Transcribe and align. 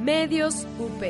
Medios 0.00 0.66
UP. 0.78 1.02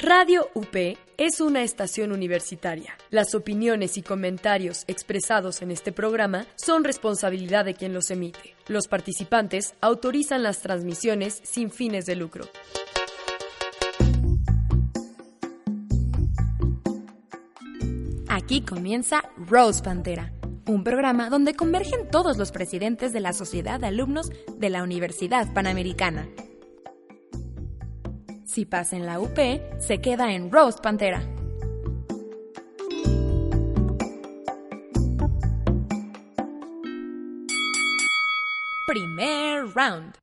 Radio 0.00 0.48
UP 0.54 0.76
es 1.16 1.40
una 1.40 1.62
estación 1.62 2.10
universitaria. 2.10 2.96
Las 3.10 3.36
opiniones 3.36 3.96
y 3.96 4.02
comentarios 4.02 4.82
expresados 4.88 5.62
en 5.62 5.70
este 5.70 5.92
programa 5.92 6.46
son 6.56 6.82
responsabilidad 6.82 7.64
de 7.64 7.74
quien 7.74 7.94
los 7.94 8.10
emite. 8.10 8.56
Los 8.66 8.88
participantes 8.88 9.74
autorizan 9.80 10.42
las 10.42 10.60
transmisiones 10.60 11.40
sin 11.44 11.70
fines 11.70 12.04
de 12.04 12.16
lucro. 12.16 12.46
Aquí 18.28 18.62
comienza 18.62 19.22
Rose 19.36 19.80
Pantera, 19.80 20.32
un 20.66 20.82
programa 20.82 21.28
donde 21.28 21.54
convergen 21.54 22.08
todos 22.08 22.38
los 22.38 22.50
presidentes 22.50 23.12
de 23.12 23.20
la 23.20 23.32
Sociedad 23.32 23.80
de 23.80 23.88
Alumnos 23.88 24.30
de 24.56 24.70
la 24.70 24.82
Universidad 24.82 25.52
Panamericana. 25.52 26.28
Si 28.46 28.64
pasa 28.64 28.96
en 28.96 29.04
la 29.04 29.20
UP, 29.20 29.38
se 29.78 30.00
queda 30.00 30.32
en 30.32 30.50
Rose 30.50 30.78
Pantera. 30.80 31.22
Primer 38.86 39.66
round. 39.74 40.14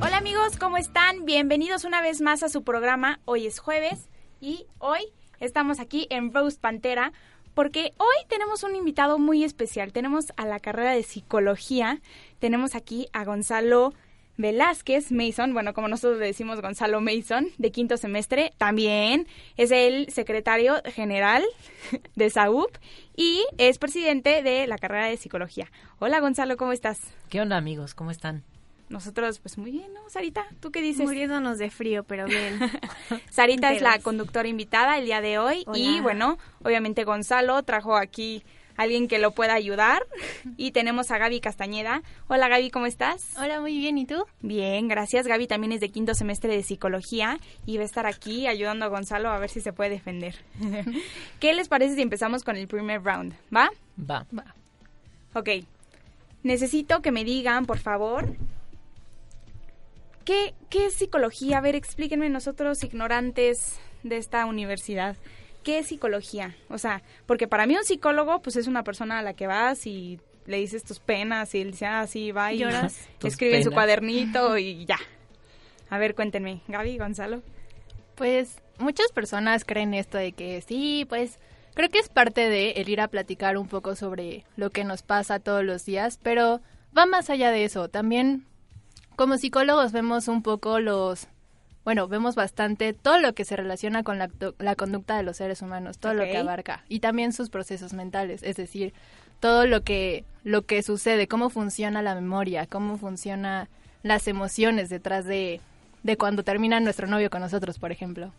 Hola 0.00 0.16
amigos, 0.18 0.56
¿cómo 0.58 0.78
están? 0.78 1.24
Bienvenidos 1.24 1.84
una 1.84 2.00
vez 2.00 2.20
más 2.20 2.42
a 2.42 2.48
su 2.48 2.64
programa. 2.64 3.20
Hoy 3.24 3.46
es 3.46 3.58
jueves 3.58 4.08
y 4.40 4.66
hoy 4.78 5.00
estamos 5.38 5.80
aquí 5.80 6.06
en 6.10 6.32
Rose 6.32 6.58
Pantera 6.58 7.12
porque 7.56 7.94
hoy 7.96 8.16
tenemos 8.28 8.62
un 8.64 8.76
invitado 8.76 9.18
muy 9.18 9.42
especial. 9.42 9.90
Tenemos 9.90 10.26
a 10.36 10.44
la 10.44 10.60
carrera 10.60 10.92
de 10.92 11.02
psicología, 11.02 12.02
tenemos 12.38 12.74
aquí 12.74 13.08
a 13.14 13.24
Gonzalo 13.24 13.94
Velázquez 14.36 15.10
Mason, 15.10 15.54
bueno, 15.54 15.72
como 15.72 15.88
nosotros 15.88 16.20
le 16.20 16.26
decimos 16.26 16.60
Gonzalo 16.60 17.00
Mason, 17.00 17.48
de 17.56 17.72
quinto 17.72 17.96
semestre, 17.96 18.52
también 18.58 19.26
es 19.56 19.70
el 19.70 20.10
secretario 20.10 20.74
general 20.84 21.42
de 22.14 22.28
SAUP 22.28 22.76
y 23.16 23.42
es 23.56 23.78
presidente 23.78 24.42
de 24.42 24.66
la 24.66 24.76
carrera 24.76 25.06
de 25.06 25.16
psicología. 25.16 25.72
Hola 25.98 26.20
Gonzalo, 26.20 26.58
¿cómo 26.58 26.72
estás? 26.72 27.00
¿Qué 27.30 27.40
onda 27.40 27.56
amigos? 27.56 27.94
¿Cómo 27.94 28.10
están? 28.10 28.44
Nosotros, 28.88 29.40
pues 29.40 29.58
muy 29.58 29.72
bien, 29.72 29.92
¿no? 29.92 30.08
Sarita, 30.08 30.46
¿tú 30.60 30.70
qué 30.70 30.80
dices? 30.80 31.04
Muriéndonos 31.04 31.58
de 31.58 31.70
frío, 31.70 32.04
pero 32.04 32.26
bien. 32.26 32.58
Sarita 33.30 33.72
es 33.72 33.82
la 33.82 33.98
conductora 33.98 34.48
invitada 34.48 34.98
el 34.98 35.06
día 35.06 35.20
de 35.20 35.38
hoy 35.38 35.64
y 35.74 36.00
bueno, 36.00 36.38
obviamente 36.62 37.02
Gonzalo 37.02 37.62
trajo 37.64 37.96
aquí 37.96 38.44
a 38.76 38.82
alguien 38.82 39.08
que 39.08 39.18
lo 39.18 39.32
pueda 39.32 39.54
ayudar 39.54 40.06
y 40.56 40.70
tenemos 40.70 41.10
a 41.10 41.18
Gaby 41.18 41.40
Castañeda. 41.40 42.02
Hola 42.28 42.46
Gaby, 42.46 42.70
¿cómo 42.70 42.86
estás? 42.86 43.36
Hola, 43.38 43.60
muy 43.60 43.76
bien, 43.76 43.98
¿y 43.98 44.06
tú? 44.06 44.24
Bien, 44.40 44.86
gracias. 44.86 45.26
Gaby 45.26 45.48
también 45.48 45.72
es 45.72 45.80
de 45.80 45.88
quinto 45.88 46.14
semestre 46.14 46.54
de 46.54 46.62
psicología 46.62 47.40
y 47.64 47.78
va 47.78 47.82
a 47.82 47.86
estar 47.86 48.06
aquí 48.06 48.46
ayudando 48.46 48.84
a 48.84 48.88
Gonzalo 48.88 49.30
a 49.30 49.38
ver 49.40 49.50
si 49.50 49.60
se 49.60 49.72
puede 49.72 49.90
defender. 49.90 50.36
¿Qué 51.40 51.54
les 51.54 51.68
parece 51.68 51.96
si 51.96 52.02
empezamos 52.02 52.44
con 52.44 52.54
el 52.54 52.68
primer 52.68 53.02
round? 53.02 53.34
¿Va? 53.54 53.68
Va. 53.98 54.26
Va. 54.36 54.54
Ok. 55.34 55.48
Necesito 56.44 57.02
que 57.02 57.10
me 57.10 57.24
digan, 57.24 57.66
por 57.66 57.78
favor, 57.78 58.36
¿Qué, 60.26 60.54
¿Qué 60.70 60.86
es 60.86 60.94
psicología? 60.94 61.58
A 61.58 61.60
ver, 61.60 61.76
explíquenme 61.76 62.28
nosotros 62.28 62.82
ignorantes 62.82 63.78
de 64.02 64.16
esta 64.16 64.44
universidad. 64.44 65.16
¿Qué 65.62 65.78
es 65.78 65.86
psicología? 65.86 66.56
O 66.68 66.78
sea, 66.78 67.02
porque 67.26 67.46
para 67.46 67.64
mí 67.64 67.76
un 67.76 67.84
psicólogo 67.84 68.42
pues 68.42 68.56
es 68.56 68.66
una 68.66 68.82
persona 68.82 69.20
a 69.20 69.22
la 69.22 69.34
que 69.34 69.46
vas 69.46 69.86
y 69.86 70.18
le 70.46 70.56
dices 70.56 70.82
tus 70.82 70.98
penas 70.98 71.54
y 71.54 71.60
él 71.60 71.70
dice, 71.70 71.86
ah, 71.86 72.04
sí, 72.08 72.32
va 72.32 72.52
y 72.52 72.58
Lloras. 72.58 73.08
escribe 73.22 73.56
en 73.56 73.62
su 73.62 73.70
cuadernito 73.70 74.58
y 74.58 74.84
ya. 74.84 74.98
A 75.90 75.98
ver, 75.98 76.16
cuéntenme. 76.16 76.60
Gaby, 76.66 76.98
Gonzalo. 76.98 77.42
Pues 78.16 78.56
muchas 78.78 79.12
personas 79.12 79.64
creen 79.64 79.94
esto 79.94 80.18
de 80.18 80.32
que 80.32 80.60
sí, 80.60 81.06
pues 81.08 81.38
creo 81.74 81.88
que 81.88 82.00
es 82.00 82.08
parte 82.08 82.48
de 82.48 82.72
el 82.72 82.88
ir 82.88 83.00
a 83.00 83.06
platicar 83.06 83.56
un 83.56 83.68
poco 83.68 83.94
sobre 83.94 84.44
lo 84.56 84.70
que 84.70 84.82
nos 84.82 85.02
pasa 85.02 85.38
todos 85.38 85.62
los 85.62 85.84
días, 85.84 86.18
pero 86.20 86.60
va 86.96 87.06
más 87.06 87.30
allá 87.30 87.52
de 87.52 87.64
eso. 87.64 87.88
También 87.88 88.44
como 89.16 89.38
psicólogos 89.38 89.92
vemos 89.92 90.28
un 90.28 90.42
poco 90.42 90.78
los, 90.78 91.26
bueno, 91.84 92.06
vemos 92.08 92.34
bastante 92.34 92.92
todo 92.92 93.18
lo 93.18 93.34
que 93.34 93.44
se 93.44 93.56
relaciona 93.56 94.02
con 94.02 94.18
la, 94.18 94.30
la 94.58 94.76
conducta 94.76 95.16
de 95.16 95.22
los 95.22 95.38
seres 95.38 95.62
humanos, 95.62 95.98
todo 95.98 96.14
lo 96.14 96.24
que 96.24 96.36
abarca 96.36 96.84
y 96.88 97.00
también 97.00 97.32
sus 97.32 97.50
procesos 97.50 97.92
mentales, 97.92 98.42
es 98.42 98.56
decir, 98.56 98.92
todo 99.40 99.66
lo 99.66 99.82
que 99.82 100.24
lo 100.44 100.62
que 100.62 100.82
sucede, 100.82 101.26
cómo 101.28 101.50
funciona 101.50 102.02
la 102.02 102.14
memoria, 102.14 102.66
cómo 102.66 102.96
funciona 102.96 103.68
las 104.02 104.28
emociones 104.28 104.88
detrás 104.88 105.24
de 105.24 105.60
de 106.02 106.16
cuando 106.16 106.44
termina 106.44 106.78
nuestro 106.80 107.08
novio 107.08 107.30
con 107.30 107.40
nosotros, 107.40 107.78
por 107.78 107.92
ejemplo. 107.92 108.32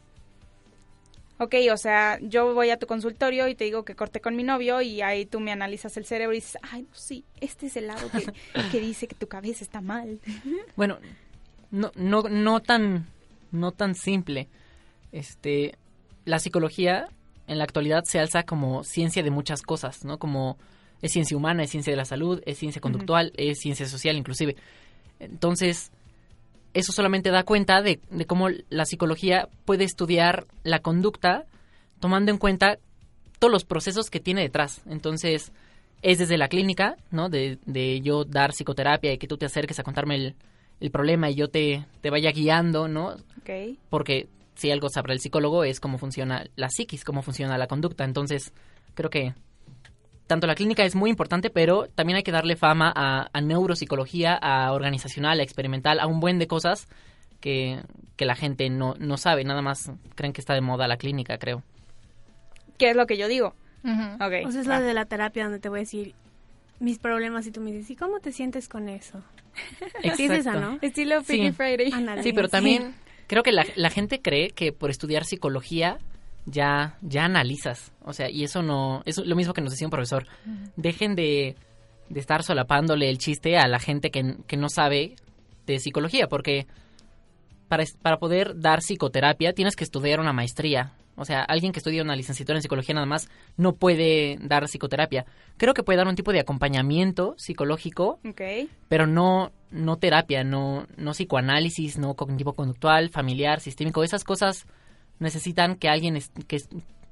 Ok, 1.39 1.55
o 1.71 1.77
sea, 1.77 2.17
yo 2.21 2.53
voy 2.53 2.71
a 2.71 2.77
tu 2.77 2.87
consultorio 2.87 3.47
y 3.47 3.55
te 3.55 3.65
digo 3.65 3.85
que 3.85 3.95
corté 3.95 4.21
con 4.21 4.35
mi 4.35 4.43
novio 4.43 4.81
y 4.81 5.01
ahí 5.01 5.25
tú 5.25 5.39
me 5.39 5.51
analizas 5.51 5.95
el 5.97 6.05
cerebro 6.05 6.33
y 6.33 6.37
dices, 6.37 6.57
ay, 6.63 6.83
no, 6.83 6.89
sí, 6.93 7.25
este 7.39 7.67
es 7.67 7.77
el 7.77 7.87
lado 7.87 8.09
que, 8.09 8.25
que 8.71 8.79
dice 8.79 9.07
que 9.07 9.15
tu 9.15 9.27
cabeza 9.27 9.63
está 9.63 9.81
mal. 9.81 10.19
Bueno, 10.75 10.97
no, 11.71 11.91
no, 11.95 12.23
no 12.23 12.59
tan, 12.61 13.07
no 13.51 13.71
tan 13.71 13.93
simple. 13.95 14.47
Este, 15.11 15.75
la 16.25 16.39
psicología 16.39 17.09
en 17.47 17.57
la 17.57 17.63
actualidad 17.63 18.03
se 18.03 18.19
alza 18.19 18.43
como 18.43 18.83
ciencia 18.83 19.23
de 19.23 19.31
muchas 19.31 19.61
cosas, 19.61 20.05
¿no? 20.05 20.17
Como 20.17 20.57
es 21.01 21.11
ciencia 21.11 21.37
humana, 21.37 21.63
es 21.63 21.69
ciencia 21.69 21.91
de 21.91 21.97
la 21.97 22.05
salud, 22.05 22.41
es 22.45 22.57
ciencia 22.57 22.81
conductual, 22.81 23.31
es 23.37 23.59
ciencia 23.59 23.85
social 23.87 24.17
inclusive. 24.17 24.55
Entonces, 25.19 25.91
eso 26.77 26.91
solamente 26.91 27.31
da 27.31 27.43
cuenta 27.43 27.81
de, 27.81 27.99
de 28.11 28.25
cómo 28.25 28.49
la 28.69 28.85
psicología 28.85 29.49
puede 29.65 29.83
estudiar 29.83 30.45
la 30.63 30.79
conducta 30.79 31.45
tomando 31.99 32.31
en 32.31 32.37
cuenta 32.37 32.77
todos 33.39 33.51
los 33.51 33.65
procesos 33.65 34.09
que 34.09 34.19
tiene 34.19 34.41
detrás. 34.41 34.81
Entonces, 34.87 35.51
es 36.03 36.19
desde 36.19 36.37
la 36.37 36.47
clínica, 36.47 36.95
¿no? 37.09 37.29
De, 37.29 37.57
de 37.65 38.01
yo 38.01 38.25
dar 38.25 38.51
psicoterapia 38.51 39.11
y 39.11 39.17
que 39.17 39.27
tú 39.27 39.37
te 39.37 39.47
acerques 39.47 39.79
a 39.79 39.83
contarme 39.83 40.15
el, 40.15 40.35
el 40.79 40.91
problema 40.91 41.31
y 41.31 41.35
yo 41.35 41.49
te, 41.49 41.85
te 42.01 42.11
vaya 42.11 42.31
guiando, 42.31 42.87
¿no? 42.87 43.15
Ok. 43.41 43.77
Porque 43.89 44.27
si 44.53 44.69
algo 44.69 44.89
sabrá 44.89 45.13
el 45.13 45.19
psicólogo 45.19 45.63
es 45.63 45.79
cómo 45.79 45.97
funciona 45.97 46.45
la 46.55 46.69
psiquis, 46.69 47.03
cómo 47.03 47.23
funciona 47.23 47.57
la 47.57 47.67
conducta. 47.67 48.03
Entonces, 48.03 48.53
creo 48.93 49.09
que 49.09 49.33
tanto 50.27 50.45
la 50.47 50.55
clínica 50.55 50.83
es 50.83 50.95
muy 50.95 51.09
importante, 51.09 51.49
pero 51.49 51.87
también 51.95 52.17
hay 52.17 52.23
que 52.23 52.31
darle 52.31 52.55
fama 52.55 52.91
a, 52.95 53.29
a 53.33 53.41
neuropsicología, 53.41 54.35
a 54.35 54.71
organizacional, 54.73 55.39
a 55.39 55.43
experimental, 55.43 55.99
a 55.99 56.07
un 56.07 56.19
buen 56.19 56.37
de 56.39 56.47
cosas 56.47 56.87
que, 57.39 57.79
que 58.15 58.25
la 58.25 58.35
gente 58.35 58.69
no, 58.69 58.93
no 58.99 59.17
sabe. 59.17 59.43
Nada 59.43 59.61
más 59.61 59.91
creen 60.15 60.33
que 60.33 60.41
está 60.41 60.53
de 60.53 60.61
moda 60.61 60.87
la 60.87 60.97
clínica, 60.97 61.37
creo. 61.37 61.63
¿Qué 62.77 62.91
es 62.91 62.95
lo 62.95 63.07
que 63.07 63.17
yo 63.17 63.27
digo? 63.27 63.55
O 63.83 64.51
sea, 64.51 64.61
es 64.61 64.67
la 64.67 64.81
de 64.81 64.93
la 64.93 65.05
terapia 65.05 65.43
donde 65.45 65.59
te 65.59 65.69
voy 65.69 65.79
a 65.79 65.81
decir 65.81 66.13
mis 66.79 66.99
problemas 66.99 67.47
y 67.47 67.51
tú 67.51 67.61
me 67.61 67.71
dices, 67.71 67.89
¿y 67.91 67.95
cómo 67.95 68.19
te 68.19 68.31
sientes 68.31 68.67
con 68.69 68.89
eso? 68.89 69.23
Sí, 70.15 70.25
es 70.25 70.31
esa, 70.31 70.53
¿no? 70.53 70.77
Estilo 70.81 71.23
Sí. 71.23 71.51
Friday. 71.51 71.91
Sí, 72.21 72.33
pero 72.33 72.47
Sí. 72.47 72.51
también 72.51 72.93
creo 73.27 73.41
que 73.43 73.51
la, 73.51 73.65
la 73.75 73.89
gente 73.89 74.21
cree 74.21 74.49
que 74.51 74.71
por 74.73 74.89
estudiar 74.91 75.25
psicología 75.25 75.97
ya, 76.47 76.97
ya 77.01 77.25
analizas. 77.25 77.91
O 78.03 78.13
sea, 78.13 78.29
y 78.29 78.43
eso 78.43 78.63
no, 78.63 79.03
es 79.05 79.17
lo 79.17 79.35
mismo 79.35 79.53
que 79.53 79.61
nos 79.61 79.71
decía 79.71 79.85
un 79.87 79.91
profesor. 79.91 80.25
Dejen 80.75 81.15
de, 81.15 81.55
de 82.09 82.19
estar 82.19 82.41
solapándole 82.43 83.09
el 83.09 83.17
chiste 83.17 83.57
a 83.57 83.67
la 83.67 83.79
gente 83.79 84.09
que, 84.09 84.37
que 84.47 84.57
no 84.57 84.69
sabe 84.69 85.15
de 85.65 85.79
psicología, 85.79 86.27
porque 86.27 86.65
para, 87.67 87.83
para 88.01 88.17
poder 88.17 88.59
dar 88.59 88.79
psicoterapia 88.79 89.53
tienes 89.53 89.75
que 89.75 89.83
estudiar 89.83 90.19
una 90.19 90.33
maestría. 90.33 90.93
O 91.19 91.25
sea, 91.25 91.41
alguien 91.41 91.73
que 91.73 91.79
estudia 91.79 92.03
una 92.03 92.15
licenciatura 92.15 92.59
en 92.59 92.61
psicología 92.61 92.93
nada 92.93 93.07
más 93.07 93.27
no 93.57 93.73
puede 93.73 94.37
dar 94.39 94.63
psicoterapia. 94.67 95.25
Creo 95.57 95.73
que 95.73 95.83
puede 95.83 95.97
dar 95.97 96.07
un 96.07 96.15
tipo 96.15 96.31
de 96.31 96.39
acompañamiento 96.39 97.33
psicológico 97.37 98.19
pero 98.87 99.07
no 99.07 99.51
no 99.71 99.97
terapia, 99.97 100.43
no 100.43 100.87
no 100.95 101.11
psicoanálisis, 101.11 101.97
no 101.97 102.13
cognitivo 102.13 102.53
conductual, 102.53 103.09
familiar, 103.09 103.59
sistémico, 103.59 104.03
esas 104.03 104.23
cosas 104.23 104.67
necesitan 105.19 105.75
que 105.75 105.89
alguien 105.89 106.15
es- 106.17 106.31
que 106.47 106.61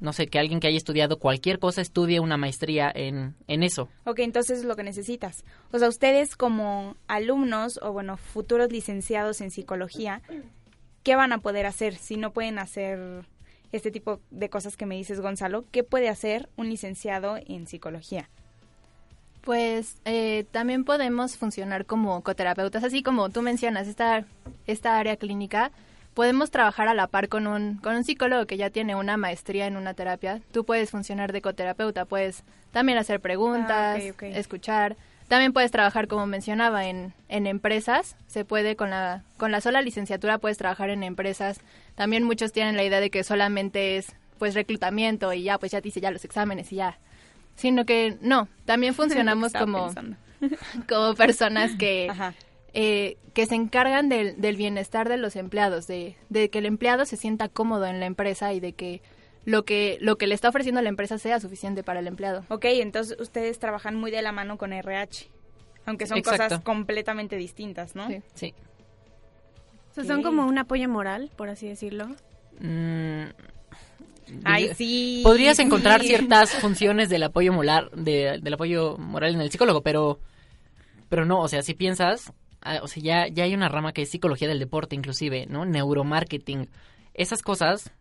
no 0.01 0.11
sé, 0.11 0.27
que 0.27 0.39
alguien 0.39 0.59
que 0.59 0.67
haya 0.67 0.77
estudiado 0.77 1.19
cualquier 1.19 1.57
cosa 1.57 1.81
estudie 1.81 2.19
una 2.19 2.35
maestría 2.37 2.91
en 2.93 3.33
en 3.47 3.63
eso. 3.63 3.87
Ok, 4.05 4.19
entonces 4.19 4.59
es 4.59 4.65
lo 4.65 4.75
que 4.75 4.83
necesitas. 4.83 5.43
O 5.71 5.79
sea, 5.79 5.87
ustedes 5.87 6.35
como 6.35 6.95
alumnos 7.07 7.79
o 7.81 7.93
bueno, 7.93 8.17
futuros 8.17 8.71
licenciados 8.71 9.39
en 9.41 9.51
psicología, 9.51 10.21
¿qué 11.03 11.15
van 11.15 11.31
a 11.31 11.37
poder 11.37 11.65
hacer 11.65 11.95
si 11.95 12.17
no 12.17 12.31
pueden 12.31 12.59
hacer 12.59 13.25
este 13.71 13.89
tipo 13.89 14.19
de 14.31 14.49
cosas 14.49 14.75
que 14.75 14.85
me 14.85 14.95
dices, 14.95 15.21
Gonzalo? 15.21 15.63
¿Qué 15.71 15.83
puede 15.83 16.09
hacer 16.09 16.49
un 16.57 16.69
licenciado 16.69 17.37
en 17.47 17.65
psicología? 17.65 18.29
Pues 19.41 19.97
eh, 20.05 20.45
también 20.51 20.83
podemos 20.85 21.37
funcionar 21.37 21.85
como 21.85 22.21
coterapeutas, 22.23 22.83
así 22.83 23.03
como 23.03 23.29
tú 23.29 23.41
mencionas, 23.43 23.87
esta, 23.87 24.25
esta 24.65 24.97
área 24.97 25.17
clínica, 25.17 25.71
podemos 26.15 26.49
trabajar 26.49 26.87
a 26.87 26.95
la 26.95 27.07
par 27.07 27.27
con 27.27 27.45
un, 27.45 27.75
con 27.77 27.95
un 27.95 28.03
psicólogo 28.03 28.47
que 28.47 28.57
ya 28.57 28.71
tiene 28.71 28.95
una 28.95 29.17
maestría 29.17 29.67
en 29.67 29.77
una 29.77 29.93
terapia. 29.93 30.41
Tú 30.51 30.65
puedes 30.65 30.89
funcionar 30.89 31.31
de 31.31 31.41
coterapeuta, 31.41 32.05
puedes 32.05 32.43
también 32.71 32.97
hacer 32.97 33.19
preguntas, 33.19 34.01
Ah, 34.01 34.25
escuchar. 34.25 34.95
También 35.27 35.53
puedes 35.53 35.71
trabajar, 35.71 36.07
como 36.07 36.25
mencionaba, 36.25 36.85
en, 36.85 37.13
en 37.29 37.47
empresas. 37.47 38.15
Se 38.27 38.45
puede, 38.45 38.75
con 38.75 38.91
la, 38.91 39.23
con 39.37 39.51
la 39.51 39.59
sola 39.59 39.81
licenciatura 39.81 40.37
puedes 40.37 40.57
trabajar 40.57 40.89
en 40.89 41.03
empresas. 41.03 41.59
También 41.95 42.23
muchos 42.23 42.51
tienen 42.51 42.75
la 42.77 42.83
idea 42.83 42.99
de 42.99 43.09
que 43.09 43.23
solamente 43.23 43.97
es 43.97 44.13
pues 44.37 44.53
reclutamiento 44.53 45.33
y 45.33 45.43
ya, 45.43 45.57
pues 45.57 45.71
ya 45.71 45.81
te 45.81 45.89
hice 45.89 46.01
ya 46.01 46.11
los 46.11 46.25
exámenes 46.25 46.71
y 46.71 46.77
ya. 46.77 46.97
Sino 47.55 47.85
que 47.85 48.17
no, 48.21 48.47
también 48.65 48.93
funcionamos 48.95 49.51
como, 49.53 49.93
como 50.87 51.15
personas 51.15 51.71
que, 51.75 52.11
eh, 52.77 53.15
que 53.33 53.45
se 53.45 53.55
encargan 53.55 54.09
del, 54.09 54.39
del, 54.41 54.57
bienestar 54.57 55.07
de 55.07 55.15
los 55.15 55.37
empleados, 55.37 55.87
de, 55.87 56.17
de 56.27 56.49
que 56.49 56.59
el 56.59 56.65
empleado 56.65 57.05
se 57.05 57.15
sienta 57.15 57.47
cómodo 57.47 57.85
en 57.85 58.01
la 58.01 58.05
empresa 58.05 58.51
y 58.51 58.59
de 58.59 58.73
que 58.73 59.01
lo 59.45 59.63
que 59.63 59.97
lo 60.01 60.17
que 60.17 60.27
le 60.27 60.35
está 60.35 60.49
ofreciendo 60.49 60.81
la 60.81 60.89
empresa 60.89 61.17
sea 61.17 61.39
suficiente 61.39 61.83
para 61.83 62.01
el 62.01 62.07
empleado. 62.07 62.43
Ok, 62.49 62.65
entonces 62.65 63.17
ustedes 63.17 63.59
trabajan 63.59 63.95
muy 63.95 64.11
de 64.11 64.21
la 64.21 64.33
mano 64.33 64.57
con 64.57 64.73
RH, 64.73 65.27
aunque 65.85 66.05
son 66.05 66.21
cosas 66.21 66.59
completamente 66.63 67.37
distintas, 67.37 67.95
¿no? 67.95 68.09
Sí. 68.33 68.53
son 69.95 70.21
como 70.21 70.45
un 70.45 70.57
apoyo 70.57 70.89
moral, 70.89 71.31
por 71.37 71.47
así 71.47 71.69
decirlo. 71.69 72.07
Mm, 72.59 73.27
Ay, 74.43 74.73
sí. 74.75 75.21
Podrías 75.23 75.59
encontrar 75.59 76.01
ciertas 76.03 76.51
funciones 76.55 77.07
del 77.07 77.23
apoyo 77.23 77.53
moral, 77.53 77.89
de, 77.95 78.39
del 78.41 78.53
apoyo 78.53 78.97
moral 78.97 79.35
en 79.35 79.39
el 79.39 79.49
psicólogo, 79.49 79.81
pero, 79.81 80.19
pero 81.07 81.25
no, 81.25 81.39
o 81.39 81.47
sea, 81.47 81.61
si 81.61 81.73
piensas, 81.73 82.33
o 82.81 82.87
sea, 82.87 83.03
ya, 83.03 83.27
ya 83.27 83.43
hay 83.43 83.53
una 83.53 83.69
rama 83.69 83.93
que 83.93 84.03
es 84.03 84.09
psicología 84.09 84.47
del 84.47 84.59
deporte, 84.59 84.95
inclusive, 84.95 85.45
¿no? 85.47 85.65
Neuromarketing. 85.65 86.67
Esas 87.13 87.41
cosas 87.41 87.91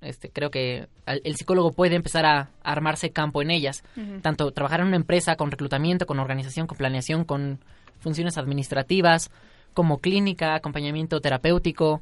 este, 0.00 0.30
creo 0.30 0.50
que 0.50 0.88
el 1.06 1.36
psicólogo 1.36 1.72
puede 1.72 1.94
empezar 1.94 2.24
a, 2.24 2.50
armarse 2.62 3.10
campo 3.10 3.42
en 3.42 3.50
ellas. 3.50 3.82
Tanto 4.22 4.50
trabajar 4.52 4.80
en 4.80 4.88
una 4.88 4.96
empresa 4.96 5.36
con 5.36 5.50
reclutamiento, 5.50 6.06
con 6.06 6.18
organización, 6.18 6.66
con 6.66 6.78
planeación, 6.78 7.24
con 7.24 7.60
funciones 7.98 8.38
administrativas, 8.38 9.30
como 9.74 9.98
clínica, 9.98 10.54
acompañamiento 10.54 11.20
terapéutico, 11.20 12.00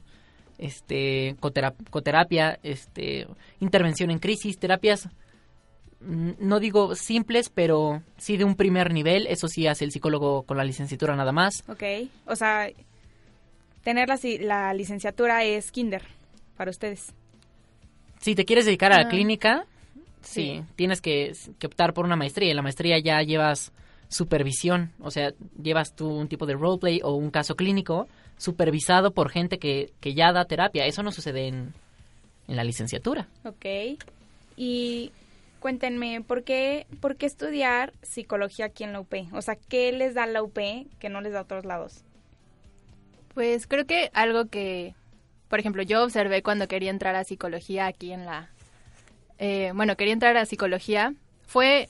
este, 0.59 1.37
coterapia, 1.41 2.59
este, 2.63 3.27
intervención 3.61 4.11
en 4.11 4.19
crisis, 4.19 4.59
terapias, 4.59 5.09
no 6.01 6.61
digo 6.61 6.95
simples, 6.95 7.51
pero 7.51 8.03
sí 8.17 8.37
de 8.37 8.45
un 8.45 8.55
primer 8.55 8.93
nivel. 8.93 9.27
Eso 9.27 9.49
sí 9.49 9.67
hace 9.67 9.85
el 9.85 9.93
psicólogo 9.93 10.43
con 10.43 10.57
la 10.57 10.65
licenciatura 10.65 11.17
nada 11.17 11.33
más. 11.33 11.65
Ok, 11.69 11.83
o 12.27 12.37
sea, 12.37 12.71
tener 13.83 14.09
la, 14.09 14.19
la 14.41 14.75
licenciatura 14.75 15.45
es 15.45 15.73
kinder 15.73 16.03
para 16.57 16.71
ustedes. 16.71 17.13
Si 18.21 18.35
te 18.35 18.45
quieres 18.45 18.67
dedicar 18.67 18.93
a 18.93 18.99
la 18.99 19.07
ah. 19.07 19.09
clínica, 19.09 19.65
sí, 20.23 20.63
tienes 20.77 21.01
que, 21.01 21.33
optar 21.65 21.95
por 21.95 22.05
una 22.05 22.17
maestría. 22.17 22.51
En 22.51 22.57
la 22.57 22.63
maestría 22.63 22.99
ya 22.99 23.23
llevas 23.23 23.73
supervisión, 24.09 24.93
o 25.01 25.11
sea, 25.11 25.33
llevas 25.61 25.95
tú 25.95 26.09
un 26.09 26.29
tipo 26.29 26.47
de 26.47 26.55
roleplay 26.55 27.01
o 27.03 27.15
un 27.15 27.31
caso 27.31 27.57
clínico 27.57 28.09
supervisado 28.39 29.11
por 29.13 29.31
gente 29.31 29.59
que, 29.59 29.93
que 30.01 30.15
ya 30.15 30.33
da 30.33 30.45
terapia. 30.45 30.87
Eso 30.87 31.03
no 31.03 31.13
sucede 31.13 31.49
en, 31.49 31.75
en 32.47 32.57
la 32.57 32.65
licenciatura. 32.65 33.29
Ok. 33.45 33.67
Y 34.57 35.13
cuéntenme, 35.61 36.21
¿por 36.21 36.45
qué, 36.45 36.87
¿por 37.01 37.17
qué 37.17 37.27
estudiar 37.27 37.93
psicología 38.03 38.67
aquí 38.67 38.85
en 38.85 38.93
la 38.93 39.01
UP? 39.01 39.15
O 39.33 39.43
sea, 39.43 39.57
¿qué 39.57 39.93
les 39.93 40.15
da 40.15 40.27
la 40.27 40.43
UP 40.43 40.59
que 40.99 41.09
no 41.09 41.21
les 41.21 41.33
da 41.33 41.41
a 41.41 41.43
otros 41.43 41.65
lados? 41.65 42.05
Pues 43.35 43.67
creo 43.67 43.87
que 43.87 44.11
algo 44.15 44.47
que 44.47 44.95
por 45.49 45.59
ejemplo, 45.59 45.83
yo 45.83 46.05
observé 46.05 46.43
cuando 46.43 46.69
quería 46.69 46.91
entrar 46.91 47.15
a 47.17 47.25
psicología 47.25 47.87
aquí 47.87 48.13
en 48.13 48.27
la... 48.27 48.51
Eh, 49.39 49.73
bueno, 49.75 49.97
quería 49.97 50.13
entrar 50.13 50.37
a 50.37 50.47
psicología, 50.47 51.15
fue 51.47 51.89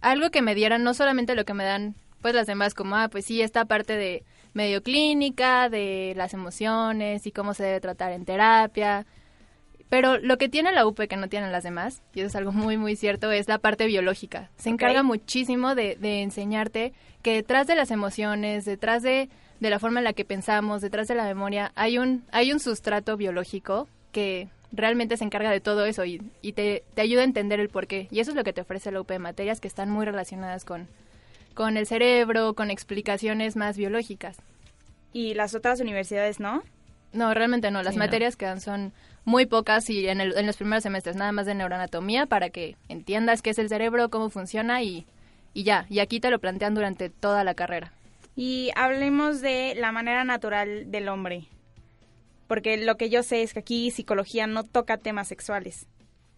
algo 0.00 0.30
que 0.30 0.42
me 0.42 0.54
dieran 0.54 0.84
no 0.84 0.94
solamente 0.94 1.34
lo 1.34 1.44
que 1.44 1.54
me 1.54 1.64
dan 1.64 1.96
pues 2.22 2.34
las 2.34 2.46
demás, 2.46 2.74
como, 2.74 2.96
ah, 2.96 3.08
pues 3.08 3.24
sí, 3.24 3.42
esta 3.42 3.64
parte 3.64 3.96
de 3.96 4.24
medio 4.52 4.82
clínica, 4.82 5.68
de 5.68 6.14
las 6.16 6.34
emociones 6.34 7.26
y 7.26 7.32
cómo 7.32 7.54
se 7.54 7.64
debe 7.64 7.80
tratar 7.80 8.12
en 8.12 8.24
terapia. 8.24 9.06
Pero 9.88 10.18
lo 10.18 10.36
que 10.36 10.48
tiene 10.48 10.72
la 10.72 10.86
UP 10.86 10.98
que 11.08 11.16
no 11.16 11.28
tienen 11.28 11.52
las 11.52 11.64
demás, 11.64 12.02
y 12.14 12.20
eso 12.20 12.28
es 12.28 12.36
algo 12.36 12.52
muy, 12.52 12.76
muy 12.76 12.94
cierto, 12.96 13.32
es 13.32 13.48
la 13.48 13.58
parte 13.58 13.86
biológica. 13.86 14.50
Se 14.56 14.68
encarga 14.68 15.02
muchísimo 15.02 15.74
de, 15.74 15.96
de 15.96 16.22
enseñarte 16.22 16.92
que 17.22 17.34
detrás 17.34 17.66
de 17.66 17.74
las 17.74 17.90
emociones, 17.90 18.64
detrás 18.64 19.02
de 19.02 19.30
de 19.60 19.70
la 19.70 19.78
forma 19.78 20.00
en 20.00 20.04
la 20.04 20.12
que 20.12 20.24
pensamos, 20.24 20.82
detrás 20.82 21.08
de 21.08 21.14
la 21.14 21.24
memoria, 21.24 21.72
hay 21.74 21.98
un, 21.98 22.24
hay 22.30 22.52
un 22.52 22.60
sustrato 22.60 23.16
biológico 23.16 23.88
que 24.12 24.48
realmente 24.72 25.16
se 25.16 25.24
encarga 25.24 25.50
de 25.50 25.60
todo 25.60 25.84
eso 25.84 26.04
y, 26.04 26.22
y 26.42 26.52
te, 26.52 26.84
te, 26.94 27.02
ayuda 27.02 27.22
a 27.22 27.24
entender 27.24 27.58
el 27.60 27.68
porqué. 27.68 28.08
Y 28.10 28.20
eso 28.20 28.30
es 28.30 28.36
lo 28.36 28.44
que 28.44 28.52
te 28.52 28.60
ofrece 28.60 28.92
la 28.92 29.00
UP 29.00 29.08
de 29.08 29.18
materias 29.18 29.60
que 29.60 29.68
están 29.68 29.90
muy 29.90 30.04
relacionadas 30.04 30.64
con, 30.64 30.86
con 31.54 31.76
el 31.76 31.86
cerebro, 31.86 32.54
con 32.54 32.70
explicaciones 32.70 33.56
más 33.56 33.76
biológicas. 33.76 34.36
¿Y 35.12 35.34
las 35.34 35.54
otras 35.54 35.80
universidades 35.80 36.38
no? 36.38 36.62
No, 37.12 37.32
realmente 37.34 37.70
no. 37.70 37.82
Las 37.82 37.96
materias 37.96 38.36
que 38.36 38.46
dan 38.46 38.60
son 38.60 38.92
muy 39.24 39.46
pocas 39.46 39.88
y 39.90 40.08
en, 40.08 40.20
el, 40.20 40.36
en 40.36 40.46
los 40.46 40.56
primeros 40.56 40.82
semestres 40.82 41.16
nada 41.16 41.32
más 41.32 41.46
de 41.46 41.54
neuroanatomía 41.54 42.26
para 42.26 42.50
que 42.50 42.76
entiendas 42.88 43.42
qué 43.42 43.50
es 43.50 43.58
el 43.58 43.68
cerebro, 43.68 44.10
cómo 44.10 44.30
funciona 44.30 44.82
y, 44.82 45.06
y 45.54 45.64
ya. 45.64 45.86
Y 45.88 46.00
aquí 46.00 46.20
te 46.20 46.30
lo 46.30 46.38
plantean 46.38 46.74
durante 46.74 47.10
toda 47.10 47.44
la 47.44 47.54
carrera. 47.54 47.92
Y 48.36 48.70
hablemos 48.76 49.40
de 49.40 49.74
la 49.76 49.92
manera 49.92 50.24
natural 50.24 50.90
del 50.90 51.08
hombre. 51.08 51.48
Porque 52.46 52.76
lo 52.78 52.96
que 52.96 53.10
yo 53.10 53.22
sé 53.22 53.42
es 53.42 53.52
que 53.52 53.60
aquí 53.60 53.90
psicología 53.90 54.46
no 54.46 54.64
toca 54.64 54.96
temas 54.96 55.28
sexuales. 55.28 55.86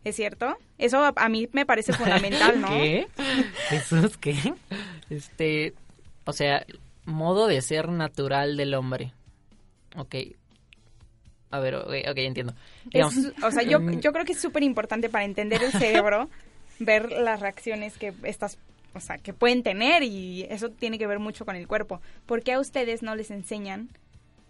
¿Es 0.03 0.17
cierto? 0.17 0.57
Eso 0.79 1.13
a, 1.15 1.29
mí 1.29 1.49
me 1.53 1.67
parece 1.67 1.93
fundamental, 1.93 2.61
¿no? 2.61 2.69
¿Qué? 2.71 3.07
¿Eso 3.71 3.99
es 3.99 4.17
qué? 4.17 4.55
Este, 5.11 5.75
o 6.25 6.33
sea, 6.33 6.65
modo 7.05 7.47
de 7.47 7.61
ser 7.61 7.89
natural 7.91 8.57
del 8.57 8.75
hombre. 8.75 9.13
Ok. 9.97 10.15
A 11.51 11.59
ver, 11.59 11.75
ok, 11.75 11.93
okay 12.11 12.27
entiendo. 12.27 12.55
o 13.43 13.51
sea, 13.51 13.63
yo, 13.63 13.81
yo 13.81 14.13
creo 14.13 14.25
que 14.25 14.33
es 14.33 14.41
súper 14.41 14.63
importante 14.63 15.09
para 15.09 15.25
entender 15.25 15.63
el 15.63 15.73
cerebro 15.73 16.29
ver 16.79 17.13
las 17.13 17.41
reacciones 17.41 17.99
que 17.99 18.15
estas 18.23 18.59
o 18.95 19.01
sea, 19.01 19.19
que 19.19 19.33
pueden 19.33 19.63
tener 19.63 20.03
y 20.03 20.43
eso 20.51 20.69
tiene 20.69 20.99
que 20.99 21.07
ver 21.07 21.19
mucho 21.19 21.45
con 21.45 21.57
el 21.57 21.69
cuerpo. 21.69 22.01
¿Por 22.27 22.43
qué 22.43 22.55
a 22.55 22.61
ustedes 22.61 23.03
no 23.03 23.15
les 23.15 23.31
enseñan 23.31 23.89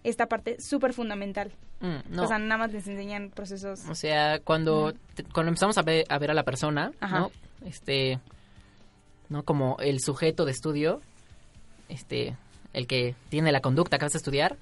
esta 0.02 0.26
parte 0.26 0.60
súper 0.60 0.94
fundamental? 0.94 1.52
Mm, 1.80 2.18
o 2.18 2.26
sea, 2.26 2.38
nada 2.38 2.58
más 2.58 2.72
les 2.72 2.86
enseñan 2.86 3.30
procesos. 3.30 3.80
O 3.88 3.94
sea, 3.94 4.38
cuando, 4.40 4.94
cuando 5.32 5.48
empezamos 5.48 5.76
a 5.78 5.82
ver, 5.82 6.06
a 6.08 6.18
ver 6.18 6.30
a 6.30 6.34
la 6.34 6.42
persona, 6.42 6.92
¿no? 7.02 7.30
Este, 7.66 8.18
¿no? 9.28 9.42
Como 9.42 9.76
el 9.80 10.00
sujeto 10.00 10.46
de 10.46 10.52
estudio, 10.52 11.00
este, 11.88 12.36
el 12.72 12.86
que 12.86 13.14
tiene 13.28 13.52
la 13.52 13.60
conducta 13.60 13.98
que 13.98 14.06
vas 14.06 14.14
a 14.14 14.18
estudiar, 14.18 14.56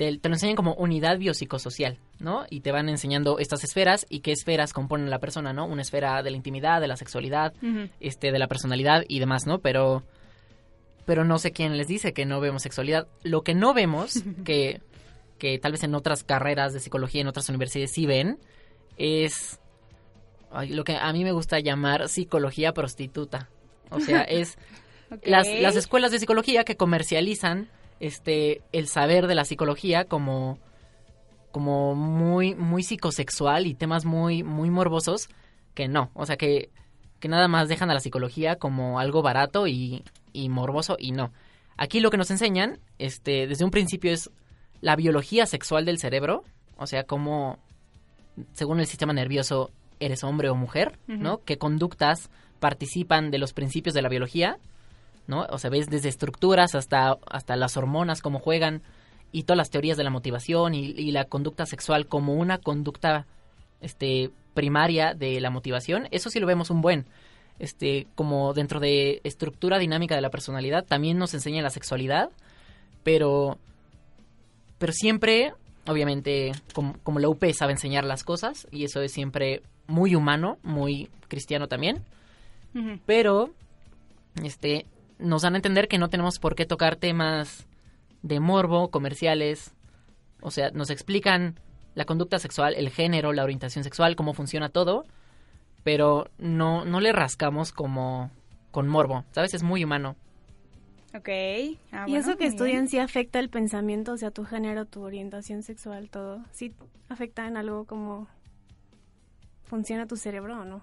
te, 0.00 0.10
lo 0.12 0.34
enseñan 0.34 0.56
como 0.56 0.72
unidad 0.76 1.18
biopsicosocial, 1.18 1.98
¿no? 2.18 2.46
Y 2.48 2.60
te 2.60 2.72
van 2.72 2.88
enseñando 2.88 3.38
estas 3.38 3.64
esferas 3.64 4.06
y 4.08 4.20
qué 4.20 4.32
esferas 4.32 4.72
componen 4.72 5.10
la 5.10 5.18
persona, 5.18 5.52
¿no? 5.52 5.66
Una 5.66 5.82
esfera 5.82 6.22
de 6.22 6.30
la 6.30 6.38
intimidad, 6.38 6.80
de 6.80 6.88
la 6.88 6.96
sexualidad, 6.96 7.52
este, 8.00 8.32
de 8.32 8.38
la 8.38 8.48
personalidad 8.48 9.04
y 9.08 9.18
demás, 9.18 9.46
¿no? 9.46 9.58
Pero, 9.58 10.02
pero 11.04 11.26
no 11.26 11.38
sé 11.38 11.52
quién 11.52 11.76
les 11.76 11.86
dice 11.86 12.14
que 12.14 12.24
no 12.24 12.40
vemos 12.40 12.62
sexualidad. 12.62 13.08
Lo 13.24 13.42
que 13.42 13.54
no 13.54 13.74
vemos, 13.74 14.24
que, 14.46 14.80
que 15.36 15.58
tal 15.58 15.72
vez 15.72 15.82
en 15.84 15.94
otras 15.94 16.24
carreras 16.24 16.72
de 16.72 16.80
psicología, 16.80 17.20
en 17.20 17.28
otras 17.28 17.50
universidades 17.50 17.92
sí 17.92 18.06
ven, 18.06 18.38
es 18.96 19.60
lo 20.70 20.82
que 20.82 20.96
a 20.96 21.12
mí 21.12 21.24
me 21.24 21.32
gusta 21.32 21.60
llamar 21.60 22.08
psicología 22.08 22.72
prostituta. 22.72 23.50
O 23.90 24.00
sea, 24.00 24.22
es 24.22 24.56
las, 25.24 25.46
las 25.46 25.76
escuelas 25.76 26.10
de 26.10 26.20
psicología 26.20 26.64
que 26.64 26.78
comercializan 26.78 27.68
este 28.00 28.62
el 28.72 28.88
saber 28.88 29.26
de 29.26 29.34
la 29.34 29.44
psicología 29.44 30.04
como 30.04 30.58
como 31.52 31.94
muy 31.94 32.54
muy 32.54 32.82
psicosexual 32.82 33.66
y 33.66 33.74
temas 33.74 34.04
muy 34.04 34.42
muy 34.42 34.70
morbosos 34.70 35.28
que 35.74 35.88
no, 35.88 36.10
o 36.14 36.26
sea 36.26 36.36
que 36.36 36.70
que 37.20 37.28
nada 37.28 37.46
más 37.46 37.68
dejan 37.68 37.90
a 37.90 37.94
la 37.94 38.00
psicología 38.00 38.56
como 38.56 38.98
algo 38.98 39.22
barato 39.22 39.68
y, 39.68 40.02
y 40.32 40.48
morboso 40.48 40.96
y 40.98 41.12
no. 41.12 41.32
Aquí 41.76 42.00
lo 42.00 42.10
que 42.10 42.16
nos 42.16 42.30
enseñan, 42.30 42.80
este, 42.98 43.46
desde 43.46 43.64
un 43.64 43.70
principio 43.70 44.10
es 44.10 44.30
la 44.80 44.96
biología 44.96 45.46
sexual 45.46 45.84
del 45.84 45.98
cerebro, 45.98 46.44
o 46.76 46.86
sea, 46.86 47.04
cómo, 47.04 47.58
según 48.52 48.80
el 48.80 48.86
sistema 48.86 49.12
nervioso, 49.12 49.70
eres 50.00 50.24
hombre 50.24 50.48
o 50.48 50.54
mujer, 50.54 50.98
¿no? 51.06 51.44
Qué 51.44 51.58
conductas 51.58 52.30
participan 52.58 53.30
de 53.30 53.38
los 53.38 53.52
principios 53.52 53.94
de 53.94 54.02
la 54.02 54.08
biología 54.08 54.58
¿no? 55.30 55.46
O 55.48 55.58
sea, 55.58 55.70
ves 55.70 55.88
desde 55.88 56.10
estructuras 56.10 56.74
hasta, 56.74 57.16
hasta 57.30 57.56
las 57.56 57.76
hormonas, 57.76 58.20
cómo 58.20 58.38
juegan, 58.38 58.82
y 59.32 59.44
todas 59.44 59.56
las 59.56 59.70
teorías 59.70 59.96
de 59.96 60.04
la 60.04 60.10
motivación 60.10 60.74
y, 60.74 61.10
la 61.12 61.24
conducta 61.24 61.64
sexual 61.64 62.06
como 62.06 62.34
una 62.34 62.58
conducta 62.58 63.26
este, 63.80 64.30
primaria 64.54 65.14
de 65.14 65.40
la 65.40 65.50
motivación, 65.50 66.08
eso 66.10 66.30
sí 66.30 66.40
lo 66.40 66.46
vemos 66.46 66.70
un 66.70 66.82
buen. 66.82 67.06
Este, 67.58 68.06
como 68.14 68.54
dentro 68.54 68.80
de 68.80 69.20
estructura 69.22 69.78
dinámica 69.78 70.14
de 70.14 70.22
la 70.22 70.30
personalidad, 70.30 70.84
también 70.84 71.18
nos 71.18 71.34
enseña 71.34 71.62
la 71.62 71.70
sexualidad, 71.70 72.30
pero, 73.04 73.58
pero 74.78 74.92
siempre, 74.92 75.52
obviamente, 75.86 76.52
como, 76.74 76.96
como 77.02 77.20
la 77.20 77.28
UP 77.28 77.44
sabe 77.52 77.72
enseñar 77.72 78.04
las 78.04 78.24
cosas, 78.24 78.66
y 78.70 78.84
eso 78.84 79.00
es 79.02 79.12
siempre 79.12 79.62
muy 79.86 80.14
humano, 80.14 80.58
muy 80.62 81.10
cristiano 81.28 81.68
también, 81.68 82.02
pero 83.04 83.50
este 84.42 84.86
nos 85.20 85.42
dan 85.42 85.54
a 85.54 85.58
entender 85.58 85.88
que 85.88 85.98
no 85.98 86.10
tenemos 86.10 86.38
por 86.38 86.54
qué 86.54 86.66
tocar 86.66 86.96
temas 86.96 87.66
de 88.22 88.40
morbo, 88.40 88.90
comerciales. 88.90 89.74
O 90.40 90.50
sea, 90.50 90.70
nos 90.70 90.90
explican 90.90 91.58
la 91.94 92.04
conducta 92.04 92.38
sexual, 92.38 92.74
el 92.76 92.90
género, 92.90 93.32
la 93.32 93.44
orientación 93.44 93.84
sexual, 93.84 94.16
cómo 94.16 94.34
funciona 94.34 94.68
todo, 94.68 95.04
pero 95.82 96.28
no, 96.38 96.84
no 96.84 97.00
le 97.00 97.12
rascamos 97.12 97.72
como 97.72 98.30
con 98.70 98.88
morbo, 98.88 99.24
¿sabes? 99.32 99.54
Es 99.54 99.62
muy 99.62 99.84
humano. 99.84 100.16
Ok. 101.14 101.28
Ah, 101.90 102.04
¿Y 102.06 102.14
eso 102.14 102.36
que 102.36 102.46
estudian 102.46 102.86
sí 102.86 102.98
afecta 102.98 103.40
el 103.40 103.50
pensamiento, 103.50 104.12
o 104.12 104.16
sea, 104.16 104.30
tu 104.30 104.44
género, 104.44 104.84
tu 104.84 105.02
orientación 105.02 105.62
sexual, 105.62 106.08
todo? 106.08 106.44
¿Sí 106.52 106.72
afecta 107.08 107.46
en 107.48 107.56
algo 107.56 107.84
como 107.84 108.28
funciona 109.64 110.06
tu 110.06 110.16
cerebro 110.16 110.60
o 110.60 110.64
no? 110.64 110.82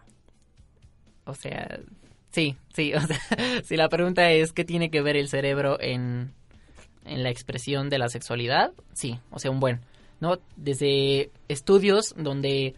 O 1.26 1.34
sea, 1.34 1.80
sí, 2.38 2.56
sí, 2.72 2.94
o 2.94 3.02
sea, 3.02 3.20
si 3.64 3.76
la 3.76 3.90
pregunta 3.90 4.30
es 4.32 4.54
qué 4.54 4.64
tiene 4.64 4.92
que 4.92 5.02
ver 5.02 5.18
el 5.18 5.28
cerebro 5.28 5.82
en, 5.82 6.34
en 7.04 7.24
la 7.24 7.32
expresión 7.32 7.90
de 7.90 7.98
la 7.98 8.10
sexualidad, 8.10 8.74
sí, 8.94 9.20
o 9.32 9.40
sea, 9.40 9.50
un 9.50 9.60
buen, 9.60 9.82
¿no? 10.20 10.38
Desde 10.56 11.32
estudios 11.48 12.14
donde 12.16 12.76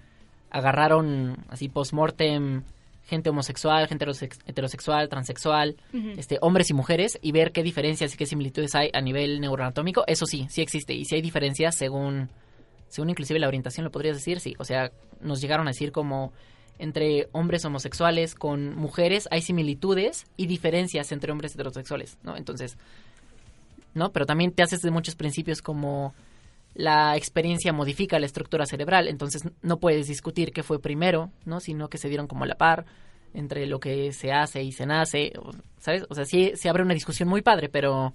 agarraron 0.49 1.45
así 1.49 1.67
post-mortem 1.67 2.63
gente 3.03 3.31
homosexual, 3.31 3.87
gente 3.87 4.05
heterosexual, 4.45 5.09
transexual, 5.09 5.75
este, 6.15 6.37
hombres 6.41 6.69
y 6.69 6.73
mujeres, 6.75 7.17
y 7.21 7.31
ver 7.31 7.51
qué 7.51 7.63
diferencias 7.63 8.13
y 8.13 8.17
qué 8.17 8.27
similitudes 8.27 8.75
hay 8.75 8.91
a 8.93 9.01
nivel 9.01 9.41
neuroanatómico, 9.41 10.03
eso 10.05 10.27
sí, 10.27 10.45
sí 10.49 10.61
existe. 10.61 10.93
Y 10.93 11.05
si 11.05 11.15
hay 11.15 11.21
diferencias 11.21 11.75
según, 11.75 12.29
según 12.87 13.09
inclusive 13.09 13.39
la 13.39 13.47
orientación, 13.47 13.83
lo 13.83 13.91
podrías 13.91 14.15
decir, 14.15 14.39
sí. 14.39 14.53
O 14.59 14.63
sea, 14.63 14.91
nos 15.21 15.41
llegaron 15.41 15.67
a 15.67 15.71
decir 15.71 15.91
como 15.91 16.33
entre 16.79 17.27
hombres 17.33 17.63
homosexuales 17.65 18.33
con 18.33 18.75
mujeres 18.75 19.27
hay 19.31 19.41
similitudes 19.41 20.25
y 20.37 20.47
diferencias 20.47 21.11
entre 21.11 21.31
hombres 21.31 21.53
heterosexuales, 21.53 22.17
¿no? 22.23 22.37
Entonces, 22.37 22.77
¿no? 23.93 24.11
Pero 24.11 24.25
también 24.25 24.51
te 24.51 24.63
haces 24.63 24.81
de 24.81 24.89
muchos 24.89 25.15
principios 25.15 25.61
como 25.61 26.15
la 26.73 27.17
experiencia 27.17 27.73
modifica 27.73 28.19
la 28.19 28.25
estructura 28.25 28.65
cerebral, 28.65 29.07
entonces 29.07 29.43
no 29.61 29.79
puedes 29.79 30.07
discutir 30.07 30.53
qué 30.53 30.63
fue 30.63 30.81
primero, 30.81 31.29
¿no? 31.45 31.59
Sino 31.59 31.89
que 31.89 31.97
se 31.97 32.07
dieron 32.07 32.27
como 32.27 32.45
a 32.45 32.47
la 32.47 32.55
par 32.55 32.85
entre 33.33 33.67
lo 33.67 33.79
que 33.79 34.11
se 34.13 34.31
hace 34.31 34.63
y 34.63 34.71
se 34.71 34.85
nace, 34.85 35.33
¿sabes? 35.79 36.05
O 36.09 36.15
sea, 36.15 36.25
sí 36.25 36.53
se 36.55 36.69
abre 36.69 36.83
una 36.83 36.93
discusión 36.93 37.27
muy 37.29 37.41
padre, 37.41 37.69
pero 37.69 38.13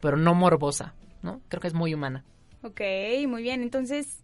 pero 0.00 0.16
no 0.16 0.34
morbosa, 0.34 0.94
¿no? 1.22 1.40
Creo 1.48 1.60
que 1.60 1.68
es 1.68 1.74
muy 1.74 1.94
humana. 1.94 2.22
Ok, 2.62 2.80
muy 3.26 3.42
bien. 3.42 3.62
Entonces, 3.62 4.22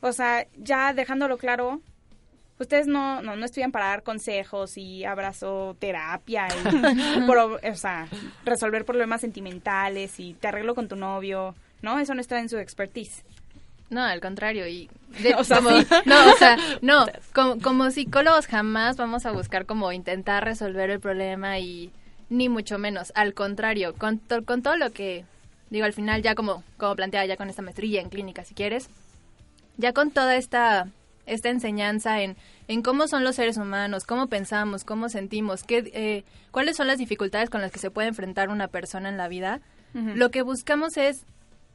o 0.00 0.12
sea, 0.12 0.46
ya 0.56 0.94
dejándolo 0.94 1.36
claro, 1.36 1.80
ustedes 2.62 2.86
no, 2.86 3.22
no, 3.22 3.36
no 3.36 3.44
estudian 3.44 3.72
para 3.72 3.88
dar 3.88 4.02
consejos 4.02 4.76
y 4.78 5.04
abrazoterapia 5.04 6.48
y, 6.48 7.30
o 7.68 7.74
sea, 7.74 8.08
resolver 8.44 8.84
problemas 8.84 9.20
sentimentales 9.20 10.18
y 10.18 10.34
te 10.34 10.48
arreglo 10.48 10.74
con 10.74 10.88
tu 10.88 10.96
novio 10.96 11.54
¿no? 11.82 11.98
Eso 11.98 12.14
no 12.14 12.20
está 12.20 12.38
en 12.38 12.48
su 12.48 12.56
expertise. 12.56 13.24
No, 13.90 14.02
al 14.02 14.20
contrario, 14.20 14.66
y 14.66 14.88
o 15.36 15.44
sea, 15.44 15.60
no, 15.60 16.30
o 16.32 16.36
sea, 16.38 16.56
no, 16.80 17.06
como, 17.34 17.90
psicólogos 17.90 18.46
jamás 18.46 18.96
vamos 18.96 19.26
a 19.26 19.32
buscar 19.32 19.66
como 19.66 19.92
intentar 19.92 20.44
resolver 20.44 20.88
el 20.88 21.00
problema 21.00 21.58
y 21.58 21.90
ni 22.30 22.48
mucho 22.48 22.78
menos, 22.78 23.12
al 23.14 23.34
contrario, 23.34 23.94
con, 23.94 24.18
con 24.46 24.62
todo 24.62 24.76
lo 24.76 24.92
que 24.92 25.26
digo 25.68 25.84
al 25.84 25.92
final 25.92 26.22
ya 26.22 26.34
como 26.34 26.62
como 26.76 26.94
plantea 26.96 27.24
ya 27.24 27.38
con 27.38 27.48
esta 27.48 27.62
maestría 27.62 28.00
en 28.00 28.08
clínica 28.08 28.44
si 28.44 28.54
quieres, 28.54 28.88
ya 29.76 29.92
con 29.92 30.10
toda 30.10 30.36
esta 30.36 30.88
esta 31.26 31.50
enseñanza 31.50 32.20
en, 32.22 32.36
en 32.68 32.82
cómo 32.82 33.08
son 33.08 33.24
los 33.24 33.36
seres 33.36 33.56
humanos, 33.56 34.04
cómo 34.04 34.28
pensamos, 34.28 34.84
cómo 34.84 35.08
sentimos, 35.08 35.62
qué, 35.62 35.90
eh, 35.94 36.24
cuáles 36.50 36.76
son 36.76 36.86
las 36.86 36.98
dificultades 36.98 37.50
con 37.50 37.60
las 37.60 37.72
que 37.72 37.78
se 37.78 37.90
puede 37.90 38.08
enfrentar 38.08 38.48
una 38.48 38.68
persona 38.68 39.08
en 39.08 39.16
la 39.16 39.28
vida, 39.28 39.60
lo 39.94 40.30
que 40.30 40.40
buscamos 40.40 40.96
es 40.96 41.26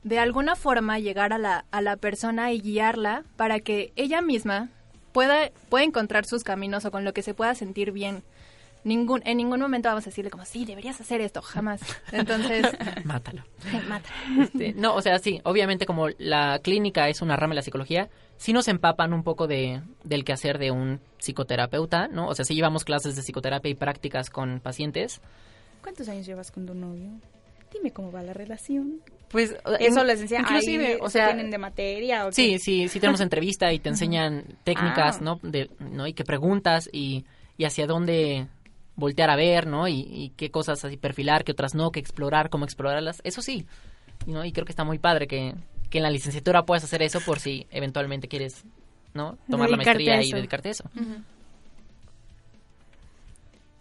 de 0.03 0.17
alguna 0.17 0.55
forma 0.55 0.97
llegar 0.97 1.33
a 1.33 1.37
la, 1.37 1.65
a 1.69 1.81
la 1.81 1.97
persona 1.97 2.51
y 2.51 2.59
guiarla 2.59 3.23
para 3.35 3.59
que 3.59 3.93
ella 3.95 4.21
misma 4.21 4.69
pueda, 5.11 5.51
pueda 5.69 5.85
encontrar 5.85 6.25
sus 6.25 6.43
caminos 6.43 6.85
o 6.85 6.91
con 6.91 7.03
lo 7.03 7.13
que 7.13 7.21
se 7.21 7.35
pueda 7.35 7.53
sentir 7.53 7.91
bien. 7.91 8.23
Ningún, 8.87 9.21
en 9.25 9.35
ningún 9.35 9.59
momento 9.59 9.89
vamos 9.89 10.05
a 10.05 10.09
decirle 10.11 10.31
como, 10.31 10.45
sí, 10.45 10.63
deberías 10.63 11.01
hacer 11.01 11.19
esto, 11.19 11.41
jamás. 11.41 11.81
Entonces... 12.13 12.65
Mátalo. 13.03 13.43
mátalo. 13.89 14.43
Este, 14.43 14.73
no, 14.73 14.95
o 14.95 15.01
sea, 15.01 15.19
sí, 15.19 15.41
obviamente 15.43 15.85
como 15.85 16.07
la 16.17 16.59
clínica 16.59 17.09
es 17.09 17.21
una 17.21 17.35
rama 17.35 17.51
de 17.51 17.57
la 17.57 17.61
psicología, 17.63 18.07
sí 18.37 18.53
nos 18.53 18.69
empapan 18.69 19.11
un 19.11 19.23
poco 19.23 19.45
de, 19.45 19.81
del 20.05 20.23
quehacer 20.23 20.57
de 20.57 20.71
un 20.71 21.01
psicoterapeuta, 21.17 22.07
¿no? 22.07 22.29
O 22.29 22.33
sea, 22.33 22.45
sí 22.45 22.55
llevamos 22.55 22.85
clases 22.85 23.17
de 23.17 23.23
psicoterapia 23.23 23.69
y 23.69 23.75
prácticas 23.75 24.29
con 24.29 24.61
pacientes. 24.61 25.19
¿Cuántos 25.81 26.07
años 26.07 26.25
llevas 26.25 26.49
con 26.49 26.65
tu 26.65 26.73
novio? 26.73 27.09
Dime 27.73 27.91
cómo 27.91 28.09
va 28.09 28.23
la 28.23 28.31
relación. 28.31 29.01
Pues 29.29 29.53
eso 29.81 30.03
les 30.05 30.21
decía, 30.21 30.39
inclusive, 30.39 30.99
o 31.01 31.09
sea, 31.09 31.27
tienen 31.27 31.51
de 31.51 31.57
materia. 31.57 32.31
sí, 32.31 32.57
sí, 32.59 32.87
sí 32.87 33.01
tenemos 33.01 33.19
entrevista 33.19 33.73
y 33.73 33.79
te 33.79 33.89
enseñan 33.89 34.45
técnicas, 34.63 35.17
ah. 35.17 35.23
¿no? 35.23 35.39
De, 35.43 35.69
¿no? 35.79 36.07
Y 36.07 36.13
que 36.13 36.23
preguntas 36.23 36.89
y, 36.93 37.25
y 37.57 37.65
hacia 37.65 37.85
dónde 37.85 38.47
voltear 38.97 39.29
a 39.29 39.37
ver, 39.37 39.67
¿no? 39.67 39.87
Y, 39.87 40.33
qué 40.35 40.51
cosas 40.51 40.83
así 40.83 40.97
perfilar, 40.97 41.45
qué 41.45 41.53
otras 41.53 41.73
no, 41.73 41.91
qué 41.91 42.01
explorar, 42.01 42.49
cómo 42.49 42.65
explorarlas. 42.65 43.21
Eso 43.23 43.41
sí, 43.41 43.65
¿no? 44.25 44.43
Y 44.43 44.51
creo 44.51 44.65
que 44.65 44.73
está 44.73 44.83
muy 44.83 44.99
padre 44.99 45.27
que, 45.27 45.53
que 45.89 45.99
en 45.99 46.03
la 46.03 46.09
licenciatura 46.09 46.65
puedas 46.65 46.83
hacer 46.83 47.01
eso 47.01 47.21
por 47.21 47.39
si 47.39 47.67
eventualmente 47.71 48.27
quieres, 48.27 48.65
¿no? 49.13 49.37
Tomar 49.49 49.69
la 49.69 49.77
maestría 49.77 50.21
y 50.21 50.31
dedicarte 50.31 50.69
a 50.69 50.71
eso. 50.71 50.83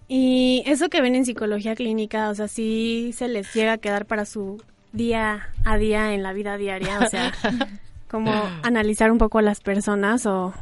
Y 0.08 0.62
eso 0.66 0.88
que 0.88 1.00
ven 1.00 1.16
en 1.16 1.24
psicología 1.24 1.74
clínica, 1.74 2.30
o 2.30 2.34
sea, 2.34 2.46
sí 2.46 3.10
se 3.12 3.26
les 3.26 3.52
llega 3.52 3.72
a 3.72 3.78
quedar 3.78 4.06
para 4.06 4.24
su 4.24 4.62
día 4.92 5.48
a 5.64 5.78
día 5.78 6.14
en 6.14 6.22
la 6.22 6.32
vida 6.32 6.56
diaria, 6.56 7.00
o 7.00 7.08
sea, 7.08 7.32
como 8.08 8.32
analizar 8.62 9.10
un 9.10 9.18
poco 9.18 9.38
a 9.38 9.42
las 9.42 9.60
personas 9.60 10.26
o, 10.26 10.54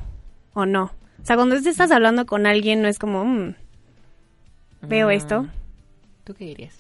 o 0.55 0.65
no. 0.65 0.93
O 1.21 1.27
sea, 1.27 1.37
cuando 1.37 1.57
estás 1.57 1.91
hablando 1.91 2.25
con 2.25 2.47
alguien 2.47 2.83
no 2.83 2.89
es 2.89 2.99
como, 2.99 3.25
mm, 3.25 3.55
veo 4.87 5.09
mm. 5.09 5.11
esto. 5.11 5.47
¿Tú 6.25 6.35
qué 6.35 6.45
dirías? 6.47 6.75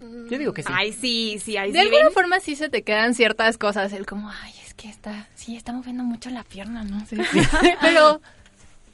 Yo 0.00 0.38
digo 0.38 0.52
que 0.52 0.62
sí. 0.62 0.72
Ay, 0.72 0.92
sí, 0.92 1.38
sí, 1.42 1.52
De 1.52 1.80
alguna 1.80 2.10
forma 2.10 2.40
sí 2.40 2.56
se 2.56 2.68
te 2.68 2.82
quedan 2.82 3.14
ciertas 3.14 3.56
cosas, 3.56 3.92
el 3.92 4.06
como, 4.06 4.30
ay, 4.30 4.52
es 4.64 4.74
que 4.74 4.88
está, 4.88 5.28
sí, 5.34 5.56
está 5.56 5.72
moviendo 5.72 6.02
mucho 6.02 6.30
la 6.30 6.42
pierna, 6.42 6.84
¿no? 6.84 7.04
Sí. 7.06 7.16
Pero 7.80 8.20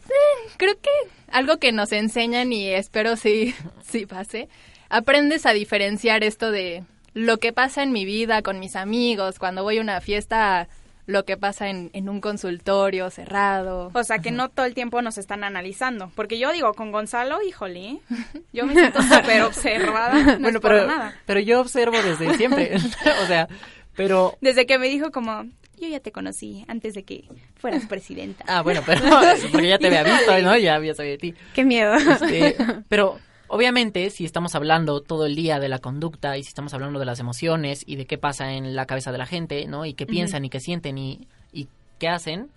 eh, 0.08 0.50
creo 0.56 0.74
que 0.74 0.90
algo 1.30 1.58
que 1.58 1.72
nos 1.72 1.92
enseñan 1.92 2.52
y 2.52 2.68
espero 2.68 3.16
sí, 3.16 3.54
sí 3.84 4.06
pase, 4.06 4.48
aprendes 4.88 5.46
a 5.46 5.52
diferenciar 5.52 6.22
esto 6.22 6.50
de 6.50 6.84
lo 7.14 7.38
que 7.38 7.52
pasa 7.52 7.82
en 7.82 7.92
mi 7.92 8.04
vida 8.04 8.42
con 8.42 8.60
mis 8.60 8.76
amigos, 8.76 9.38
cuando 9.38 9.62
voy 9.62 9.78
a 9.78 9.82
una 9.82 10.00
fiesta, 10.00 10.68
lo 11.06 11.24
que 11.24 11.36
pasa 11.36 11.68
en, 11.68 11.90
un 12.08 12.20
consultorio 12.20 13.10
cerrado. 13.10 13.90
O 13.94 14.04
sea, 14.04 14.18
que 14.18 14.30
no 14.30 14.48
todo 14.48 14.66
el 14.66 14.74
tiempo 14.74 15.02
nos 15.02 15.18
están 15.18 15.44
analizando. 15.44 16.10
Porque 16.14 16.38
yo 16.38 16.52
digo, 16.52 16.74
con 16.74 16.92
Gonzalo, 16.92 17.42
híjole, 17.42 17.98
yo 18.52 18.66
me 18.66 18.74
siento 18.74 19.02
súper 19.02 19.42
observada. 19.42 20.38
bueno, 20.38 20.60
pero, 20.60 20.88
pero 21.26 21.40
yo 21.40 21.60
observo 21.60 21.96
desde 22.00 22.36
siempre. 22.36 22.76
o 23.22 23.26
sea, 23.26 23.48
pero... 23.96 24.36
Desde 24.40 24.66
que 24.66 24.78
me 24.78 24.88
dijo 24.88 25.10
como, 25.10 25.44
yo 25.78 25.88
ya 25.88 26.00
te 26.00 26.12
conocí 26.12 26.64
antes 26.68 26.94
de 26.94 27.02
que 27.02 27.24
fueras 27.56 27.86
presidenta. 27.86 28.44
Ah, 28.46 28.62
bueno, 28.62 28.82
pero 28.86 29.02
porque 29.50 29.68
ya 29.68 29.78
te 29.78 29.88
había 29.88 30.04
visto, 30.04 30.38
¿no? 30.40 30.56
Ya 30.56 30.76
había 30.76 30.94
sabido 30.94 31.12
de 31.12 31.18
ti. 31.18 31.34
Qué 31.54 31.64
miedo. 31.64 31.94
Este, 31.94 32.56
pero 32.88 33.18
obviamente, 33.52 34.08
si 34.08 34.24
estamos 34.24 34.54
hablando 34.54 35.02
todo 35.02 35.26
el 35.26 35.34
día 35.34 35.60
de 35.60 35.68
la 35.68 35.78
conducta 35.78 36.38
y 36.38 36.42
si 36.42 36.48
estamos 36.48 36.72
hablando 36.72 36.98
de 36.98 37.04
las 37.04 37.20
emociones 37.20 37.84
y 37.86 37.96
de 37.96 38.06
qué 38.06 38.16
pasa 38.16 38.54
en 38.54 38.74
la 38.74 38.86
cabeza 38.86 39.12
de 39.12 39.18
la 39.18 39.26
gente, 39.26 39.66
¿no? 39.66 39.84
Y 39.84 39.92
qué 39.92 40.06
piensan 40.06 40.46
y 40.46 40.48
qué 40.48 40.58
sienten 40.58 40.96
y, 40.96 41.28
y 41.52 41.68
qué 41.98 42.08
hacen, 42.08 42.48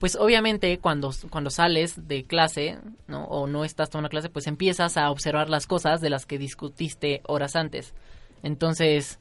pues 0.00 0.16
obviamente 0.16 0.76
cuando, 0.78 1.12
cuando 1.30 1.48
sales 1.48 2.08
de 2.08 2.24
clase, 2.24 2.76
¿no? 3.06 3.24
O 3.26 3.46
no 3.46 3.64
estás 3.64 3.88
tomando 3.88 4.08
clase, 4.08 4.30
pues 4.30 4.48
empiezas 4.48 4.96
a 4.96 5.12
observar 5.12 5.48
las 5.48 5.68
cosas 5.68 6.00
de 6.00 6.10
las 6.10 6.26
que 6.26 6.38
discutiste 6.38 7.20
horas 7.28 7.54
antes. 7.54 7.94
Entonces, 8.42 9.20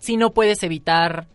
si 0.00 0.16
no 0.16 0.32
puedes 0.32 0.64
evitar 0.64 1.28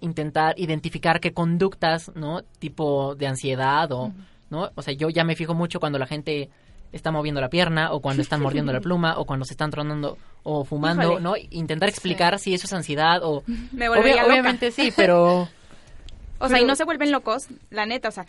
intentar 0.00 0.58
identificar 0.58 1.20
qué 1.20 1.32
conductas, 1.32 2.10
¿no? 2.16 2.42
Tipo 2.58 3.14
de 3.14 3.28
ansiedad 3.28 3.92
o, 3.92 4.12
¿no? 4.48 4.70
O 4.74 4.82
sea, 4.82 4.94
yo 4.94 5.10
ya 5.10 5.22
me 5.22 5.36
fijo 5.36 5.54
mucho 5.54 5.78
cuando 5.78 6.00
la 6.00 6.08
gente 6.08 6.50
está 6.92 7.10
moviendo 7.10 7.40
la 7.40 7.48
pierna 7.48 7.92
o 7.92 8.00
cuando 8.00 8.22
están 8.22 8.40
mordiendo 8.40 8.72
la 8.72 8.80
pluma 8.82 9.18
o 9.18 9.24
cuando 9.24 9.44
se 9.44 9.54
están 9.54 9.70
tronando 9.70 10.18
o 10.42 10.64
fumando, 10.64 11.20
¿no? 11.20 11.34
Intentar 11.50 11.88
explicar 11.88 12.38
si 12.38 12.54
eso 12.54 12.66
es 12.66 12.72
ansiedad 12.72 13.20
o... 13.22 13.42
Me 13.72 13.88
Obviamente 13.88 14.70
sí, 14.70 14.92
pero... 14.94 15.48
O 16.42 16.48
sea, 16.48 16.58
y 16.58 16.64
no 16.64 16.74
se 16.74 16.84
vuelven 16.84 17.12
locos, 17.12 17.48
la 17.68 17.84
neta, 17.84 18.08
o 18.08 18.12
sea, 18.12 18.24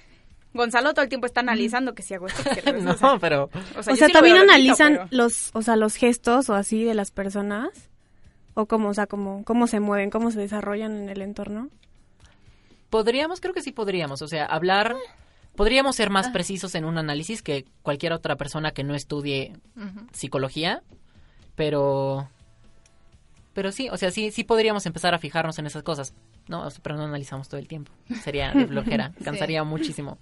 Gonzalo 0.53 0.94
todo 0.94 1.03
el 1.03 1.08
tiempo 1.08 1.27
está 1.27 1.39
analizando 1.39 1.96
que 1.96 2.03
si 2.03 2.13
hago 2.13 2.27
esto. 2.27 2.44
Que 2.44 2.74
no, 2.74 3.20
pero... 3.22 3.50
O 3.77 3.84
sea, 3.84 4.10
también 4.10 4.36
analizan 4.36 5.08
los, 5.12 5.50
o 5.53 5.62
sea, 5.62 5.77
los 5.77 5.96
gestos 5.96 6.50
o 6.50 6.56
así 6.56 6.84
de 6.84 6.94
las 6.94 7.12
personas 7.12 7.70
o 8.53 8.65
cómo, 8.65 8.89
o 8.89 8.94
sea, 8.94 9.08
cómo, 9.08 9.44
cómo 9.46 9.68
se 9.68 9.80
mueven, 9.80 10.10
cómo 10.10 10.32
se 10.32 10.39
desarrollan 10.39 11.03
en 11.03 11.10
el 11.10 11.22
entorno? 11.22 11.70
Podríamos, 12.89 13.39
creo 13.39 13.53
que 13.53 13.62
sí 13.62 13.72
podríamos, 13.72 14.22
o 14.22 14.27
sea, 14.27 14.46
hablar 14.46 14.96
podríamos 15.55 15.96
ser 15.96 16.10
más 16.10 16.29
precisos 16.29 16.75
en 16.75 16.86
un 16.86 16.98
análisis 16.98 17.41
que 17.41 17.65
cualquier 17.81 18.13
otra 18.13 18.36
persona 18.36 18.72
que 18.72 18.84
no 18.84 18.96
estudie 18.96 19.53
psicología, 20.13 20.81
pero 21.55 22.29
pero 23.53 23.72
sí, 23.72 23.89
o 23.89 23.98
sea, 23.98 24.12
sí 24.12 24.31
sí 24.31 24.43
podríamos 24.43 24.86
empezar 24.86 25.13
a 25.13 25.20
fijarnos 25.20 25.60
en 25.60 25.65
esas 25.65 25.84
cosas. 25.84 26.13
No, 26.48 26.67
pero 26.81 26.96
no 26.98 27.03
analizamos 27.03 27.48
todo 27.50 27.60
el 27.60 27.67
tiempo. 27.67 27.91
Sería 28.24 28.51
de 28.51 28.67
flojera, 28.67 29.12
Sí. 29.17 29.24
cansaría 29.24 29.63
muchísimo. 29.63 30.17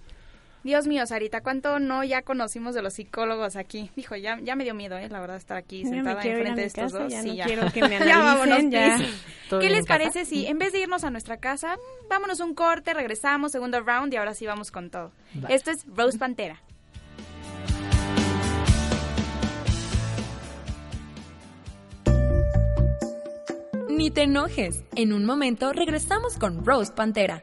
Dios 0.62 0.86
mío, 0.86 1.06
Sarita, 1.06 1.40
¿cuánto 1.42 1.78
no 1.78 2.04
ya 2.04 2.20
conocimos 2.22 2.74
de 2.74 2.82
los 2.82 2.92
psicólogos 2.94 3.56
aquí? 3.56 3.90
Dijo, 3.96 4.14
ya, 4.16 4.38
ya 4.42 4.56
me 4.56 4.64
dio 4.64 4.74
miedo, 4.74 4.98
¿eh? 4.98 5.08
La 5.08 5.18
verdad, 5.20 5.36
estar 5.36 5.56
aquí 5.56 5.84
sentada 5.86 6.22
enfrente 6.22 6.60
de 6.60 6.66
estos 6.66 6.92
casa, 6.92 7.04
dos. 7.04 7.12
ya 7.12 7.22
sí, 7.22 7.28
no 7.28 7.34
ya. 7.34 7.44
quiero 7.46 7.72
que 7.72 7.80
me 7.88 7.98
Ya 7.98 8.18
vámonos, 8.18 8.58
ya. 8.68 8.96
please. 8.96 9.12
¿Todo 9.48 9.60
¿Qué 9.60 9.70
les 9.70 9.86
parece 9.86 10.26
si 10.26 10.46
en 10.46 10.58
vez 10.58 10.72
de 10.72 10.80
irnos 10.80 11.02
a 11.04 11.10
nuestra 11.10 11.38
casa, 11.38 11.78
vámonos 12.10 12.40
un 12.40 12.54
corte, 12.54 12.92
regresamos, 12.92 13.52
segundo 13.52 13.80
round 13.80 14.12
y 14.12 14.16
ahora 14.18 14.34
sí 14.34 14.44
vamos 14.46 14.70
con 14.70 14.90
todo? 14.90 15.12
Esto 15.48 15.70
es 15.70 15.86
Rose 15.86 16.18
Pantera. 16.18 16.60
Ni 23.88 24.10
te 24.10 24.22
enojes. 24.22 24.84
En 24.94 25.12
un 25.12 25.24
momento 25.24 25.72
regresamos 25.72 26.36
con 26.38 26.64
Rose 26.64 26.92
Pantera. 26.92 27.42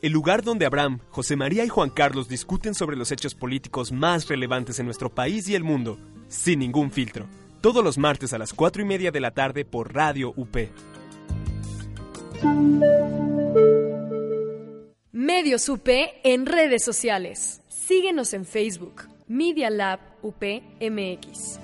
el 0.00 0.12
lugar 0.12 0.42
donde 0.42 0.66
Abraham, 0.66 1.00
José 1.10 1.36
María 1.36 1.64
y 1.64 1.68
Juan 1.68 1.90
Carlos 1.90 2.28
discuten 2.28 2.74
sobre 2.74 2.96
los 2.96 3.10
hechos 3.10 3.34
políticos 3.34 3.92
más 3.92 4.28
relevantes 4.28 4.78
en 4.78 4.86
nuestro 4.86 5.10
país 5.10 5.48
y 5.48 5.54
el 5.54 5.64
mundo, 5.64 5.98
sin 6.28 6.60
ningún 6.60 6.90
filtro. 6.90 7.26
Todos 7.60 7.82
los 7.82 7.98
martes 7.98 8.32
a 8.32 8.38
las 8.38 8.52
4 8.52 8.82
y 8.82 8.84
media 8.84 9.10
de 9.10 9.20
la 9.20 9.32
tarde 9.32 9.64
por 9.64 9.92
Radio 9.92 10.32
UP. 10.36 10.56
Medios 15.12 15.68
UP 15.68 15.88
en 16.22 16.46
redes 16.46 16.84
sociales. 16.84 17.62
Síguenos 17.68 18.32
en 18.34 18.44
Facebook, 18.44 19.08
Media 19.26 19.70
Lab 19.70 19.98
UP 20.22 20.44
MX. 20.80 21.58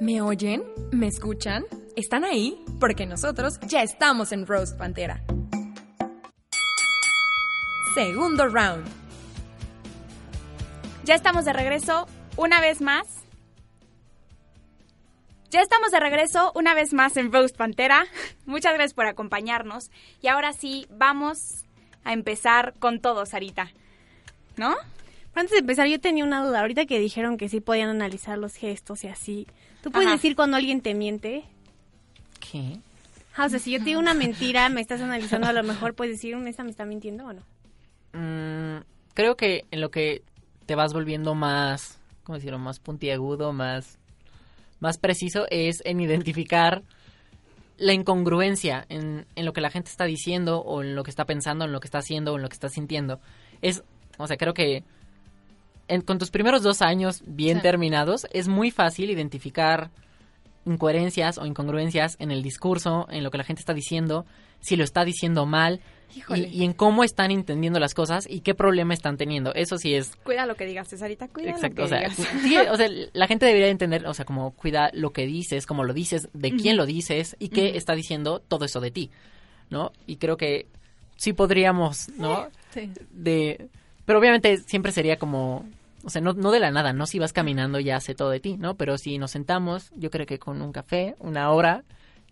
¿Me 0.00 0.20
oyen? 0.20 0.62
¿Me 0.90 1.06
escuchan? 1.06 1.64
¿Están 1.98 2.24
ahí? 2.24 2.56
Porque 2.78 3.06
nosotros 3.06 3.58
ya 3.66 3.82
estamos 3.82 4.30
en 4.30 4.46
Rose 4.46 4.72
Pantera. 4.76 5.20
Segundo 7.92 8.46
round. 8.46 8.86
Ya 11.02 11.16
estamos 11.16 11.44
de 11.44 11.52
regreso 11.52 12.06
una 12.36 12.60
vez 12.60 12.80
más. 12.80 13.08
Ya 15.50 15.60
estamos 15.60 15.90
de 15.90 15.98
regreso 15.98 16.52
una 16.54 16.72
vez 16.72 16.92
más 16.92 17.16
en 17.16 17.32
Roast 17.32 17.56
Pantera. 17.56 18.06
Muchas 18.46 18.74
gracias 18.74 18.94
por 18.94 19.06
acompañarnos. 19.06 19.90
Y 20.22 20.28
ahora 20.28 20.52
sí, 20.52 20.86
vamos 20.90 21.64
a 22.04 22.12
empezar 22.12 22.74
con 22.78 23.00
todo, 23.00 23.26
Sarita. 23.26 23.72
¿No? 24.56 24.76
Antes 25.34 25.50
de 25.50 25.58
empezar, 25.58 25.88
yo 25.88 25.98
tenía 25.98 26.22
una 26.22 26.46
duda. 26.46 26.60
Ahorita 26.60 26.86
que 26.86 27.00
dijeron 27.00 27.38
que 27.38 27.48
sí 27.48 27.60
podían 27.60 27.88
analizar 27.88 28.38
los 28.38 28.54
gestos 28.54 29.02
y 29.02 29.08
así. 29.08 29.48
¿Tú 29.82 29.90
puedes 29.90 30.06
Ajá. 30.06 30.14
decir 30.14 30.36
cuando 30.36 30.56
alguien 30.56 30.80
te 30.80 30.94
miente? 30.94 31.44
¿Qué? 32.40 32.78
Ah, 33.36 33.46
o 33.46 33.48
sea, 33.48 33.58
si 33.58 33.70
yo 33.70 33.78
te 33.78 33.84
digo 33.86 34.00
una 34.00 34.14
mentira, 34.14 34.68
me 34.68 34.80
estás 34.80 35.00
analizando, 35.00 35.46
a 35.46 35.52
lo 35.52 35.62
mejor 35.62 35.94
puedes 35.94 36.14
decir, 36.16 36.36
"Mm, 36.36 36.46
¿esta 36.48 36.64
me 36.64 36.70
está 36.70 36.84
mintiendo 36.84 37.24
o 37.26 37.32
no? 37.32 37.42
Mm, 38.12 38.82
creo 39.14 39.36
que 39.36 39.64
en 39.70 39.80
lo 39.80 39.90
que 39.90 40.22
te 40.66 40.74
vas 40.74 40.92
volviendo 40.92 41.34
más, 41.34 41.98
¿cómo 42.24 42.36
decirlo? 42.36 42.58
Más 42.58 42.80
puntiagudo, 42.80 43.52
más, 43.52 43.98
más 44.80 44.98
preciso 44.98 45.46
es 45.50 45.82
en 45.84 46.00
identificar 46.00 46.82
la 47.76 47.92
incongruencia 47.92 48.84
en, 48.88 49.24
en 49.36 49.44
lo 49.44 49.52
que 49.52 49.60
la 49.60 49.70
gente 49.70 49.90
está 49.90 50.04
diciendo 50.04 50.58
o 50.60 50.82
en 50.82 50.96
lo 50.96 51.04
que 51.04 51.10
está 51.10 51.24
pensando, 51.24 51.64
en 51.64 51.72
lo 51.72 51.78
que 51.80 51.86
está 51.86 51.98
haciendo 51.98 52.32
o 52.32 52.36
en 52.36 52.42
lo 52.42 52.48
que 52.48 52.54
está 52.54 52.68
sintiendo. 52.68 53.20
Es, 53.62 53.84
o 54.18 54.26
sea, 54.26 54.36
creo 54.36 54.52
que 54.52 54.82
en- 55.86 56.00
con 56.02 56.18
tus 56.18 56.30
primeros 56.30 56.62
dos 56.62 56.82
años 56.82 57.22
bien 57.24 57.58
Sí. 57.58 57.62
terminados 57.62 58.26
es 58.32 58.48
muy 58.48 58.70
fácil 58.72 59.10
identificar 59.10 59.90
incoherencias 60.68 61.38
o 61.38 61.46
incongruencias 61.46 62.16
en 62.18 62.30
el 62.30 62.42
discurso, 62.42 63.06
en 63.10 63.24
lo 63.24 63.30
que 63.30 63.38
la 63.38 63.44
gente 63.44 63.60
está 63.60 63.74
diciendo, 63.74 64.26
si 64.60 64.76
lo 64.76 64.84
está 64.84 65.04
diciendo 65.04 65.46
mal 65.46 65.80
y, 66.34 66.64
en 66.64 66.72
cómo 66.72 67.04
están 67.04 67.30
entendiendo 67.30 67.78
las 67.78 67.94
cosas 67.94 68.26
y 68.28 68.40
qué 68.40 68.54
problema 68.54 68.94
están 68.94 69.16
teniendo. 69.16 69.54
Eso 69.54 69.78
sí 69.78 69.94
es 69.94 70.16
Cuida 70.24 70.46
lo 70.46 70.56
que 70.56 70.66
digas, 70.66 70.88
Sarita. 70.88 71.28
Cuida 71.28 71.50
exacto. 71.50 71.82
lo 71.82 71.86
O 71.86 71.90
que 71.90 71.96
sea, 71.96 72.08
digas. 72.08 72.42
sí, 72.42 72.56
o 72.56 72.76
sea, 72.76 72.88
la 73.12 73.26
gente 73.26 73.46
debería 73.46 73.68
entender, 73.68 74.06
o 74.06 74.14
sea, 74.14 74.24
como 74.24 74.52
cuida 74.52 74.90
lo 74.92 75.12
que 75.12 75.26
dices, 75.26 75.66
cómo 75.66 75.84
lo 75.84 75.92
dices, 75.92 76.28
de 76.32 76.52
quién 76.52 76.76
lo 76.76 76.86
dices 76.86 77.36
y 77.38 77.48
qué 77.48 77.76
está 77.76 77.94
diciendo 77.94 78.40
todo 78.40 78.64
eso 78.64 78.80
de 78.80 78.90
ti, 78.90 79.10
¿no? 79.70 79.92
Y 80.06 80.16
creo 80.16 80.36
que 80.36 80.66
sí 81.16 81.32
podríamos, 81.32 82.08
¿no? 82.16 82.48
Sí. 82.72 82.90
de 83.10 83.68
pero 84.08 84.20
obviamente 84.20 84.56
siempre 84.56 84.90
sería 84.90 85.18
como 85.18 85.66
o 86.04 86.10
sea 86.10 86.20
no, 86.20 86.32
no 86.32 86.50
de 86.50 86.60
la 86.60 86.70
nada 86.70 86.92
no 86.92 87.06
si 87.06 87.18
vas 87.18 87.32
caminando 87.32 87.80
ya 87.80 88.00
sé 88.00 88.14
todo 88.14 88.30
de 88.30 88.40
ti 88.40 88.56
no 88.56 88.76
pero 88.76 88.98
si 88.98 89.18
nos 89.18 89.30
sentamos 89.30 89.90
yo 89.96 90.10
creo 90.10 90.26
que 90.26 90.38
con 90.38 90.62
un 90.62 90.72
café 90.72 91.14
una 91.18 91.50
hora 91.50 91.84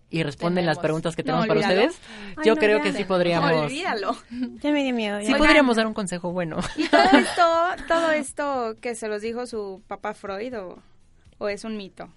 y 0.08 0.22
responden 0.22 0.66
las 0.66 0.78
preguntas 0.78 1.16
que 1.16 1.22
No, 1.24 1.40
tenemos 1.40 1.48
para 1.48 1.60
ustedes 1.60 1.98
Ay, 2.36 2.46
yo 2.46 2.54
no, 2.54 2.60
creo 2.60 2.80
que 2.80 2.92
sí 2.92 3.04
podríamos 3.04 3.50
Olvídalo. 3.50 4.16
Ya 4.62 4.70
me 4.70 4.84
dio 4.84 4.94
miedo. 4.94 5.20
sí 5.20 5.28
ya. 5.28 5.36
podríamos 5.36 5.76
dar 5.76 5.86
un 5.86 5.94
consejo 5.94 6.30
bueno 6.32 6.58
¿Y 6.76 6.86
todo 6.88 7.02
esto, 7.18 7.84
todo 7.88 8.10
esto 8.12 8.76
que 8.80 8.94
se 8.94 9.08
los 9.08 9.20
dijo 9.20 9.46
su 9.46 9.82
papá 9.88 10.14
Freud 10.14 10.56
o, 10.58 10.78
o 11.38 11.48
es 11.48 11.64
un 11.64 11.76
mito? 11.76 12.08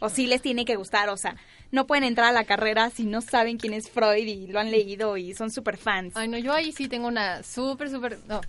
O 0.00 0.08
sí 0.08 0.28
les 0.28 0.40
tiene 0.42 0.64
que 0.64 0.76
gustar, 0.76 1.08
o 1.08 1.16
sea, 1.16 1.34
no 1.72 1.88
pueden 1.88 2.04
entrar 2.04 2.28
a 2.28 2.32
la 2.32 2.44
carrera 2.44 2.88
si 2.90 3.04
no 3.04 3.20
saben 3.20 3.56
quién 3.58 3.72
es 3.72 3.90
Freud 3.90 4.26
y 4.26 4.46
lo 4.46 4.60
han 4.60 4.70
leído 4.70 5.16
y 5.16 5.34
son 5.34 5.50
súper 5.50 5.76
fans. 5.76 6.16
Ay, 6.16 6.28
no, 6.28 6.38
yo 6.38 6.52
ahí 6.52 6.70
sí 6.70 6.86
tengo 6.88 7.08
una 7.08 7.42
súper, 7.42 7.90
súper... 7.90 8.20
No. 8.28 8.40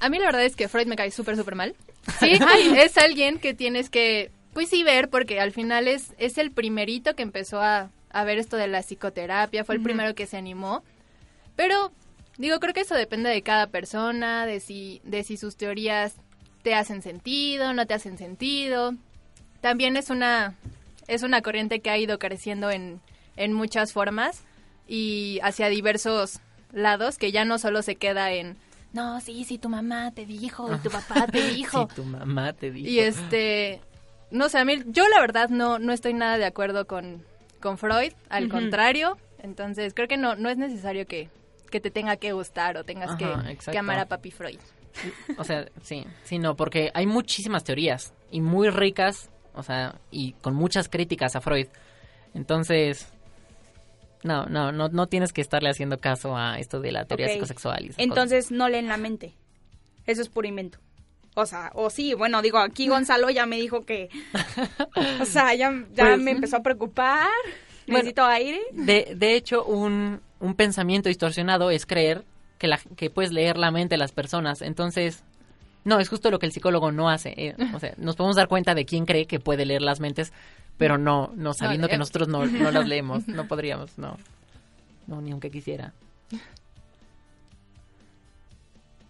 A 0.00 0.08
mí 0.08 0.18
la 0.18 0.26
verdad 0.26 0.44
es 0.44 0.56
que 0.56 0.68
Freud 0.68 0.86
me 0.86 0.96
cae 0.96 1.10
súper, 1.10 1.36
súper 1.36 1.54
mal. 1.54 1.76
Sí, 2.18 2.38
es 2.76 2.96
alguien 2.96 3.38
que 3.38 3.54
tienes 3.54 3.90
que, 3.90 4.30
pues 4.54 4.70
sí, 4.70 4.82
ver, 4.82 5.10
porque 5.10 5.38
al 5.38 5.52
final 5.52 5.86
es, 5.86 6.14
es 6.18 6.38
el 6.38 6.50
primerito 6.50 7.14
que 7.14 7.22
empezó 7.22 7.60
a, 7.60 7.90
a 8.10 8.24
ver 8.24 8.38
esto 8.38 8.56
de 8.56 8.68
la 8.68 8.82
psicoterapia, 8.82 9.64
fue 9.64 9.76
el 9.76 9.82
primero 9.82 10.14
que 10.14 10.26
se 10.26 10.38
animó. 10.38 10.82
Pero, 11.56 11.92
digo, 12.38 12.58
creo 12.58 12.74
que 12.74 12.80
eso 12.80 12.94
depende 12.94 13.28
de 13.28 13.42
cada 13.42 13.68
persona, 13.68 14.46
de 14.46 14.60
si, 14.60 15.00
de 15.04 15.22
si 15.22 15.36
sus 15.36 15.56
teorías 15.56 16.14
te 16.62 16.74
hacen 16.74 17.02
sentido, 17.02 17.72
no 17.74 17.86
te 17.86 17.94
hacen 17.94 18.18
sentido. 18.18 18.94
También 19.60 19.96
es 19.96 20.10
una, 20.10 20.54
es 21.06 21.22
una 21.22 21.42
corriente 21.42 21.80
que 21.80 21.90
ha 21.90 21.98
ido 21.98 22.18
creciendo 22.18 22.70
en, 22.70 23.00
en 23.36 23.52
muchas 23.52 23.92
formas 23.92 24.42
y 24.88 25.38
hacia 25.42 25.68
diversos 25.68 26.40
lados, 26.72 27.18
que 27.18 27.30
ya 27.30 27.44
no 27.44 27.58
solo 27.58 27.82
se 27.82 27.96
queda 27.96 28.32
en, 28.32 28.56
no, 28.92 29.20
sí, 29.20 29.44
sí, 29.44 29.58
tu 29.58 29.68
mamá 29.68 30.10
te 30.12 30.26
dijo 30.26 30.74
y 30.74 30.78
tu 30.78 30.90
papá 30.90 31.26
te 31.26 31.40
dijo. 31.54 31.88
si 31.88 31.94
tu 31.94 32.04
mamá 32.04 32.52
te 32.52 32.70
dijo. 32.70 32.88
Y 32.88 32.98
este, 33.00 33.80
no 34.30 34.48
sé, 34.48 34.58
a 34.58 34.64
mí, 34.64 34.82
yo 34.86 35.08
la 35.08 35.20
verdad 35.20 35.48
no, 35.48 35.78
no 35.78 35.92
estoy 35.92 36.14
nada 36.14 36.38
de 36.38 36.44
acuerdo 36.44 36.86
con, 36.86 37.24
con 37.60 37.78
Freud, 37.78 38.12
al 38.28 38.48
contrario, 38.48 39.16
entonces 39.38 39.94
creo 39.94 40.08
que 40.08 40.16
no, 40.16 40.34
no 40.36 40.48
es 40.50 40.58
necesario 40.58 41.06
que, 41.06 41.28
que 41.70 41.80
te 41.80 41.90
tenga 41.90 42.16
que 42.16 42.32
gustar 42.32 42.76
o 42.76 42.84
tengas 42.84 43.10
Ajá, 43.10 43.44
que, 43.46 43.70
que 43.70 43.78
amar 43.78 43.98
a 43.98 44.06
papi 44.06 44.30
Freud. 44.30 44.58
o 45.38 45.44
sea 45.44 45.66
sí 45.82 46.04
sí 46.24 46.40
no 46.40 46.56
porque 46.56 46.90
hay 46.94 47.06
muchísimas 47.06 47.62
teorías 47.62 48.12
y 48.32 48.40
muy 48.40 48.70
ricas 48.70 49.30
o 49.54 49.62
sea 49.62 49.94
y 50.10 50.32
con 50.32 50.54
muchas 50.54 50.88
críticas 50.88 51.36
a 51.36 51.40
Freud. 51.40 51.68
Entonces 52.34 53.08
no 54.22 54.46
no 54.46 54.72
no 54.72 54.88
no 54.88 55.06
tienes 55.06 55.32
que 55.32 55.40
estarle 55.40 55.70
haciendo 55.70 55.98
caso 55.98 56.36
a 56.36 56.58
esto 56.58 56.80
de 56.80 56.92
la 56.92 57.04
teoría 57.04 57.28
psicosexual 57.28 57.84
y 57.84 57.88
cosas. 57.88 57.98
Entonces 58.04 58.50
no 58.50 58.68
leen 58.68 58.88
la 58.88 58.96
mente. 58.96 59.34
Eso 60.06 60.22
es 60.22 60.28
puro 60.28 60.48
invento. 60.48 60.78
O 61.34 61.46
sea, 61.46 61.70
o 61.74 61.90
sí, 61.90 62.14
bueno, 62.14 62.42
digo, 62.42 62.58
aquí 62.58 62.88
Gonzalo 62.88 63.30
ya 63.30 63.46
me 63.46 63.56
dijo 63.56 63.84
que... 63.86 64.08
O 65.20 65.24
sea, 65.24 65.54
ya, 65.54 65.72
ya 65.94 66.06
Pues, 66.06 66.18
me 66.18 66.32
empezó 66.32 66.56
a 66.56 66.62
preocupar. 66.62 67.28
Necesito 67.86 68.24
aire. 68.24 68.60
De, 68.72 69.14
de 69.16 69.36
hecho, 69.36 69.64
un, 69.64 70.20
un 70.40 70.54
pensamiento 70.54 71.08
distorsionado 71.08 71.70
es 71.70 71.86
creer 71.86 72.24
que, 72.58 72.66
la, 72.66 72.78
que 72.96 73.10
puedes 73.10 73.32
leer 73.32 73.58
la 73.58 73.70
mente 73.70 73.94
de 73.94 73.98
las 73.98 74.10
personas. 74.10 74.60
Entonces, 74.60 75.22
no, 75.84 76.00
es 76.00 76.08
justo 76.08 76.30
lo 76.32 76.40
que 76.40 76.46
el 76.46 76.52
psicólogo 76.52 76.90
no 76.90 77.08
hace. 77.08 77.32
eh, 77.36 77.54
o 77.74 77.78
sea, 77.78 77.94
nos 77.96 78.16
podemos 78.16 78.34
dar 78.36 78.48
cuenta 78.48 78.74
de 78.74 78.84
quién 78.84 79.06
cree 79.06 79.26
que 79.26 79.38
puede 79.38 79.64
leer 79.64 79.82
las 79.82 80.00
mentes, 80.00 80.32
pero 80.80 80.98
no, 80.98 81.30
no 81.36 81.54
sabiendo 81.54 81.86
que 81.86 81.92
leemos. 81.92 82.08
nosotros 82.08 82.26
no, 82.28 82.44
no 82.46 82.70
las 82.72 82.88
leemos. 82.88 83.28
No 83.28 83.46
podríamos, 83.46 83.96
no. 83.98 84.16
No, 85.06 85.20
ni 85.20 85.30
aunque 85.30 85.50
quisiera. 85.50 85.92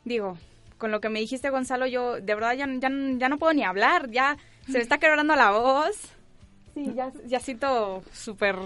digo, 0.04 0.36
con 0.78 0.90
lo 0.90 1.00
que 1.00 1.08
me 1.08 1.20
dijiste, 1.20 1.50
Gonzalo, 1.50 1.86
yo 1.86 2.14
de 2.20 2.34
verdad 2.34 2.54
ya, 2.54 2.66
ya, 2.66 2.90
ya 3.18 3.28
no 3.28 3.38
puedo 3.38 3.52
ni 3.52 3.62
hablar, 3.64 4.10
ya 4.10 4.36
se 4.66 4.72
me 4.72 4.78
está 4.80 4.98
quebrando 4.98 5.34
la 5.36 5.50
voz. 5.52 5.96
Sí, 6.74 6.92
ya, 6.94 7.12
ya 7.26 7.40
siento 7.40 8.02
súper... 8.12 8.56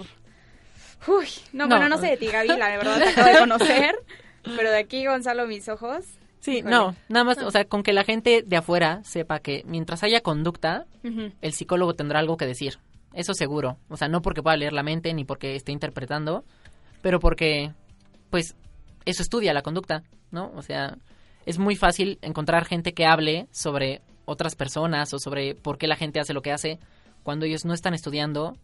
Uy, 1.07 1.27
no, 1.53 1.65
No. 1.67 1.75
bueno, 1.75 1.89
no 1.89 1.97
sé 1.97 2.07
de 2.07 2.17
ti, 2.17 2.27
Gaby, 2.27 2.47
la 2.47 2.69
verdad 2.77 2.97
te 2.97 3.09
acabo 3.09 3.27
de 3.29 3.39
conocer, 3.39 3.95
pero 4.43 4.71
de 4.71 4.77
aquí, 4.77 5.05
Gonzalo, 5.05 5.45
mis 5.45 5.67
ojos. 5.69 6.05
Sí, 6.39 6.57
híjole. 6.57 6.71
no, 6.75 6.95
nada 7.09 7.25
más, 7.25 7.37
o 7.39 7.51
sea, 7.51 7.65
con 7.65 7.83
que 7.83 7.91
la 7.93 8.03
gente 8.03 8.43
de 8.45 8.57
afuera 8.57 9.03
sepa 9.03 9.39
que 9.39 9.63
mientras 9.67 10.03
haya 10.03 10.21
conducta, 10.21 10.85
el 11.41 11.53
psicólogo 11.53 11.93
tendrá 11.95 12.19
algo 12.19 12.37
que 12.37 12.45
decir. 12.47 12.77
Eso 13.15 13.33
seguro. 13.33 13.77
O 13.89 13.97
sea, 13.97 14.07
no 14.07 14.21
porque 14.21 14.43
pueda 14.43 14.57
leer 14.57 14.73
la 14.73 14.83
mente 14.83 15.13
ni 15.13 15.23
porque 15.23 15.55
esté 15.55 15.71
interpretando, 15.71 16.43
pero 17.01 17.19
porque, 17.19 17.73
pues, 18.29 18.55
eso 19.05 19.23
estudia 19.23 19.53
la 19.53 19.61
conducta, 19.61 20.03
¿no? 20.31 20.51
O 20.55 20.61
sea, 20.61 20.97
es 21.45 21.57
muy 21.57 21.75
fácil 21.75 22.19
encontrar 22.21 22.65
gente 22.65 22.93
que 22.93 23.05
hable 23.05 23.47
sobre 23.51 24.01
otras 24.25 24.55
personas 24.55 25.13
o 25.13 25.19
sobre 25.19 25.55
por 25.55 25.77
qué 25.77 25.87
la 25.87 25.95
gente 25.95 26.19
hace 26.19 26.33
lo 26.33 26.41
que 26.41 26.51
hace 26.51 26.79
cuando 27.23 27.45
ellos 27.45 27.65
no 27.65 27.73
están 27.73 27.93
estudiando 27.93 28.57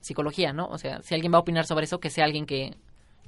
psicología, 0.00 0.52
¿no? 0.52 0.66
O 0.66 0.78
sea, 0.78 1.02
si 1.02 1.14
alguien 1.14 1.32
va 1.32 1.38
a 1.38 1.40
opinar 1.40 1.66
sobre 1.66 1.84
eso, 1.84 2.00
que 2.00 2.10
sea 2.10 2.24
alguien 2.24 2.46
que 2.46 2.74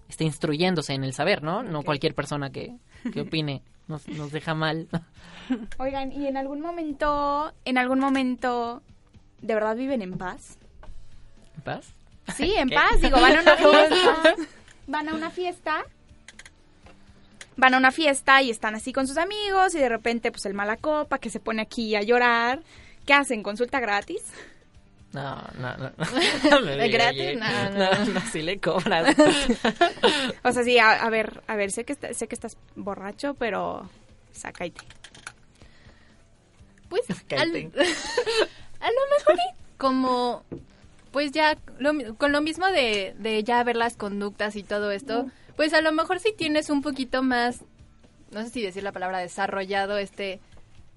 esté 0.09 0.25
instruyéndose 0.25 0.95
en 0.95 1.05
el 1.05 1.13
saber, 1.13 1.43
¿no? 1.43 1.63
No 1.63 1.83
cualquier 1.83 2.15
persona 2.15 2.51
que, 2.51 2.77
que 3.13 3.21
opine 3.23 3.63
nos, 3.87 4.09
nos 4.09 4.33
deja 4.33 4.55
mal. 4.55 4.89
Oigan, 5.79 6.13
¿y 6.13 6.27
en 6.27 6.37
algún 6.37 6.61
momento, 6.61 7.53
en 7.65 7.79
algún 7.79 7.99
momento, 7.99 8.83
de 9.41 9.55
verdad 9.55 9.77
viven 9.77 10.03
en 10.03 10.17
paz? 10.19 10.57
¿En 11.57 11.63
paz? 11.63 11.87
Sí, 12.37 12.55
en 12.57 12.69
¿Qué? 12.69 12.75
paz. 12.75 13.01
Digo, 13.01 13.21
van 13.21 13.37
a 13.37 13.41
una 13.41 13.57
fiesta. 13.57 14.35
Van 14.87 15.09
a 15.09 15.15
una 15.15 15.31
fiesta. 15.31 15.85
Van 17.57 17.75
a 17.75 17.79
una 17.79 17.91
fiesta 17.91 18.41
y 18.43 18.51
están 18.51 18.75
así 18.77 18.93
con 18.93 19.09
sus 19.09 19.19
amigos 19.19 19.75
y 19.75 19.79
de 19.79 19.89
repente, 19.89 20.31
pues 20.31 20.47
el 20.47 20.55
mala 20.55 20.77
copa 20.77 21.19
que 21.19 21.29
se 21.31 21.41
pone 21.41 21.61
aquí 21.63 21.97
a 21.97 22.03
llorar. 22.03 22.61
¿Qué 23.05 23.15
hacen? 23.15 23.43
¿Consulta 23.43 23.81
gratis? 23.81 24.23
No, 25.13 25.37
no, 25.59 25.77
no. 25.79 25.91
no. 26.51 26.89
¿Gratis? 26.91 27.37
No, 27.39 27.71
no, 27.71 27.71
no. 27.71 28.05
no, 28.13 28.21
sí 28.31 28.43
le 28.43 28.61
cobras. 28.61 29.17
O 30.45 30.53
sea, 30.53 30.63
sí, 30.63 30.79
a, 30.79 30.93
a 31.03 31.11
ver, 31.11 31.43
a 31.49 31.57
ver, 31.57 31.73
sé 31.73 31.85
que, 31.85 31.95
está- 31.95 32.13
sé 32.15 32.29
que 32.29 32.35
estás 32.35 32.57
borracho, 32.77 33.35
pero 33.35 33.89
sácate. 34.33 34.75
Pues 36.89 37.03
al-. 37.37 37.73
A 38.81 38.87
lo 38.87 39.19
mejor 39.19 39.35
y 39.37 39.77
como 39.79 40.43
pues 41.13 41.33
ya 41.33 41.57
lo 41.79 41.93
con 42.17 42.33
lo 42.33 42.41
mismo 42.43 42.67
de, 42.67 43.15
de 43.19 43.43
ya 43.45 43.63
ver 43.65 43.77
las 43.77 43.97
conductas 43.97 44.57
y 44.57 44.63
todo 44.63 44.91
esto, 44.91 45.27
pues 45.57 45.73
a 45.75 45.81
lo 45.81 45.93
mejor 45.93 46.21
si 46.21 46.33
tienes 46.33 46.69
un 46.71 46.83
poquito 46.83 47.23
más, 47.23 47.63
no 48.31 48.43
sé 48.43 48.51
si 48.51 48.63
decir 48.63 48.83
la 48.83 48.93
palabra 48.93 49.19
desarrollado 49.19 49.97
este 49.99 50.41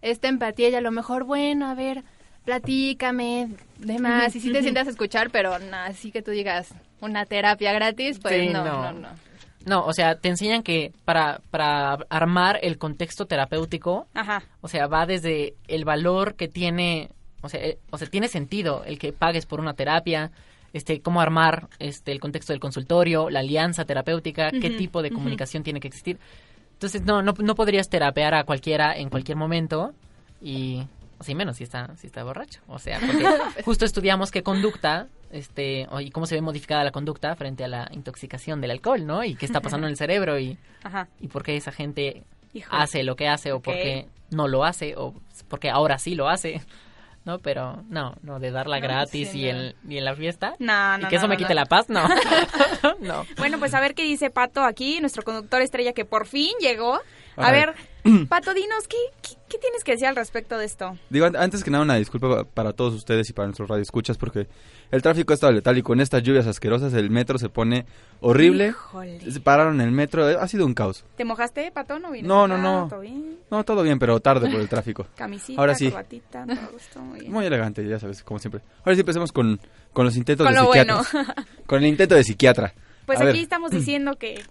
esta 0.02 0.28
empatía 0.28 0.70
y 0.70 0.76
a 0.76 0.82
lo 0.82 0.92
mejor 0.92 1.24
bueno, 1.24 1.68
a 1.68 1.76
ver, 1.76 2.04
platícame, 2.44 3.50
demás, 3.78 4.36
y 4.36 4.40
si 4.40 4.52
te 4.52 4.62
sientas 4.62 4.88
a 4.88 4.92
escuchar, 4.92 5.30
pero 5.30 5.58
nada, 5.60 5.86
así 5.86 6.12
que 6.12 6.22
tú 6.22 6.32
digas 6.32 6.74
una 7.00 7.26
terapia 7.26 7.72
gratis, 7.74 8.20
pues 8.20 8.36
Sí, 8.42 8.50
no, 8.50 8.64
no. 8.64 8.82
no, 8.82 9.00
no. 9.00 9.10
No, 9.64 9.86
o 9.86 9.94
sea, 9.94 10.16
te 10.16 10.28
enseñan 10.30 10.64
que 10.64 10.92
para, 11.06 11.40
para 11.52 11.94
armar 12.10 12.58
el 12.64 12.80
contexto 12.80 13.28
terapéutico, 13.28 14.08
Ajá. 14.16 14.44
o 14.62 14.68
sea, 14.68 14.88
va 14.88 15.06
desde 15.06 15.54
el 15.68 15.86
valor 15.86 16.34
que 16.36 16.48
tiene, 16.48 17.12
o 17.42 17.50
sea, 17.50 17.64
eh, 17.64 17.78
o 17.90 17.98
sea, 17.98 18.08
tiene 18.08 18.28
sentido 18.28 18.84
el 18.86 19.00
que 19.00 19.14
pagues 19.14 19.46
por 19.46 19.60
una 19.60 19.74
terapia, 19.74 20.32
este, 20.74 21.02
cómo 21.02 21.22
armar 21.22 21.68
este 21.80 22.12
el 22.12 22.20
contexto 22.20 22.54
del 22.54 22.60
consultorio, 22.60 23.30
la 23.30 23.40
alianza 23.40 23.86
terapéutica, 23.86 24.52
qué 24.52 24.70
tipo 24.72 25.02
de 25.02 25.12
comunicación 25.12 25.64
tiene 25.64 25.80
que 25.80 25.88
existir. 25.88 26.18
Entonces, 26.74 27.04
no, 27.04 27.22
no, 27.22 27.34
no 27.38 27.56
podrías 27.56 27.90
terapear 27.90 28.34
a 28.34 28.44
cualquiera 28.44 28.96
en 28.96 29.10
cualquier 29.10 29.38
momento 29.38 29.94
y, 30.42 30.82
o 31.20 31.24
sea, 31.24 31.34
y 31.34 31.36
menos 31.36 31.58
si 31.58 31.64
está, 31.64 31.96
si 31.98 32.08
está 32.08 32.24
borracho. 32.24 32.62
O 32.68 32.80
sea, 32.80 33.00
porque 33.00 33.24
justo 33.66 33.86
estudiamos 33.86 34.32
qué 34.32 34.42
conducta, 34.42 35.08
este, 35.32 35.88
y 36.00 36.10
cómo 36.10 36.26
se 36.26 36.36
ve 36.36 36.42
modificada 36.42 36.84
la 36.84 36.92
conducta 36.92 37.36
frente 37.36 37.64
a 37.64 37.68
la 37.68 37.88
intoxicación 37.92 38.62
del 38.62 38.72
alcohol, 38.72 39.06
¿no? 39.06 39.24
Y 39.24 39.36
qué 39.36 39.46
está 39.46 39.62
pasando 39.62 39.88
en 39.88 39.92
el 39.92 39.98
cerebro 39.98 40.40
y, 40.40 40.58
Ajá. 40.84 41.08
y 41.20 41.28
por 41.28 41.44
qué 41.44 41.56
esa 41.56 41.72
gente 41.72 42.24
Híjole. 42.54 42.82
hace 42.82 43.04
lo 43.04 43.16
que 43.16 43.28
hace 43.28 43.52
o 43.52 43.60
por 43.60 43.76
qué 43.76 44.08
no 44.32 44.48
lo 44.48 44.64
hace 44.64 44.96
o 44.98 45.14
porque 45.48 45.70
ahora 45.70 46.00
sí 46.00 46.16
lo 46.16 46.30
hace. 46.30 46.62
¿No? 47.24 47.38
Pero 47.40 47.84
no, 47.88 48.16
no, 48.24 48.40
de 48.40 48.50
darla 48.50 48.78
No, 48.80 48.84
gratis 48.84 49.30
sí, 49.30 49.42
y, 49.42 49.50
en, 49.50 49.76
y 49.88 49.98
en 49.98 50.06
la 50.06 50.16
fiesta. 50.16 50.56
No, 50.58 50.98
y 50.98 51.02
no, 51.04 51.08
que 51.10 51.18
eso 51.18 51.28
me 51.28 51.38
quite 51.38 51.54
la 51.54 51.66
paz, 51.66 51.88
no. 51.88 52.08
no. 53.00 53.26
Bueno, 53.38 53.60
pues 53.60 53.74
a 53.74 53.80
ver 53.80 53.94
qué 53.94 54.04
dice 54.04 54.30
Pato 54.32 54.64
aquí, 54.64 55.00
nuestro 55.02 55.24
conductor 55.24 55.62
estrella 55.62 55.94
que 55.94 56.06
por 56.06 56.26
fin 56.26 56.52
llegó. 56.60 57.00
A, 57.38 57.52
ver. 57.52 57.74
Pato, 58.28 58.54
dinos, 58.54 58.88
¿qué, 58.88 58.98
qué, 59.22 59.36
qué 59.48 59.58
tienes 59.60 59.84
que 59.84 59.92
decir 59.92 60.08
al 60.08 60.16
respecto 60.16 60.58
de 60.58 60.66
esto? 60.66 60.98
Digo, 61.10 61.28
an- 61.28 61.36
antes 61.36 61.64
que 61.64 61.70
nada, 61.70 61.84
una 61.84 61.96
disculpa 61.96 62.46
para 62.46 62.74
todos 62.74 62.94
ustedes 62.96 63.30
y 63.30 63.34
para 63.34 63.48
nuestros 63.48 63.70
radioescuchas 63.70 64.18
porque 64.18 64.48
el 64.90 65.02
tráfico 65.04 65.34
está 65.34 65.52
letal 65.52 65.78
y 65.78 65.84
con 65.84 66.02
estas 66.02 66.24
lluvias 66.24 66.48
asquerosas 66.48 66.94
el 66.94 67.10
metro 67.12 67.38
se 67.38 67.50
pone 67.50 67.86
horrible. 68.20 68.70
Híjole. 68.70 69.20
Pararon 69.44 69.80
el 69.82 69.92
metro, 69.92 70.28
eh, 70.30 70.36
ha 70.40 70.48
sido 70.48 70.66
un 70.66 70.74
caos. 70.74 71.06
¿Te 71.16 71.24
mojaste, 71.26 71.72
Pato? 71.72 72.00
No, 72.00 72.10
vienes 72.12 72.28
No, 72.28 72.48
no, 72.48 72.58
no. 72.58 72.88
¿Todo 72.90 73.02
bien? 73.02 73.38
No, 73.52 73.64
todo 73.64 73.84
bien, 73.84 74.00
pero 74.00 74.20
tarde 74.20 74.50
por 74.50 74.60
el 74.60 74.68
tráfico. 74.70 75.06
Camisita, 75.16 75.60
Ahora 75.62 75.76
sí. 75.76 75.90
corbatita, 75.90 76.46
todo 76.46 76.58
esto, 76.78 77.00
muy 77.02 77.20
bien. 77.20 77.32
Muy 77.32 77.46
elegante, 77.46 77.88
ya 77.88 78.00
sabes, 78.00 78.24
como 78.24 78.40
siempre. 78.40 78.62
Ahora 78.80 78.96
sí 78.96 79.02
empecemos 79.02 79.32
con, 79.32 79.60
con 79.94 80.06
los 80.06 80.18
intentos 80.18 80.46
Con 80.48 80.56
de 80.56 80.60
lo 80.60 80.68
bueno. 80.68 81.04
psiquiatra. 81.04 81.36
con 81.68 81.84
el 81.84 81.88
intento 81.88 82.16
de 82.16 82.24
psiquiatra. 82.24 82.74
Pues 83.06 83.20
A 83.20 83.24
aquí 83.24 83.34
ver, 83.34 83.44
estamos 83.44 83.70
diciendo 83.72 84.16
que, 84.16 84.42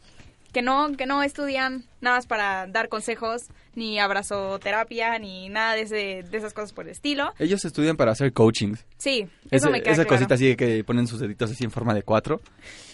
que 0.52 0.62
no 0.62 0.96
que 0.96 1.06
no 1.06 1.22
estudian 1.22 1.84
nada 2.00 2.16
más 2.16 2.26
para 2.26 2.66
dar 2.66 2.88
consejos, 2.88 3.42
ni 3.74 3.98
abrazoterapia, 3.98 5.18
ni 5.18 5.48
nada 5.48 5.74
de, 5.74 5.82
ese, 5.82 6.22
de 6.28 6.36
esas 6.38 6.52
cosas 6.54 6.72
por 6.72 6.84
el 6.86 6.90
estilo. 6.92 7.32
Ellos 7.38 7.64
estudian 7.64 7.96
para 7.96 8.12
hacer 8.12 8.32
coaching. 8.32 8.74
Sí, 8.98 9.26
eso 9.50 9.66
Ese- 9.66 9.70
me 9.70 9.82
queda 9.82 9.92
esa 9.92 10.04
claro. 10.04 10.16
cosita 10.16 10.34
así 10.34 10.56
que 10.56 10.82
ponen 10.84 11.06
sus 11.06 11.20
deditos 11.20 11.50
así 11.50 11.64
en 11.64 11.70
forma 11.70 11.94
de 11.94 12.02
cuatro. 12.02 12.40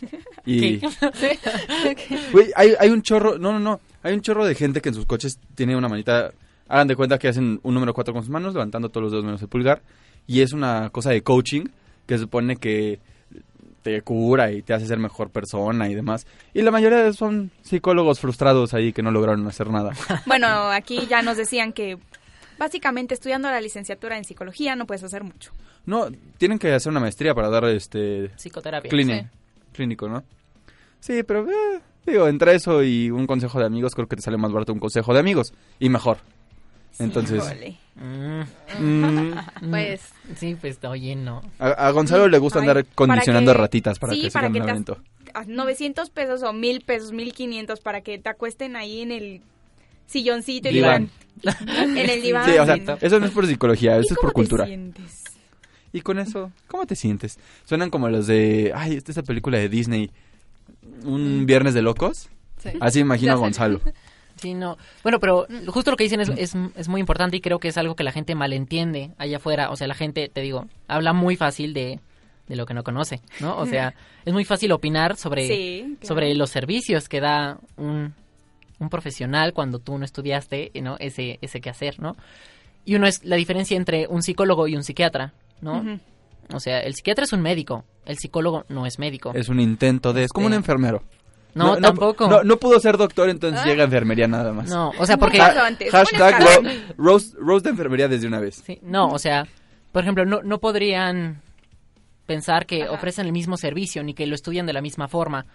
Y... 0.49 0.79
Güey, 2.33 2.53
hay, 2.55 2.75
hay 2.79 2.91
un 2.91 3.03
chorro, 3.03 3.39
no, 3.39 3.53
no, 3.53 3.59
no, 3.59 3.81
hay 4.03 4.15
un 4.15 4.21
chorro 4.21 4.45
de 4.45 4.55
gente 4.55 4.81
que 4.81 4.91
en 4.91 4.95
sus 4.95 5.07
coches 5.07 5.39
tiene 5.55 5.75
una 5.77 5.89
manita, 5.89 6.33
hagan 6.69 6.87
de 6.89 6.95
cuenta 6.97 7.19
que 7.19 7.29
hacen 7.29 7.59
un 7.63 7.75
número 7.75 7.93
4 7.95 8.15
con 8.15 8.23
sus 8.23 8.31
manos, 8.31 8.55
levantando 8.55 8.89
todos 8.89 9.03
los 9.05 9.13
dedos 9.13 9.25
menos 9.25 9.43
el 9.43 9.49
pulgar, 9.49 9.83
y 10.27 10.41
es 10.43 10.53
una 10.53 10.91
cosa 10.91 11.11
de 11.11 11.23
coaching 11.23 11.65
que 12.07 12.19
supone 12.19 12.57
que 12.57 13.01
te 13.87 14.03
cura 14.03 14.51
y 14.51 14.63
te 14.63 14.75
hace 14.75 14.85
ser 14.85 14.99
mejor 14.99 15.31
persona 15.31 15.89
y 15.89 15.95
demás. 15.95 16.27
Y 16.53 16.63
la 16.63 16.73
mayoría 16.73 17.13
son 17.13 17.53
psicólogos 17.63 18.19
frustrados 18.19 18.75
ahí 18.75 18.93
que 18.93 19.01
no 19.01 19.13
lograron 19.13 19.47
hacer 19.47 19.71
nada. 19.71 19.93
Bueno, 20.27 20.49
aquí 20.73 21.07
ya 21.09 21.23
nos 21.23 21.37
decían 21.37 21.73
que 21.73 21.97
básicamente 22.59 23.15
estudiando 23.15 23.49
la 23.49 23.61
licenciatura 23.61 24.17
en 24.19 24.25
psicología 24.25 24.75
no 24.75 24.87
puedes 24.89 25.05
hacer 25.05 25.23
mucho. 25.23 25.53
No, 25.85 26.09
tienen 26.37 26.59
que 26.59 26.73
hacer 26.75 26.91
una 26.91 26.99
maestría 26.99 27.33
para 27.33 27.49
dar 27.49 27.65
este 27.67 28.31
Psicoterapia. 28.37 28.91
clíni- 28.91 29.21
Sí. 29.23 29.27
clínico, 29.73 30.09
¿no? 30.09 30.25
Sí, 30.99 31.23
pero 31.23 31.49
eh, 31.49 31.81
digo, 32.05 32.27
entre 32.27 32.57
eso 32.57 32.83
y 32.83 33.11
un 33.13 33.29
consejo 33.29 33.61
de 33.61 33.67
amigos, 33.67 33.95
creo 33.95 34.09
que 34.09 34.17
te 34.17 34.23
sale 34.23 34.37
más 34.37 34.51
barato 34.51 34.73
un 34.73 34.81
consejo 34.81 35.15
de 35.15 35.21
amigos 35.21 35.55
y 35.79 35.89
mejor. 35.91 36.19
Entonces. 36.99 37.43
Mm, 37.97 38.41
mm, 38.79 39.71
Pues 39.71 40.01
sí, 40.37 40.57
pues 40.61 40.79
oye, 40.85 41.17
no. 41.17 41.43
a, 41.59 41.69
a 41.69 41.91
Gonzalo 41.93 42.29
le 42.29 42.39
gusta 42.39 42.59
Ay, 42.61 42.69
andar 42.69 42.85
para 42.85 42.95
condicionando 42.95 43.53
que- 43.53 43.59
ratitas 43.59 43.99
para 43.99 44.13
sí, 44.15 44.23
que 44.23 44.31
para 44.31 44.49
sigan 44.49 44.53
que 44.53 44.59
el 44.59 44.65
te 44.65 44.71
evento. 44.71 44.99
a 45.35 45.45
900 45.45 46.11
pesos 46.11 46.43
o 46.43 46.53
1000 46.53 46.83
pesos, 46.83 47.13
1500 47.13 47.81
para 47.81 48.01
que 48.03 48.19
te 48.19 48.29
acuesten 48.29 48.77
ahí 48.77 49.01
en 49.03 49.13
el 49.13 49.41
silloncito 50.07 50.69
y 50.69 50.73
Diván. 50.75 51.11
digan, 51.43 51.97
en 51.97 52.11
el 52.11 52.23
diván. 52.23 52.45
Sí, 52.51 52.59
o 52.59 52.65
sea, 52.67 52.99
eso 53.01 53.21
no 53.21 53.27
es 53.27 53.33
por 53.33 53.47
psicología, 53.47 53.97
¿Y 53.97 54.01
eso 54.01 54.15
es 54.15 54.19
cómo 54.19 54.21
por 54.21 54.31
te 54.31 54.35
cultura. 54.35 54.67
sientes? 54.67 55.25
Y 55.93 56.01
con 56.03 56.19
eso, 56.19 56.53
¿cómo 56.69 56.85
te 56.87 56.95
sientes? 56.97 57.39
Suenan 57.65 57.89
como 57.91 58.09
los 58.11 58.27
de, 58.27 58.73
ay, 58.75 58.95
esta 58.97 59.13
esa 59.13 59.23
película 59.23 59.59
de 59.59 59.69
Disney, 59.71 60.11
Un 61.05 61.47
Viernes 61.47 61.73
de 61.75 61.83
Locos. 61.83 62.29
sí. 62.59 62.71
Así 62.81 63.01
imagino 63.01 63.33
a 63.33 63.37
sé. 63.37 63.41
Gonzalo. 63.41 63.81
Sí, 64.37 64.55
no. 64.55 64.77
Bueno, 65.03 65.19
pero 65.21 65.47
justo 65.69 65.91
lo 65.91 65.97
que 65.97 66.05
dicen 66.05 66.21
es, 66.21 66.29
es, 66.37 66.55
es 66.77 66.89
muy 66.89 67.01
importante 67.01 67.37
y 67.37 67.41
creo 67.41 67.59
que 67.59 67.69
es 67.69 67.79
algo 67.79 67.97
que 67.97 68.05
la 68.05 68.13
gente 68.13 68.35
malentiende 68.35 69.13
allá 69.19 69.39
afuera. 69.39 69.71
O 69.71 69.77
sea, 69.77 69.87
la 69.87 69.95
gente, 69.95 70.29
te 70.29 70.41
digo, 70.43 70.67
habla 70.89 71.13
muy 71.13 71.37
fácil 71.37 71.73
de, 71.73 72.01
de 72.49 72.57
lo 72.57 72.67
que 72.67 72.75
no 72.75 72.85
conoce, 72.85 73.21
¿no? 73.41 73.57
O 73.57 73.67
sea, 73.67 73.95
es 74.25 74.33
muy 74.33 74.45
fácil 74.45 74.73
opinar 74.73 75.17
sobre, 75.17 75.47
Sí, 75.49 75.97
claro. 76.01 76.07
sobre 76.07 76.35
los 76.35 76.51
servicios 76.51 77.09
que 77.09 77.21
da 77.21 77.59
un, 77.77 78.15
un 78.79 78.89
profesional 78.91 79.53
cuando 79.53 79.79
tú 79.79 79.97
no 79.99 80.05
estudiaste, 80.05 80.71
¿no? 80.83 80.97
Ese, 80.99 81.39
ese 81.41 81.61
quehacer, 81.61 81.99
¿no? 81.99 82.17
Y 82.85 82.95
uno 82.95 83.07
es 83.07 83.25
la 83.25 83.37
diferencia 83.37 83.77
entre 83.77 84.07
un 84.07 84.23
psicólogo 84.23 84.69
y 84.69 84.77
un 84.77 84.85
psiquiatra, 84.85 85.33
¿no? 85.61 85.99
O 86.55 86.61
sea, 86.61 86.79
el 86.81 86.95
psiquiatra 86.95 87.25
es 87.25 87.33
un 87.33 87.41
médico, 87.43 87.85
el 88.05 88.17
psicólogo 88.19 88.65
no 88.69 88.87
es 88.87 89.01
médico. 89.01 89.33
Es 89.35 89.49
un 89.49 89.59
intento 89.59 90.13
de, 90.13 90.25
es 90.25 90.33
como 90.33 90.47
un 90.47 90.53
enfermero. 90.53 91.03
No, 91.57 91.77
tampoco. 91.79 92.29
No, 92.29 92.43
no 92.45 92.57
pudo 92.59 92.79
ser 92.81 92.97
doctor, 92.97 93.29
entonces 93.31 93.61
Ah. 93.63 93.67
llega 93.67 93.83
a 93.83 93.87
enfermería 93.87 94.29
nada 94.29 94.53
más. 94.53 94.69
No, 94.69 94.93
o 94.99 95.07
sea, 95.07 95.17
porque... 95.17 95.41
Ha- 95.41 95.55
hashtag 95.91 96.41
ro- 96.41 96.71
roast, 96.99 97.35
roast 97.39 97.65
de 97.65 97.71
enfermería 97.71 98.09
desde 98.09 98.27
una 98.27 98.41
vez. 98.41 98.63
Sí, 98.65 98.79
no, 98.83 99.09
o 99.09 99.19
sea, 99.19 99.47
por 99.93 100.03
ejemplo, 100.03 100.25
no, 100.27 100.43
no 100.43 100.59
podrían 100.59 101.41
pensar 102.27 102.67
que 102.67 102.83
Ajá. 102.85 102.93
ofrecen 102.93 103.27
el 103.27 103.33
mismo 103.33 103.57
servicio 103.57 104.03
ni 104.03 104.13
que 104.15 104.27
lo 104.27 104.35
estudian 104.35 104.67
de 104.67 104.73
la 104.73 104.81
misma 104.83 105.09
forma. 105.09 105.47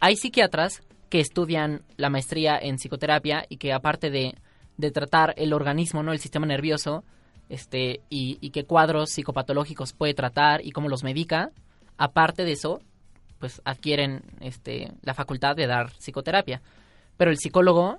Hay 0.00 0.16
psiquiatras 0.16 0.82
que 1.10 1.20
estudian 1.20 1.82
la 1.96 2.10
maestría 2.10 2.58
en 2.58 2.76
psicoterapia 2.78 3.44
y 3.48 3.58
que 3.58 3.72
aparte 3.72 4.10
de, 4.10 4.34
de 4.76 4.90
tratar 4.90 5.34
el 5.36 5.52
organismo, 5.52 6.02
¿no? 6.02 6.12
El 6.12 6.18
sistema 6.18 6.46
nervioso, 6.46 7.04
este, 7.48 8.00
y, 8.10 8.38
y 8.40 8.50
qué 8.50 8.64
cuadros 8.64 9.10
psicopatológicos 9.10 9.92
puede 9.92 10.14
tratar 10.14 10.64
y 10.64 10.72
cómo 10.72 10.88
los 10.88 11.04
medica, 11.04 11.50
aparte 11.98 12.44
de 12.44 12.52
eso, 12.52 12.80
pues 13.44 13.60
adquieren 13.66 14.22
este, 14.40 14.90
la 15.02 15.12
facultad 15.12 15.54
de 15.54 15.66
dar 15.66 15.90
psicoterapia. 15.98 16.62
Pero 17.18 17.30
el 17.30 17.36
psicólogo, 17.36 17.98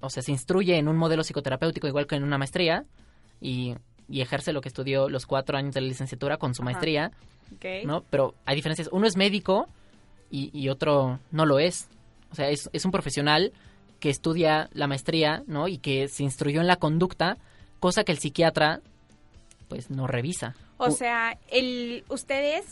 o 0.00 0.10
sea, 0.10 0.22
se 0.22 0.30
instruye 0.30 0.78
en 0.78 0.86
un 0.86 0.96
modelo 0.96 1.24
psicoterapéutico 1.24 1.88
igual 1.88 2.06
que 2.06 2.14
en 2.14 2.22
una 2.22 2.38
maestría 2.38 2.84
y, 3.40 3.74
y 4.08 4.20
ejerce 4.20 4.52
lo 4.52 4.60
que 4.60 4.68
estudió 4.68 5.08
los 5.08 5.26
cuatro 5.26 5.58
años 5.58 5.74
de 5.74 5.80
la 5.80 5.88
licenciatura 5.88 6.36
con 6.36 6.54
su 6.54 6.62
maestría. 6.62 7.10
¿no? 7.84 8.04
Pero 8.10 8.36
hay 8.44 8.54
diferencias. 8.54 8.88
Uno 8.92 9.08
es 9.08 9.16
médico 9.16 9.66
y, 10.30 10.56
y 10.56 10.68
otro 10.68 11.18
no 11.32 11.46
lo 11.46 11.58
es. 11.58 11.88
O 12.30 12.36
sea, 12.36 12.48
es, 12.48 12.70
es 12.72 12.84
un 12.84 12.92
profesional 12.92 13.52
que 13.98 14.08
estudia 14.08 14.70
la 14.72 14.86
maestría, 14.86 15.42
¿no? 15.48 15.66
Y 15.66 15.78
que 15.78 16.06
se 16.06 16.22
instruyó 16.22 16.60
en 16.60 16.68
la 16.68 16.76
conducta, 16.76 17.38
cosa 17.80 18.04
que 18.04 18.12
el 18.12 18.18
psiquiatra, 18.18 18.82
pues, 19.66 19.90
no 19.90 20.06
revisa. 20.06 20.54
O 20.76 20.92
sea, 20.92 21.36
el, 21.50 22.04
ustedes 22.08 22.66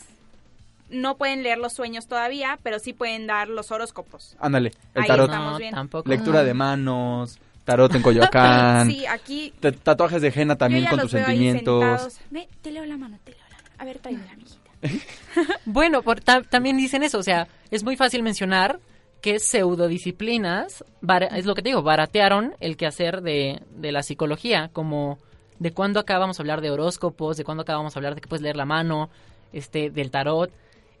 no 0.89 1.17
pueden 1.17 1.43
leer 1.43 1.57
los 1.57 1.73
sueños 1.73 2.07
todavía, 2.07 2.59
pero 2.63 2.79
sí 2.79 2.93
pueden 2.93 3.27
dar 3.27 3.47
los 3.47 3.71
horóscopos. 3.71 4.35
Ándale, 4.39 4.71
el 4.95 5.01
Ahí 5.03 5.07
tarot. 5.07 5.29
estamos 5.29 5.57
bien. 5.59 5.75
Lectura 6.05 6.43
de 6.43 6.53
manos, 6.53 7.39
tarot 7.65 7.93
en 7.95 8.01
Coyoacán. 8.01 8.89
Sí, 8.91 9.05
aquí 9.05 9.53
ta- 9.59 9.71
Tatuajes 9.71 10.21
de 10.21 10.31
henna 10.35 10.55
también 10.55 10.85
con 10.87 10.99
tus 10.99 11.11
sentimientos. 11.11 12.19
Ve, 12.31 12.47
te 12.61 12.71
leo 12.71 12.85
la 12.85 12.97
mano, 12.97 13.17
te 13.23 13.31
leo 13.31 13.39
la 13.49 13.57
mano. 13.57 13.69
A 13.77 13.85
ver, 13.85 13.99
tráeme 13.99 14.23
la 14.25 14.35
mijita. 14.35 14.59
Bueno, 15.65 16.01
por- 16.01 16.21
ta- 16.21 16.41
también 16.41 16.77
dicen 16.77 17.03
eso, 17.03 17.19
o 17.19 17.23
sea, 17.23 17.47
es 17.71 17.83
muy 17.83 17.95
fácil 17.95 18.23
mencionar 18.23 18.79
que 19.21 19.39
pseudodisciplinas, 19.39 20.83
es 21.31 21.45
lo 21.45 21.55
que 21.55 21.61
te 21.61 21.69
digo, 21.69 21.81
baratearon 21.83 22.55
el 22.59 22.77
quehacer 22.77 23.21
de, 23.21 23.61
de 23.75 23.91
la 23.91 24.01
psicología, 24.03 24.69
como 24.73 25.19
de 25.59 25.71
cuándo 25.73 25.99
acá 25.99 26.17
vamos 26.17 26.39
a 26.39 26.43
hablar 26.43 26.61
de 26.61 26.71
horóscopos, 26.71 27.35
de 27.37 27.43
cuándo 27.43 27.63
acá 27.63 27.75
vamos 27.75 27.95
a 27.95 27.99
hablar 27.99 28.15
de 28.15 28.21
que 28.21 28.27
puedes 28.29 28.41
leer 28.41 28.55
la 28.55 28.65
mano, 28.65 29.09
este, 29.51 29.89
del 29.89 30.09
tarot. 30.11 30.51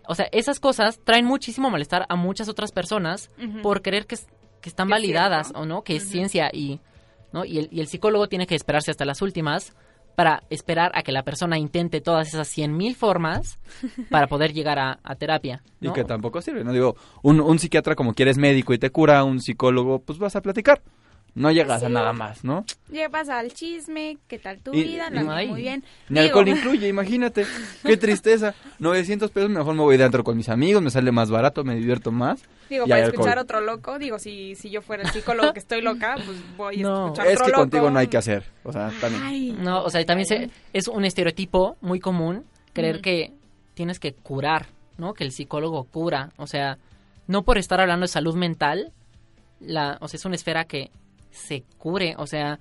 O 0.09 0.15
sea, 0.15 0.27
esas 0.31 0.59
cosas 0.59 0.99
traen 1.03 1.25
muchísimo 1.25 1.69
malestar 1.69 2.05
a 2.09 2.15
muchas 2.15 2.49
otras 2.49 2.71
personas 2.71 3.29
por 3.61 3.81
creer 3.83 4.07
que, 4.07 4.15
es- 4.15 4.27
que 4.59 4.69
están 4.69 4.87
Que 4.87 4.93
validadas 4.93 5.47
cierto. 5.47 5.61
o 5.61 5.65
no, 5.65 5.83
que 5.83 5.95
es 5.97 6.03
ciencia 6.09 6.49
y, 6.51 6.79
¿no? 7.31 7.45
y, 7.45 7.59
el, 7.59 7.69
y 7.71 7.79
el 7.79 7.87
psicólogo 7.87 8.27
tiene 8.27 8.47
que 8.47 8.55
esperarse 8.55 8.89
hasta 8.91 9.05
las 9.05 9.21
últimas 9.21 9.75
para 10.15 10.43
esperar 10.49 10.91
a 10.95 11.01
que 11.03 11.11
la 11.13 11.23
persona 11.23 11.57
intente 11.57 12.01
todas 12.01 12.27
esas 12.27 12.49
100.000 12.57 12.95
formas 12.95 13.59
para 14.09 14.27
poder 14.27 14.51
llegar 14.51 14.77
a, 14.79 14.99
a 15.03 15.15
terapia. 15.15 15.63
Y 15.79 15.89
que 15.93 16.03
tampoco 16.03 16.41
sirve, 16.41 16.63
¿no? 16.63 16.73
Digo, 16.73 16.95
un, 17.21 17.39
un 17.39 17.57
psiquiatra 17.59 17.95
como 17.95 18.13
quieres 18.13 18.37
médico 18.37 18.73
y 18.73 18.79
te 18.79 18.89
cura, 18.89 19.23
un 19.23 19.39
psicólogo, 19.39 19.99
pues 19.99 20.17
vas 20.19 20.35
a 20.35 20.41
platicar. 20.41 20.81
No 21.35 21.51
llegas 21.51 21.83
a 21.83 21.89
nada 21.89 22.11
más, 22.13 22.43
¿no? 22.43 22.65
Llevas 22.91 23.29
al 23.29 23.53
chisme, 23.53 24.17
¿qué 24.27 24.39
tal 24.39 24.59
tu 24.59 24.73
Y- 24.73 24.83
vida? 24.83 25.09
y- 25.13 25.17
Ay. 25.29 25.47
muy 25.47 25.61
bien. 25.61 25.83
Ni 26.09 26.15
Digo, 26.21 26.39
alcohol 26.39 26.47
incluye, 26.49 26.87
imagínate. 26.87 27.45
Qué 27.83 27.97
tristeza. 27.97 28.53
900 28.79 29.31
pesos, 29.31 29.49
mejor 29.49 29.73
me 29.75 29.81
voy 29.81 29.97
de 29.97 30.03
antro 30.03 30.23
con 30.23 30.35
mis 30.35 30.49
amigos, 30.49 30.81
me 30.81 30.89
sale 30.89 31.11
más 31.11 31.29
barato, 31.29 31.63
me 31.63 31.75
divierto 31.75 32.11
más. 32.11 32.41
Digo, 32.69 32.85
y 32.85 32.89
para 32.89 33.03
escuchar 33.03 33.37
alcohol. 33.39 33.43
otro 33.43 33.61
loco, 33.61 33.99
digo, 33.99 34.19
si, 34.19 34.55
si 34.55 34.69
yo 34.69 34.81
fuera 34.81 35.03
el 35.03 35.09
psicólogo 35.09 35.53
que 35.53 35.59
estoy 35.59 35.81
loca, 35.81 36.15
pues 36.25 36.37
voy 36.57 36.79
a 36.79 36.83
No, 36.83 37.05
escuchar 37.05 37.27
Es 37.27 37.33
otro 37.35 37.45
que 37.45 37.51
loco. 37.51 37.61
contigo 37.61 37.89
no 37.91 37.99
hay 37.99 38.07
que 38.07 38.17
hacer. 38.17 38.43
O 38.63 38.71
sea, 38.73 38.91
también. 38.99 39.23
Ay, 39.23 39.51
No, 39.59 39.83
o 39.83 39.89
sea, 39.89 40.03
también 40.05 40.27
se- 40.27 40.49
es 40.73 40.87
un 40.87 41.05
estereotipo 41.05 41.77
muy 41.81 41.99
común 41.99 42.43
creer 42.73 43.01
que 43.01 43.33
tienes 43.75 43.99
que 43.99 44.13
curar, 44.13 44.67
¿no? 44.97 45.13
Que 45.13 45.23
el 45.23 45.31
psicólogo 45.31 45.83
cura. 45.85 46.31
O 46.37 46.47
sea, 46.47 46.77
no 47.27 47.43
por 47.43 47.57
estar 47.57 47.79
hablando 47.79 48.03
de 48.03 48.07
salud 48.09 48.35
mental, 48.35 48.91
la, 49.59 49.97
o 50.01 50.07
sea, 50.07 50.17
es 50.17 50.25
una 50.25 50.35
esfera 50.35 50.65
que 50.65 50.91
se 51.31 51.63
cure, 51.77 52.15
o 52.17 52.27
sea, 52.27 52.59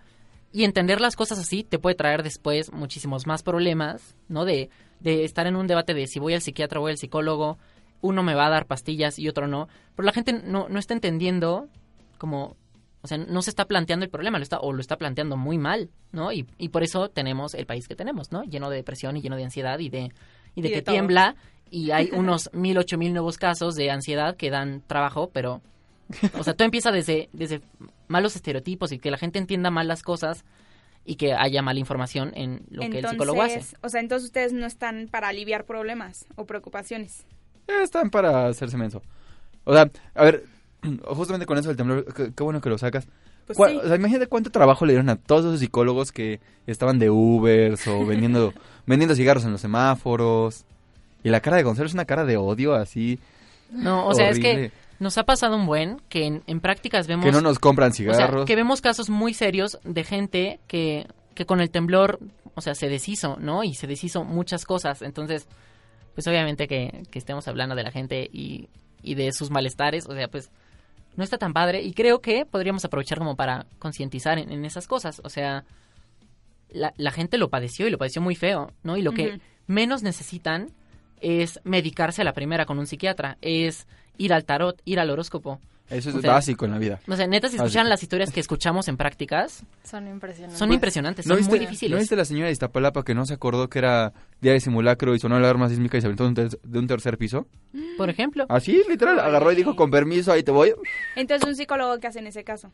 y 0.52 0.64
entender 0.64 1.00
las 1.00 1.16
cosas 1.16 1.38
así 1.38 1.62
te 1.64 1.78
puede 1.78 1.94
traer 1.94 2.22
después 2.22 2.72
muchísimos 2.72 3.26
más 3.26 3.42
problemas, 3.42 4.16
¿no? 4.28 4.44
De, 4.44 4.70
de 5.00 5.24
estar 5.24 5.46
en 5.46 5.56
un 5.56 5.66
debate 5.66 5.94
de 5.94 6.06
si 6.06 6.18
voy 6.18 6.34
al 6.34 6.40
psiquiatra 6.40 6.78
o 6.78 6.82
voy 6.82 6.92
al 6.92 6.98
psicólogo, 6.98 7.58
uno 8.00 8.22
me 8.22 8.34
va 8.34 8.46
a 8.46 8.50
dar 8.50 8.66
pastillas 8.66 9.18
y 9.18 9.28
otro 9.28 9.46
no. 9.46 9.68
Pero 9.94 10.06
la 10.06 10.12
gente 10.12 10.32
no, 10.32 10.68
no 10.68 10.78
está 10.78 10.94
entendiendo 10.94 11.68
como, 12.16 12.56
o 13.02 13.06
sea, 13.06 13.18
no 13.18 13.42
se 13.42 13.50
está 13.50 13.66
planteando 13.66 14.04
el 14.04 14.10
problema, 14.10 14.38
lo 14.38 14.42
está, 14.42 14.58
o 14.58 14.72
lo 14.72 14.80
está 14.80 14.96
planteando 14.96 15.36
muy 15.36 15.58
mal, 15.58 15.90
¿no? 16.12 16.32
Y, 16.32 16.46
y 16.58 16.70
por 16.70 16.82
eso 16.82 17.08
tenemos 17.08 17.54
el 17.54 17.66
país 17.66 17.86
que 17.86 17.94
tenemos, 17.94 18.32
¿no? 18.32 18.42
Lleno 18.44 18.70
de 18.70 18.76
depresión 18.76 19.16
y 19.16 19.20
lleno 19.20 19.36
de 19.36 19.44
ansiedad 19.44 19.78
y 19.78 19.90
de, 19.90 20.12
y 20.54 20.62
de 20.62 20.68
Y 20.68 20.72
que 20.72 20.82
tiembla 20.82 21.36
y 21.70 21.90
hay 21.90 22.10
unos 22.12 22.50
mil, 22.52 22.78
ocho 22.78 22.98
mil 22.98 23.12
nuevos 23.12 23.38
casos 23.38 23.74
de 23.74 23.90
ansiedad 23.90 24.36
que 24.36 24.50
dan 24.50 24.82
trabajo, 24.86 25.30
pero, 25.32 25.60
o 26.38 26.42
sea, 26.42 26.54
todo 26.54 26.64
empieza 26.64 26.90
desde, 26.90 27.28
desde 27.32 27.60
malos 28.08 28.36
estereotipos 28.36 28.92
y 28.92 28.98
que 28.98 29.10
la 29.10 29.18
gente 29.18 29.38
entienda 29.38 29.70
mal 29.70 29.88
las 29.88 30.02
cosas 30.02 30.44
y 31.04 31.16
que 31.16 31.32
haya 31.32 31.62
mala 31.62 31.80
información 31.80 32.32
en 32.34 32.66
lo 32.70 32.82
que 32.90 32.98
el 32.98 33.08
psicólogo 33.08 33.42
hace. 33.42 33.54
Entonces, 33.54 33.78
o 33.82 33.88
sea, 33.88 34.00
entonces 34.00 34.26
ustedes 34.26 34.52
no 34.52 34.66
están 34.66 35.08
para 35.10 35.28
aliviar 35.28 35.64
problemas 35.64 36.26
o 36.36 36.44
preocupaciones. 36.44 37.24
Eh, 37.66 37.82
Están 37.82 38.10
para 38.10 38.48
hacerse 38.48 38.76
menso. 38.76 39.02
O 39.64 39.72
sea, 39.72 39.90
a 40.14 40.24
ver, 40.24 40.44
justamente 41.04 41.46
con 41.46 41.56
eso 41.58 41.68
del 41.68 41.76
temblor, 41.76 42.12
qué, 42.14 42.32
qué 42.34 42.42
bueno 42.42 42.60
que 42.60 42.68
lo 42.68 42.78
sacas. 42.78 43.08
Pues 43.46 43.70
sí. 43.70 43.78
O 43.82 43.86
sea, 43.86 43.96
imagínate 43.96 44.26
cuánto 44.26 44.50
trabajo 44.50 44.84
le 44.84 44.92
dieron 44.92 45.08
a 45.08 45.16
todos 45.16 45.46
esos 45.46 45.60
psicólogos 45.60 46.12
que 46.12 46.40
estaban 46.66 46.98
de 46.98 47.08
Ubers 47.08 47.86
o 47.88 48.04
vendiendo, 48.04 48.52
vendiendo 48.86 49.14
cigarros 49.14 49.44
en 49.44 49.52
los 49.52 49.60
semáforos. 49.60 50.64
Y 51.24 51.30
la 51.30 51.40
cara 51.40 51.56
de 51.56 51.62
Gonzalo 51.62 51.86
es 51.86 51.94
una 51.94 52.04
cara 52.04 52.24
de 52.24 52.36
odio 52.36 52.74
así. 52.74 53.18
No, 53.70 54.06
o 54.06 54.14
sea, 54.14 54.30
es 54.30 54.38
que. 54.38 54.72
Nos 54.98 55.18
ha 55.18 55.24
pasado 55.24 55.56
un 55.56 55.66
buen 55.66 56.00
que 56.08 56.26
en, 56.26 56.42
en 56.46 56.60
prácticas 56.60 57.06
vemos... 57.06 57.24
Que 57.24 57.32
no 57.32 57.40
nos 57.40 57.58
compran 57.58 57.90
O 57.90 57.94
sea, 57.94 58.14
cigarros. 58.14 58.46
que 58.46 58.56
vemos 58.56 58.80
casos 58.80 59.10
muy 59.10 59.34
serios 59.34 59.78
de 59.84 60.04
gente 60.04 60.60
que, 60.66 61.06
que 61.34 61.46
con 61.46 61.60
el 61.60 61.70
temblor, 61.70 62.18
o 62.54 62.60
sea, 62.60 62.74
se 62.74 62.88
deshizo, 62.88 63.36
¿no? 63.38 63.64
Y 63.64 63.74
se 63.74 63.86
deshizo 63.86 64.24
muchas 64.24 64.64
cosas. 64.64 65.02
Entonces, 65.02 65.46
pues 66.14 66.26
obviamente 66.26 66.66
que, 66.66 67.04
que 67.10 67.18
estemos 67.18 67.46
hablando 67.46 67.74
de 67.76 67.84
la 67.84 67.92
gente 67.92 68.28
y, 68.32 68.68
y 69.02 69.14
de 69.14 69.32
sus 69.32 69.50
malestares, 69.50 70.06
o 70.08 70.14
sea, 70.14 70.28
pues 70.28 70.50
no 71.16 71.24
está 71.24 71.38
tan 71.38 71.52
padre. 71.52 71.82
Y 71.82 71.92
creo 71.92 72.20
que 72.20 72.44
podríamos 72.44 72.84
aprovechar 72.84 73.18
como 73.18 73.36
para 73.36 73.66
concientizar 73.78 74.38
en, 74.38 74.50
en 74.50 74.64
esas 74.64 74.86
cosas. 74.88 75.20
O 75.24 75.28
sea, 75.28 75.64
la, 76.70 76.92
la 76.96 77.10
gente 77.12 77.38
lo 77.38 77.50
padeció 77.50 77.86
y 77.86 77.90
lo 77.90 77.98
padeció 77.98 78.20
muy 78.20 78.34
feo, 78.34 78.72
¿no? 78.82 78.96
Y 78.96 79.02
lo 79.02 79.12
que 79.12 79.40
menos 79.66 80.02
necesitan 80.02 80.72
es 81.20 81.60
medicarse 81.64 82.22
a 82.22 82.24
la 82.24 82.32
primera 82.32 82.66
con 82.66 82.78
un 82.78 82.86
psiquiatra, 82.86 83.38
es 83.40 83.86
ir 84.18 84.32
al 84.34 84.44
tarot, 84.44 84.80
ir 84.84 85.00
al 85.00 85.08
horóscopo. 85.10 85.58
Eso 85.88 86.10
es 86.10 86.16
O 86.16 86.20
sea, 86.20 86.32
básico 86.32 86.66
en 86.66 86.72
la 86.72 86.78
vida. 86.78 87.00
O 87.08 87.16
sea, 87.16 87.26
neta, 87.26 87.48
si 87.48 87.56
Básico. 87.56 87.64
escuchan 87.64 87.88
las 87.88 88.02
historias 88.02 88.30
que 88.30 88.40
escuchamos 88.40 88.88
en 88.88 88.98
prácticas, 88.98 89.64
Son 89.84 90.06
impresionantes. 90.06 90.58
son 90.58 90.70
impresionantes, 90.70 91.26
¿No 91.26 91.30
son 91.32 91.38
viste, 91.38 91.50
muy 91.52 91.58
difíciles. 91.60 91.92
¿No 91.92 91.98
viste 91.98 92.14
la 92.14 92.26
señora 92.26 92.48
de 92.48 92.52
Iztapalapa 92.52 93.04
que 93.04 93.14
no 93.14 93.24
se 93.24 93.32
acordó 93.32 93.70
que 93.70 93.78
era 93.78 94.12
día 94.42 94.52
de 94.52 94.60
simulacro 94.60 95.14
y 95.14 95.18
sonó 95.18 95.36
la 95.40 95.46
alarma 95.48 95.70
sísmica 95.70 95.96
y 95.96 96.02
se 96.02 96.06
aventó 96.08 96.24
de 96.24 96.28
un, 96.28 96.34
ter- 96.34 96.60
de 96.62 96.78
un 96.78 96.86
tercer 96.86 97.16
piso? 97.16 97.46
Por 97.96 98.10
ejemplo. 98.10 98.44
Así, 98.50 98.82
literal, 98.86 99.18
agarró 99.18 99.50
y 99.50 99.54
dijo, 99.56 99.74
con 99.76 99.90
permiso, 99.90 100.30
ahí 100.30 100.42
te 100.42 100.50
voy. 100.50 100.74
Entonces, 101.16 101.48
un 101.48 101.56
psicólogo, 101.56 101.98
¿qué 102.00 102.08
hace 102.08 102.18
en 102.18 102.26
ese 102.26 102.44
caso? 102.44 102.70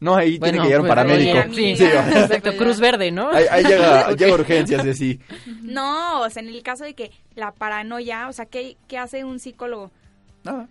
No, 0.00 0.14
ahí 0.16 0.38
tiene 0.38 0.58
Bueno, 0.58 0.62
que 0.64 0.68
llegar 0.68 0.80
un 0.82 0.86
pues, 0.88 0.90
paramédico. 0.96 1.38
oye, 1.38 1.54
Sí, 1.54 1.76
Sí, 1.76 1.84
exacto, 2.16 2.50
Cruz 2.58 2.80
Verde, 2.80 3.12
¿no? 3.12 3.30
ahí, 3.30 3.44
ahí 3.50 3.64
llega, 3.64 4.12
llega 4.16 4.34
urgencias 4.34 4.84
de 4.84 4.92
sí. 4.92 5.20
No, 5.62 6.20
o 6.20 6.28
sea, 6.28 6.42
en 6.42 6.50
el 6.50 6.62
caso 6.62 6.84
de 6.84 6.92
que 6.92 7.12
la 7.34 7.52
paranoia, 7.52 8.28
o 8.28 8.32
sea, 8.34 8.44
¿qué, 8.44 8.76
qué 8.88 8.98
hace 8.98 9.24
un 9.24 9.38
psicólogo? 9.38 9.90
Nada. 10.44 10.68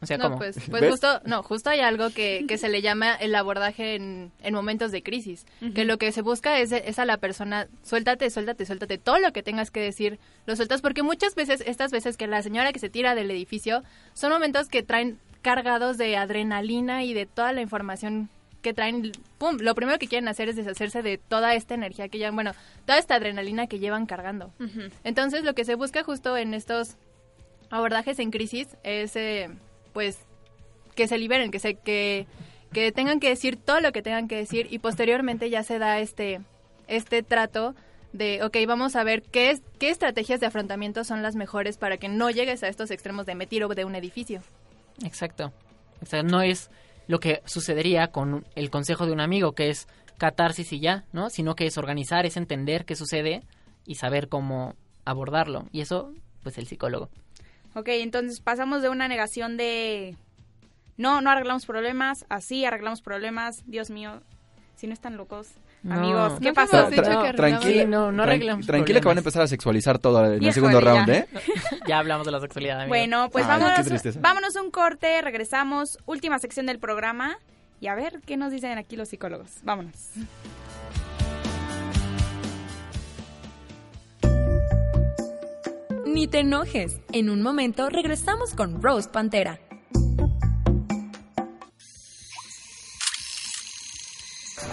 O 0.00 0.06
sea, 0.06 0.16
No, 0.16 0.24
¿cómo? 0.24 0.38
pues, 0.38 0.56
pues 0.70 0.82
¿Ves? 0.82 0.90
justo, 0.92 1.20
no, 1.24 1.42
justo 1.42 1.70
hay 1.70 1.80
algo 1.80 2.10
que, 2.10 2.44
que 2.46 2.56
se 2.56 2.68
le 2.68 2.82
llama 2.82 3.16
el 3.16 3.34
abordaje 3.34 3.96
en, 3.96 4.30
en 4.44 4.54
momentos 4.54 4.92
de 4.92 5.02
crisis, 5.02 5.44
que 5.74 5.84
lo 5.84 5.98
que 5.98 6.12
se 6.12 6.22
busca 6.22 6.60
es, 6.60 6.70
es 6.70 7.00
a 7.00 7.04
la 7.04 7.16
persona, 7.16 7.66
suéltate, 7.82 8.30
suéltate, 8.30 8.64
suéltate, 8.64 8.98
todo 8.98 9.18
lo 9.18 9.32
que 9.32 9.42
tengas 9.42 9.72
que 9.72 9.80
decir, 9.80 10.20
lo 10.46 10.54
sueltas, 10.54 10.82
porque 10.82 11.02
muchas 11.02 11.34
veces, 11.34 11.64
estas 11.66 11.90
veces 11.90 12.16
que 12.16 12.28
la 12.28 12.42
señora 12.42 12.72
que 12.72 12.78
se 12.78 12.88
tira 12.88 13.16
del 13.16 13.28
edificio, 13.32 13.82
son 14.14 14.30
momentos 14.30 14.68
que 14.68 14.84
traen 14.84 15.18
cargados 15.42 15.98
de 15.98 16.16
adrenalina 16.16 17.02
y 17.02 17.12
de 17.12 17.26
toda 17.26 17.52
la 17.52 17.60
información 17.60 18.28
que 18.62 18.74
traen, 18.74 19.10
pum, 19.38 19.56
lo 19.60 19.74
primero 19.74 19.98
que 19.98 20.06
quieren 20.06 20.28
hacer 20.28 20.48
es 20.48 20.54
deshacerse 20.54 21.02
de 21.02 21.18
toda 21.18 21.54
esta 21.54 21.74
energía 21.74 22.08
que 22.08 22.18
llevan, 22.18 22.36
bueno, 22.36 22.52
toda 22.86 22.98
esta 22.98 23.16
adrenalina 23.16 23.66
que 23.66 23.80
llevan 23.80 24.06
cargando. 24.06 24.52
Entonces, 25.02 25.42
lo 25.42 25.54
que 25.54 25.64
se 25.64 25.74
busca 25.74 26.04
justo 26.04 26.36
en 26.36 26.54
estos 26.54 26.96
abordajes 27.70 28.18
en 28.18 28.30
crisis 28.30 28.68
es, 28.82 29.16
eh, 29.16 29.50
pues, 29.92 30.18
que 30.94 31.08
se 31.08 31.18
liberen, 31.18 31.50
que 31.50 31.58
se 31.58 31.74
que, 31.74 32.26
que 32.72 32.92
tengan 32.92 33.20
que 33.20 33.28
decir 33.28 33.56
todo 33.56 33.80
lo 33.80 33.92
que 33.92 34.02
tengan 34.02 34.28
que 34.28 34.36
decir 34.36 34.66
y 34.70 34.78
posteriormente 34.78 35.50
ya 35.50 35.62
se 35.62 35.78
da 35.78 36.00
este 36.00 36.40
este 36.88 37.22
trato 37.22 37.74
de, 38.12 38.42
ok, 38.42 38.56
vamos 38.66 38.96
a 38.96 39.04
ver 39.04 39.22
qué 39.22 39.50
es 39.50 39.62
qué 39.78 39.90
estrategias 39.90 40.40
de 40.40 40.46
afrontamiento 40.46 41.04
son 41.04 41.22
las 41.22 41.36
mejores 41.36 41.76
para 41.76 41.98
que 41.98 42.08
no 42.08 42.30
llegues 42.30 42.62
a 42.62 42.68
estos 42.68 42.90
extremos 42.90 43.26
de 43.26 43.34
me 43.34 43.46
tiro 43.46 43.68
de 43.68 43.84
un 43.84 43.94
edificio. 43.94 44.42
Exacto. 45.04 45.52
O 46.00 46.22
no 46.22 46.42
es 46.42 46.70
lo 47.06 47.20
que 47.20 47.42
sucedería 47.44 48.08
con 48.08 48.46
el 48.54 48.70
consejo 48.70 49.06
de 49.06 49.12
un 49.12 49.20
amigo, 49.20 49.52
que 49.52 49.70
es 49.70 49.88
catarsis 50.18 50.72
y 50.72 50.80
ya, 50.80 51.04
¿no? 51.12 51.30
Sino 51.30 51.54
que 51.54 51.66
es 51.66 51.78
organizar, 51.78 52.26
es 52.26 52.36
entender 52.36 52.84
qué 52.84 52.96
sucede 52.96 53.42
y 53.86 53.96
saber 53.96 54.28
cómo 54.28 54.74
abordarlo. 55.04 55.66
Y 55.72 55.80
eso, 55.80 56.12
pues 56.42 56.58
el 56.58 56.66
psicólogo. 56.66 57.08
Ok, 57.78 57.88
entonces 57.88 58.40
pasamos 58.40 58.82
de 58.82 58.88
una 58.88 59.08
negación 59.08 59.56
de, 59.56 60.16
no, 60.96 61.20
no 61.20 61.30
arreglamos 61.30 61.66
problemas, 61.66 62.24
así 62.28 62.64
arreglamos 62.64 63.02
problemas, 63.02 63.62
Dios 63.66 63.90
mío, 63.90 64.20
si 64.76 64.86
no 64.86 64.92
están 64.92 65.16
locos. 65.16 65.48
No. 65.84 65.94
Amigos, 65.94 66.40
¿qué 66.40 66.48
No 66.48 66.54
pasó? 66.54 66.88
tranquila, 66.88 67.84
no, 67.86 68.10
tran- 68.10 68.22
arreglamos 68.22 68.66
tranquila 68.66 68.98
que 69.00 69.06
van 69.06 69.18
a 69.18 69.22
problemas. 69.22 69.24
empezar 69.26 69.42
a 69.42 69.46
sexualizar 69.46 69.98
todo 70.00 70.24
en 70.34 70.42
el 70.42 70.52
segundo 70.52 70.80
ya. 70.80 70.92
round, 70.92 71.08
¿eh? 71.10 71.28
Ya 71.86 71.98
hablamos 72.00 72.26
de 72.26 72.32
la 72.32 72.40
sexualidad. 72.40 72.78
amigos. 72.80 72.88
Bueno, 72.88 73.28
pues 73.30 73.46
Ay, 73.48 73.60
qué 73.60 73.64
vámonos, 73.64 74.20
vámonos 74.20 74.56
un 74.56 74.70
corte, 74.72 75.22
regresamos, 75.22 75.98
última 76.04 76.40
sección 76.40 76.66
del 76.66 76.80
programa 76.80 77.38
y 77.80 77.86
a 77.86 77.94
ver 77.94 78.20
qué 78.26 78.36
nos 78.36 78.50
dicen 78.50 78.76
aquí 78.76 78.96
los 78.96 79.08
psicólogos. 79.08 79.50
Vámonos. 79.62 79.94
Ni 86.18 86.26
te 86.26 86.40
enojes. 86.40 87.00
En 87.12 87.30
un 87.30 87.42
momento 87.42 87.88
regresamos 87.90 88.52
con 88.52 88.82
Rose 88.82 89.08
Pantera. 89.08 89.60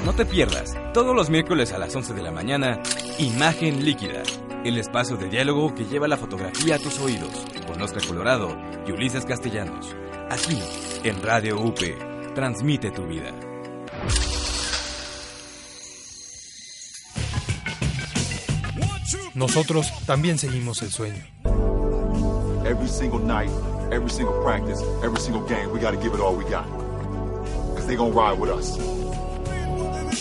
No 0.04 0.16
te 0.16 0.26
pierdas, 0.26 0.74
todos 0.92 1.16
los 1.16 1.30
miércoles 1.30 1.72
a 1.72 1.78
las 1.78 1.96
11 1.96 2.16
de 2.16 2.24
la 2.24 2.32
mañana, 2.32 2.82
Imagen 3.20 3.86
Líquida, 3.86 4.24
el 4.64 4.80
espacio 4.80 5.18
de 5.18 5.30
diálogo 5.30 5.76
que 5.76 5.86
lleva 5.86 6.08
la 6.08 6.18
fotografía 6.18 6.78
a 6.78 6.80
tus 6.80 7.00
oídos, 7.00 7.46
con 7.68 7.80
Oscar 7.80 8.08
Colorado 8.08 8.58
y 8.88 8.94
Ulises 8.94 9.26
Castellanos. 9.26 9.96
Aquí, 10.32 10.58
en 11.04 11.22
Radio 11.22 11.62
UP, 11.62 11.78
transmite 12.34 12.90
tu 12.90 13.06
vida. 13.06 13.32
Nosotros 19.36 19.92
también 20.06 20.38
seguimos 20.38 20.82
el 20.82 20.92
sueño. 20.92 21.22
Every 22.66 22.88
single 22.88 23.20
night, 23.20 23.52
every 23.92 24.10
single 24.10 24.34
practice, 24.44 24.82
every 25.04 25.20
single 25.20 25.44
game, 25.44 25.72
we 25.74 25.80
got 25.80 25.92
to 25.92 25.98
give 25.98 26.14
it 26.16 26.22
all 26.22 26.36
we 26.36 26.46
got. 26.46 26.66
Because 27.74 27.86
they 27.86 27.98
going 27.98 28.14
to 28.14 28.18
ride 28.18 28.40
with 28.40 28.50
us. 28.50 28.80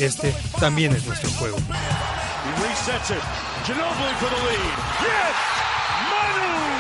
Este 0.01 0.35
también 0.59 0.93
es 0.93 1.07
nuestro 1.07 1.31
juego. 1.39 1.57
He 1.57 2.51
resets 2.63 3.11
it. 3.11 3.23
Ginobili 3.65 4.15
for 4.19 4.29
the 4.29 4.37
lead. 4.43 4.75
Yes! 5.01 5.37
Manu! 6.11 6.75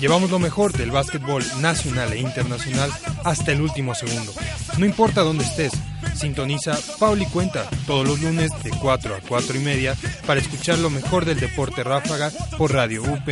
Llevamos 0.00 0.30
lo 0.30 0.38
mejor 0.38 0.72
del 0.72 0.90
básquetbol 0.90 1.44
nacional 1.60 2.14
e 2.14 2.20
internacional 2.20 2.90
hasta 3.22 3.52
el 3.52 3.60
último 3.60 3.94
segundo. 3.94 4.32
No 4.78 4.86
importa 4.86 5.20
dónde 5.20 5.44
estés, 5.44 5.72
sintoniza 6.14 6.78
Pauli 6.98 7.26
Cuenta 7.26 7.68
todos 7.86 8.06
los 8.06 8.20
lunes 8.20 8.50
de 8.62 8.70
4 8.70 9.14
a 9.14 9.20
4 9.20 9.56
y 9.56 9.60
media 9.60 9.96
para 10.26 10.40
escuchar 10.40 10.78
lo 10.78 10.90
mejor 10.90 11.24
del 11.24 11.40
deporte 11.40 11.84
ráfaga 11.84 12.30
por 12.56 12.72
Radio 12.72 13.02
UP. 13.02 13.28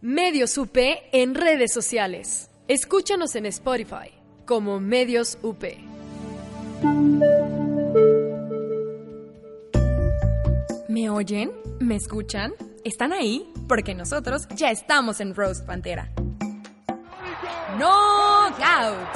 Medios 0.00 0.56
UP 0.58 0.76
en 1.12 1.34
redes 1.34 1.72
sociales. 1.72 2.50
Escúchanos 2.68 3.34
en 3.36 3.46
Spotify 3.46 4.10
como 4.46 4.80
Medios 4.80 5.38
UP. 5.42 5.64
¿Me 10.88 11.10
oyen? 11.10 11.50
¿Me 11.80 11.96
escuchan? 11.96 12.52
¿Están 12.84 13.12
ahí? 13.12 13.50
Porque 13.68 13.94
nosotros 13.94 14.46
ya 14.54 14.70
estamos 14.70 15.20
en 15.20 15.34
Rose 15.34 15.62
Pantera. 15.64 16.12
¡Knockout! 17.78 19.14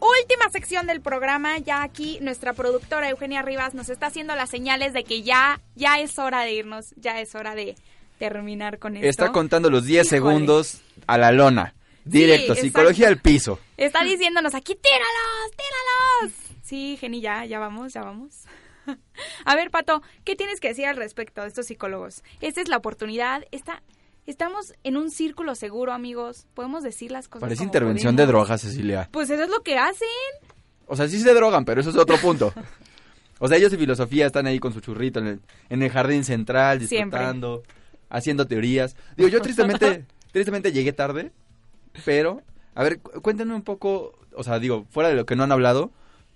Última 0.00 0.50
sección 0.50 0.86
del 0.86 1.00
programa, 1.00 1.58
ya 1.58 1.82
aquí 1.82 2.18
nuestra 2.20 2.52
productora 2.54 3.08
Eugenia 3.08 3.42
Rivas 3.42 3.74
nos 3.74 3.88
está 3.88 4.06
haciendo 4.06 4.34
las 4.34 4.50
señales 4.50 4.92
de 4.92 5.04
que 5.04 5.22
ya, 5.22 5.60
ya 5.76 6.00
es 6.00 6.18
hora 6.18 6.42
de 6.42 6.54
irnos, 6.54 6.92
ya 6.96 7.20
es 7.20 7.34
hora 7.34 7.54
de 7.54 7.76
terminar 8.18 8.78
con 8.78 8.96
esto. 8.96 9.08
Está 9.08 9.30
contando 9.30 9.70
los 9.70 9.84
10 9.84 10.06
Híjole. 10.06 10.18
segundos 10.18 10.80
a 11.06 11.18
la 11.18 11.30
lona. 11.32 11.74
Directo, 12.04 12.54
psicología 12.56 13.08
al 13.08 13.18
piso. 13.18 13.60
Está 13.76 14.02
diciéndonos 14.02 14.54
aquí, 14.54 14.74
tíralos, 14.74 15.50
tíralos. 15.52 16.56
Sí, 16.62 16.96
Geni, 17.00 17.20
ya, 17.20 17.44
ya 17.44 17.58
vamos, 17.60 17.92
ya 17.92 18.02
vamos. 18.02 18.44
A 19.44 19.54
ver, 19.56 19.70
Pato, 19.70 20.02
¿qué 20.24 20.36
tienes 20.36 20.60
que 20.60 20.68
decir 20.68 20.86
al 20.86 20.96
respecto 20.96 21.42
de 21.42 21.48
estos 21.48 21.66
psicólogos? 21.66 22.22
Esta 22.40 22.60
es 22.60 22.68
la 22.68 22.76
oportunidad, 22.76 23.44
esta, 23.52 23.82
estamos 24.26 24.74
en 24.84 24.96
un 24.96 25.10
círculo 25.10 25.54
seguro, 25.54 25.92
amigos. 25.92 26.46
Podemos 26.54 26.82
decir 26.82 27.10
las 27.10 27.28
cosas 27.28 27.40
Parece 27.42 27.58
como 27.60 27.68
intervención 27.68 28.16
de 28.16 28.26
drogas, 28.26 28.60
Cecilia. 28.62 29.08
Pues 29.12 29.30
eso 29.30 29.42
es 29.44 29.50
lo 29.50 29.60
que 29.62 29.78
hacen. 29.78 30.08
O 30.86 30.96
sea, 30.96 31.08
sí 31.08 31.18
se 31.20 31.32
drogan, 31.34 31.64
pero 31.64 31.80
eso 31.80 31.90
es 31.90 31.96
otro 31.96 32.16
punto. 32.18 32.52
O 33.38 33.48
sea, 33.48 33.56
ellos 33.56 33.72
en 33.72 33.78
filosofía 33.80 34.26
están 34.26 34.46
ahí 34.46 34.58
con 34.60 34.72
su 34.72 34.80
churrito 34.80 35.18
en 35.20 35.26
el, 35.26 35.40
en 35.68 35.82
el 35.82 35.90
jardín 35.90 36.22
central, 36.24 36.78
Siempre. 36.86 37.18
disfrutando, 37.18 37.62
haciendo 38.08 38.46
teorías. 38.46 38.94
Digo, 39.16 39.28
yo 39.28 39.40
tristemente, 39.40 40.04
tristemente 40.32 40.70
llegué 40.70 40.92
tarde, 40.92 41.32
pero, 42.04 42.42
a 42.74 42.82
ver, 42.84 43.00
cu- 43.00 43.20
cuéntenme 43.20 43.54
un 43.54 43.62
poco, 43.62 44.16
o 44.36 44.44
sea, 44.44 44.58
digo, 44.60 44.86
fuera 44.90 45.08
de 45.08 45.16
lo 45.16 45.26
que 45.26 45.34
no 45.34 45.42
han 45.42 45.50
hablado, 45.52 45.90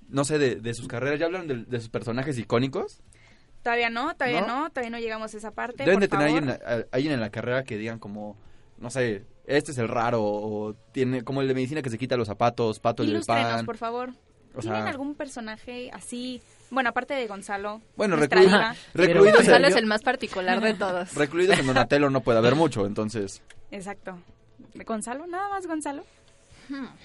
no 0.08 0.24
sé, 0.24 0.38
de, 0.38 0.56
de 0.56 0.74
sus 0.74 0.88
carreras, 0.88 1.18
¿ya 1.20 1.26
hablaron 1.26 1.48
de, 1.48 1.64
de 1.64 1.80
sus 1.80 1.88
personajes 1.88 2.38
icónicos? 2.38 3.00
Todavía 3.62 3.90
no, 3.90 4.14
todavía 4.14 4.42
¿No? 4.42 4.46
no, 4.62 4.70
todavía 4.70 4.90
no 4.90 4.98
llegamos 4.98 5.34
a 5.34 5.36
esa 5.38 5.50
parte. 5.50 5.78
Deben 5.84 5.94
por 5.94 6.02
de 6.02 6.08
tener 6.08 6.28
favor. 6.28 6.50
alguien, 6.62 6.86
alguien 6.92 7.12
en 7.14 7.20
la 7.20 7.30
carrera 7.30 7.64
que 7.64 7.76
digan 7.76 7.98
como, 7.98 8.36
no 8.78 8.90
sé, 8.90 9.24
este 9.46 9.72
es 9.72 9.78
el 9.78 9.88
raro, 9.88 10.22
o 10.22 10.74
tiene 10.92 11.22
como 11.24 11.40
el 11.42 11.48
de 11.48 11.54
medicina 11.54 11.82
que 11.82 11.90
se 11.90 11.98
quita 11.98 12.16
los 12.16 12.28
zapatos, 12.28 12.78
pato 12.78 13.02
el 13.02 13.08
del 13.08 13.16
Ilústrenos, 13.16 13.52
pan. 13.52 13.66
por 13.66 13.76
favor. 13.76 14.10
O 14.54 14.60
¿Tienen 14.60 14.82
sea- 14.82 14.90
algún 14.90 15.14
personaje 15.16 15.90
así? 15.92 16.40
Bueno, 16.70 16.88
aparte 16.90 17.14
de 17.14 17.26
Gonzalo. 17.26 17.80
Bueno, 17.96 18.16
nuestra 18.16 18.40
recluido- 18.94 19.34
Gonzalo 19.36 19.66
es 19.68 19.76
el 19.76 19.86
más 19.86 20.02
particular 20.02 20.60
de 20.60 20.74
todos. 20.74 21.14
Recluidos 21.16 21.58
en 21.58 21.66
Donatello 21.66 22.08
no 22.10 22.20
puede 22.22 22.38
haber 22.38 22.54
mucho, 22.54 22.86
entonces... 22.86 23.42
Exacto. 23.70 24.18
¿Gonzalo? 24.84 25.26
¿Nada 25.26 25.48
más 25.48 25.66
Gonzalo? 25.66 26.04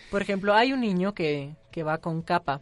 Por 0.09 0.21
ejemplo, 0.21 0.53
hay 0.55 0.73
un 0.73 0.81
niño 0.81 1.13
que, 1.13 1.55
que 1.71 1.83
va 1.83 1.97
con 1.99 2.21
capa. 2.21 2.61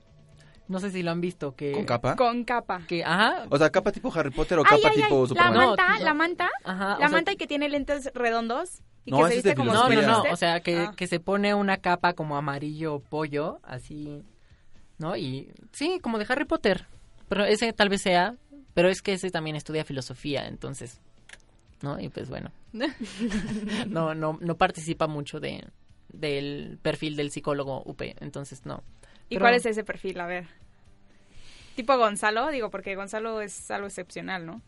No 0.70 0.80
sé 0.80 0.92
si 0.92 1.04
lo 1.04 1.12
han 1.12 1.20
visto. 1.20 1.54
Que, 1.56 1.74
¿Con 1.74 1.84
capa? 1.86 2.16
Con 2.16 2.46
capa. 2.46 2.82
Que, 2.88 3.04
ajá. 3.04 3.46
O 3.50 3.58
sea, 3.58 3.70
capa 3.72 3.92
tipo 3.92 4.10
Harry 4.14 4.30
Potter 4.30 4.60
o 4.60 4.64
Ay, 4.66 4.78
capa 4.82 4.94
ay, 4.96 5.02
tipo 5.02 5.22
ay, 5.24 5.28
Superman. 5.28 5.54
La 5.54 5.66
manta, 5.68 6.00
la 6.00 6.14
manta. 6.14 6.50
Ajá, 6.64 6.90
la 6.92 6.98
sea- 6.98 7.10
manta 7.10 7.32
y 7.34 7.36
que 7.36 7.48
tiene 7.48 7.68
lentes 7.68 8.10
redondos. 8.14 8.82
Y 9.04 9.12
No, 9.12 9.18
que 9.24 9.30
se 9.30 9.34
viste 9.36 9.56
como 9.56 9.74
No, 9.74 9.90
no, 9.90 10.02
no. 10.02 10.24
O 10.32 10.36
sea, 10.38 10.62
que, 10.62 10.78
Ah. 10.78 10.94
que 10.96 11.08
se 11.08 11.20
pone 11.20 11.54
una 11.56 11.78
capa 11.78 12.14
como 12.14 12.38
amarillo 12.38 13.00
pollo, 13.00 13.60
así, 13.64 14.24
¿no? 15.00 15.18
Y 15.18 15.52
sí, 15.74 16.00
como 16.02 16.18
de 16.20 16.26
Harry 16.30 16.46
Potter. 16.46 16.86
Pero 17.28 17.46
ese 17.46 17.74
tal 17.74 17.90
vez 17.90 18.02
sea, 18.04 18.36
pero 18.76 18.90
es 18.90 19.02
que 19.02 19.14
ese 19.14 19.32
también 19.32 19.56
estudia 19.56 19.84
filosofía, 19.86 20.48
entonces, 20.48 21.00
¿no? 21.82 22.00
Y 22.00 22.10
pues 22.10 22.30
bueno, 22.30 22.52
no, 23.88 24.14
no, 24.16 24.38
no 24.40 24.56
participa 24.56 25.08
mucho 25.08 25.40
de 25.40 25.66
del 26.12 26.80
perfil 26.82 27.16
del 27.16 27.32
psicólogo 27.32 27.82
UP, 27.86 28.02
entonces 28.20 28.66
no. 28.66 28.84
¿Y 29.30 29.36
Pero- 29.36 29.42
cuál 29.42 29.54
es 29.56 29.66
ese 29.66 29.84
perfil? 29.84 30.20
A 30.20 30.26
ver. 30.26 30.48
Tipo 31.76 31.98
Gonzalo, 31.98 32.50
digo, 32.50 32.70
porque 32.70 32.96
Gonzalo 32.96 33.42
es 33.42 33.70
algo 33.72 33.88
excepcional, 33.88 34.46
¿no? 34.46 34.62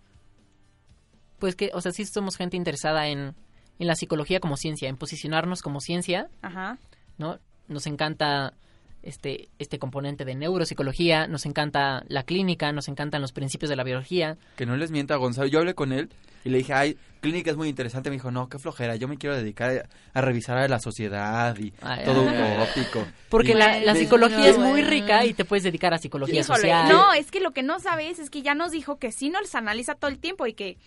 Pues 1.40 1.56
que, 1.56 1.72
o 1.74 1.82
sea, 1.82 1.92
sí 1.92 2.06
somos 2.06 2.38
gente 2.38 2.56
interesada 2.56 3.08
en, 3.08 3.36
en 3.80 3.88
la 3.88 3.96
psicología 3.96 4.40
como 4.40 4.56
ciencia, 4.58 4.88
en 4.88 4.98
posicionarnos 4.98 5.62
como 5.62 5.80
ciencia, 5.82 6.30
Ajá. 6.42 6.78
¿no? 7.18 7.40
Nos 7.68 7.88
encanta 7.88 8.54
este, 9.04 9.50
este 9.60 9.80
componente 9.80 10.26
de 10.26 10.36
neuropsicología, 10.36 11.28
nos 11.28 11.46
encanta 11.46 12.04
la 12.08 12.24
clínica, 12.24 12.72
nos 12.72 12.88
encantan 12.88 13.22
los 13.22 13.32
principios 13.32 13.70
de 13.70 13.76
la 13.76 13.84
biología. 13.84 14.38
Que 14.56 14.66
no 14.66 14.76
les 14.78 14.92
mienta 14.92 15.14
a 15.16 15.18
Gonzalo. 15.18 15.48
Yo 15.48 15.60
hablé 15.60 15.74
con 15.74 15.92
él 15.92 16.10
y 16.44 16.50
le 16.50 16.60
dije, 16.60 16.74
ay, 16.74 16.98
clínica 17.22 17.52
es 17.52 17.58
muy 17.58 17.70
interesante. 17.70 18.10
Me 18.10 18.16
dijo, 18.16 18.32
no, 18.32 18.50
qué 18.50 18.58
flojera. 18.60 18.96
Yo 18.96 19.08
me 19.08 19.18
quiero 19.18 19.36
dedicar 19.36 19.72
a, 20.14 20.20
a 20.20 20.22
revisar 20.22 20.58
a 20.58 20.68
la 20.68 20.80
sociedad 20.80 21.58
y 21.58 21.74
Ay, 21.82 22.06
todo 22.06 22.28
ay. 22.28 22.58
utópico. 22.62 23.06
Porque 23.30 23.52
Y- 23.52 23.56
la, 23.56 23.96
psicología 23.96 24.48
es 24.48 24.58
muy 24.58 24.82
rica 24.82 25.26
y 25.26 25.34
te 25.34 25.46
puedes 25.46 25.64
dedicar 25.64 25.94
a 25.94 25.98
psicología 25.98 26.42
Híjole, 26.42 26.58
social. 26.60 26.90
No, 26.90 27.14
es 27.14 27.32
que 27.32 27.40
lo 27.40 27.52
que 27.52 27.64
no 27.64 27.80
sabes 27.80 28.20
es 28.20 28.30
que 28.30 28.42
ya 28.42 28.56
nos 28.56 28.72
dijo 28.72 28.98
que 28.98 29.12
sí 29.12 29.30
nos 29.30 29.54
analiza 29.56 29.96
todo 29.96 30.10
el 30.12 30.20
tiempo 30.20 30.46
y 30.48 30.54
que 30.54 30.78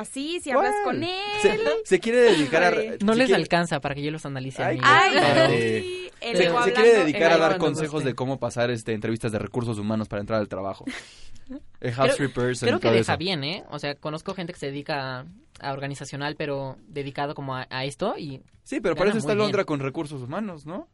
así, 0.00 0.40
si 0.40 0.50
hablas 0.50 0.74
con 0.84 1.02
él. 1.02 1.20
Se, 1.42 1.58
se 1.84 2.00
quiere 2.00 2.18
dedicar 2.18 2.62
a... 2.64 2.70
No 3.04 3.14
les 3.14 3.26
quiere- 3.26 3.34
alcanza 3.34 3.80
para 3.80 3.94
que 3.94 4.02
yo 4.02 4.10
los 4.10 4.24
analice. 4.26 4.62
Ay. 4.62 4.78
Ay, 4.82 5.12
sí, 5.82 6.10
el 6.20 6.36
Se, 6.36 6.72
quiere 6.72 6.94
dedicar 7.04 7.32
a 7.32 7.38
dar 7.38 7.58
consejos 7.58 8.04
de 8.04 8.14
cómo 8.14 8.38
pasar 8.38 8.70
este 8.70 8.92
entrevistas 8.92 9.32
de 9.32 9.38
recursos 9.38 9.78
humanos 9.78 10.08
para 10.08 10.20
entrar 10.20 10.40
al 10.40 10.48
trabajo. 10.48 10.84
El 11.80 11.94
Creo, 11.94 11.94
house 11.94 12.16
person 12.34 12.68
creo 12.68 12.78
que 12.80 12.90
deja 12.90 13.12
eso. 13.14 13.18
bien, 13.18 13.42
¿eh? 13.42 13.64
O 13.70 13.78
sea, 13.78 13.94
conozco 13.94 14.34
gente 14.34 14.52
que 14.52 14.58
se 14.58 14.66
dedica 14.66 15.20
a, 15.20 15.24
a 15.60 15.72
organizacional, 15.72 16.36
pero 16.36 16.76
dedicado 16.88 17.34
como 17.34 17.56
a, 17.56 17.66
a 17.70 17.86
esto 17.86 18.16
y... 18.18 18.42
Sí, 18.64 18.80
pero 18.82 18.94
para 18.96 19.08
eso 19.10 19.18
está 19.20 19.32
bien. 19.32 19.44
Londra 19.44 19.64
con 19.64 19.80
recursos 19.80 20.20
humanos, 20.20 20.66
¿no? 20.66 20.88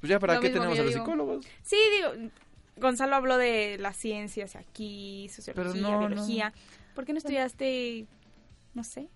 Pues 0.00 0.08
ya, 0.10 0.20
¿para 0.20 0.34
Lo 0.34 0.40
qué 0.40 0.50
tenemos 0.50 0.78
a 0.78 0.82
los 0.82 0.92
digo. 0.92 1.04
psicólogos? 1.04 1.44
Sí, 1.62 1.76
digo, 1.96 2.30
Gonzalo 2.76 3.16
habló 3.16 3.38
de 3.38 3.76
las 3.80 3.96
ciencias 3.96 4.54
aquí, 4.54 5.28
sociología, 5.34 5.72
Pero 5.72 5.82
no, 5.82 6.00
no. 6.00 6.06
biología. 6.08 6.52
¿Por 6.94 7.04
qué 7.04 7.12
no 7.12 7.18
estudiaste, 7.18 8.06
no 8.74 8.84
sé? 8.84 9.08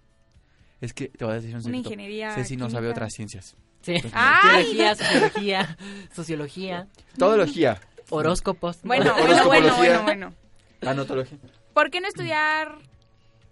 Es 0.80 0.92
que 0.92 1.08
te 1.08 1.24
voy 1.24 1.32
a 1.32 1.36
decir 1.36 1.54
un 1.56 1.64
Una 1.66 1.76
ingeniería 1.78 2.34
Ceci 2.34 2.56
no 2.56 2.68
sabe 2.68 2.88
otras 2.88 3.12
ciencias. 3.14 3.56
Sí. 3.82 3.94
¡Ay! 4.12 4.74
Biología, 4.74 4.94
sociología, 4.94 5.78
sociología, 6.14 6.88
Todología. 7.18 7.80
horóscopos. 8.10 8.82
Bueno, 8.82 9.14
bueno, 9.14 9.46
bueno, 9.46 9.76
bueno, 9.76 10.02
bueno. 10.02 10.34
Tanatología. 10.80 11.38
¿Por 11.72 11.90
qué 11.90 12.00
no 12.00 12.08
estudiar, 12.08 12.78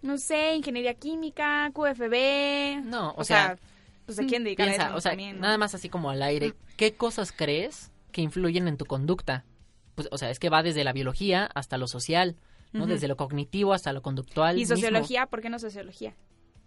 no 0.03 0.19
sé, 0.19 0.55
ingeniería 0.57 0.95
química, 0.95 1.71
QFB? 1.73 2.85
No, 2.85 3.11
o, 3.11 3.21
o 3.21 3.25
sea, 3.25 3.57
pues 4.07 4.19
a 4.19 4.25
quién 4.25 4.45
dedicar 4.45 4.67
piensa, 4.67 4.89
eso 4.89 4.97
o 4.97 5.01
sea, 5.01 5.13
también, 5.13 5.37
¿no? 5.37 5.43
nada 5.43 5.59
más 5.59 5.75
así 5.75 5.89
como 5.89 6.11
al 6.11 6.23
aire, 6.23 6.55
¿qué 6.77 6.95
cosas 6.95 7.33
crees 7.33 7.91
que 8.13 8.21
influyen 8.21 8.69
en 8.69 8.77
tu 8.77 8.85
conducta? 8.85 9.45
Pues, 9.95 10.09
o 10.11 10.19
sea, 10.19 10.31
es 10.31 10.39
que 10.39 10.51
va 10.51 10.63
desde 10.63 10.85
la 10.85 10.93
biología 10.93 11.49
hasta 11.55 11.79
lo 11.79 11.87
social, 11.87 12.37
¿no? 12.75 12.87
Desde 12.87 13.09
lo 13.09 13.17
cognitivo 13.17 13.73
hasta 13.73 13.93
lo 13.93 14.03
conductual. 14.03 14.57
¿Y 14.57 14.61
mismo. 14.61 14.77
sociología? 14.77 15.27
¿Por 15.27 15.41
qué 15.41 15.49
no 15.49 15.59
sociología? 15.59 16.15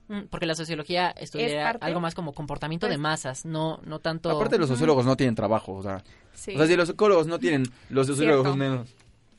Mm, 0.07 0.21
Porque 0.29 0.45
la 0.45 0.55
sociología 0.55 1.09
estudia 1.11 1.69
algo 1.69 1.99
más 1.99 2.15
como 2.15 2.33
comportamiento 2.33 2.87
de 2.87 2.97
masas, 2.97 3.45
no 3.45 3.79
no 3.85 3.99
tanto... 3.99 4.31
Aparte 4.31 4.57
los 4.57 4.69
sociólogos 4.69 5.05
no 5.05 5.15
tienen 5.17 5.35
trabajo, 5.35 5.73
o 5.73 5.83
sea. 5.83 6.03
Sí. 6.33 6.53
O 6.55 6.57
sea, 6.57 6.65
si 6.67 6.75
los 6.75 6.87
psicólogos 6.87 7.27
no 7.27 7.37
tienen, 7.39 7.63
los 7.89 8.07
sociólogos 8.07 8.43
Cierto. 8.43 8.57
menos. 8.57 8.89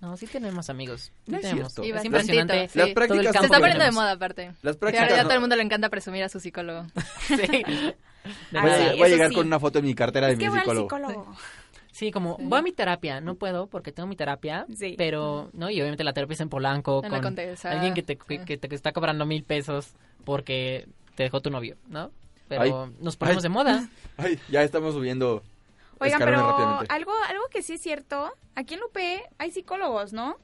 No, 0.01 0.16
sí 0.16 0.27
tenemos 0.29 0.71
amigos. 0.71 1.11
Sí 1.25 1.33
No 1.33 1.39
es 1.39 1.43
tenemos. 1.43 1.73
cierto. 1.73 1.85
Y 1.85 1.89
Es 1.89 1.95
bastantito, 1.95 2.19
impresionante. 2.21 2.69
sí. 2.69 2.79
Las 2.79 2.89
prácticas 2.91 3.33
Se 3.33 3.45
está 3.47 3.49
poniendo 3.59 3.66
de 3.66 3.73
tenemos. 3.79 3.95
moda 3.95 4.12
aparte. 4.12 4.53
Las 4.62 4.77
prácticas 4.77 5.09
ya 5.11 5.16
no- 5.16 5.23
todo 5.25 5.35
el 5.35 5.41
mundo 5.41 5.57
le 5.57 5.62
encanta 5.62 5.89
presumir 5.89 6.23
a 6.23 6.29
su 6.29 6.39
psicólogo. 6.39 6.87
Sí. 7.27 7.37
Voy 8.53 8.71
a, 8.71 8.77
sí, 8.77 8.83
voy 8.99 9.03
a 9.03 9.07
eso 9.07 9.07
llegar 9.07 9.29
sí. 9.31 9.35
con 9.37 9.47
una 9.47 9.59
foto 9.59 9.79
en 9.79 9.87
mi 9.87 9.95
cartera 9.95 10.27
de 10.27 10.35
Es 10.35 10.39
que 10.39 10.51
mi 10.51 10.59
psicólogo. 10.59 10.87
psicólogo. 10.87 11.37
Sí, 11.99 12.13
como 12.13 12.37
voy 12.39 12.61
a 12.61 12.63
mi 12.63 12.71
terapia, 12.71 13.21
no 13.21 13.35
puedo 13.35 13.67
porque 13.67 13.91
tengo 13.91 14.07
mi 14.07 14.15
terapia, 14.15 14.67
Sí. 14.73 14.95
pero, 14.97 15.51
¿no? 15.53 15.69
Y 15.69 15.81
obviamente 15.81 16.05
la 16.05 16.13
terapia 16.13 16.35
es 16.35 16.41
en 16.41 16.49
Polanco, 16.49 17.03
En 17.03 17.11
con 17.21 17.37
alguien 17.65 17.93
que 17.93 18.05
te, 18.05 18.17
que, 18.17 18.45
que 18.45 18.57
te 18.57 18.73
está 18.73 18.93
cobrando 18.93 19.27
mil 19.27 19.43
pesos 19.43 19.95
porque 20.25 20.87
te 21.17 21.25
dejó 21.25 21.41
tu 21.41 21.51
novio, 21.51 21.77
¿no? 21.89 22.13
Pero 22.47 22.63
Ay. 22.63 22.73
nos 23.01 23.17
ponemos 23.17 23.43
Ay. 23.43 23.49
de 23.49 23.49
moda. 23.49 23.89
Ay, 24.17 24.39
ya 24.49 24.63
estamos 24.63 24.95
subiendo 24.95 25.43
Oigan, 25.99 26.21
pero 26.21 26.39
algo, 26.89 27.13
algo 27.29 27.43
que 27.51 27.63
sí 27.63 27.73
es 27.73 27.81
cierto, 27.83 28.33
aquí 28.55 28.75
en 28.75 28.81
UP 28.85 28.97
hay 29.39 29.51
psicólogos, 29.51 30.13
¿no? 30.13 30.37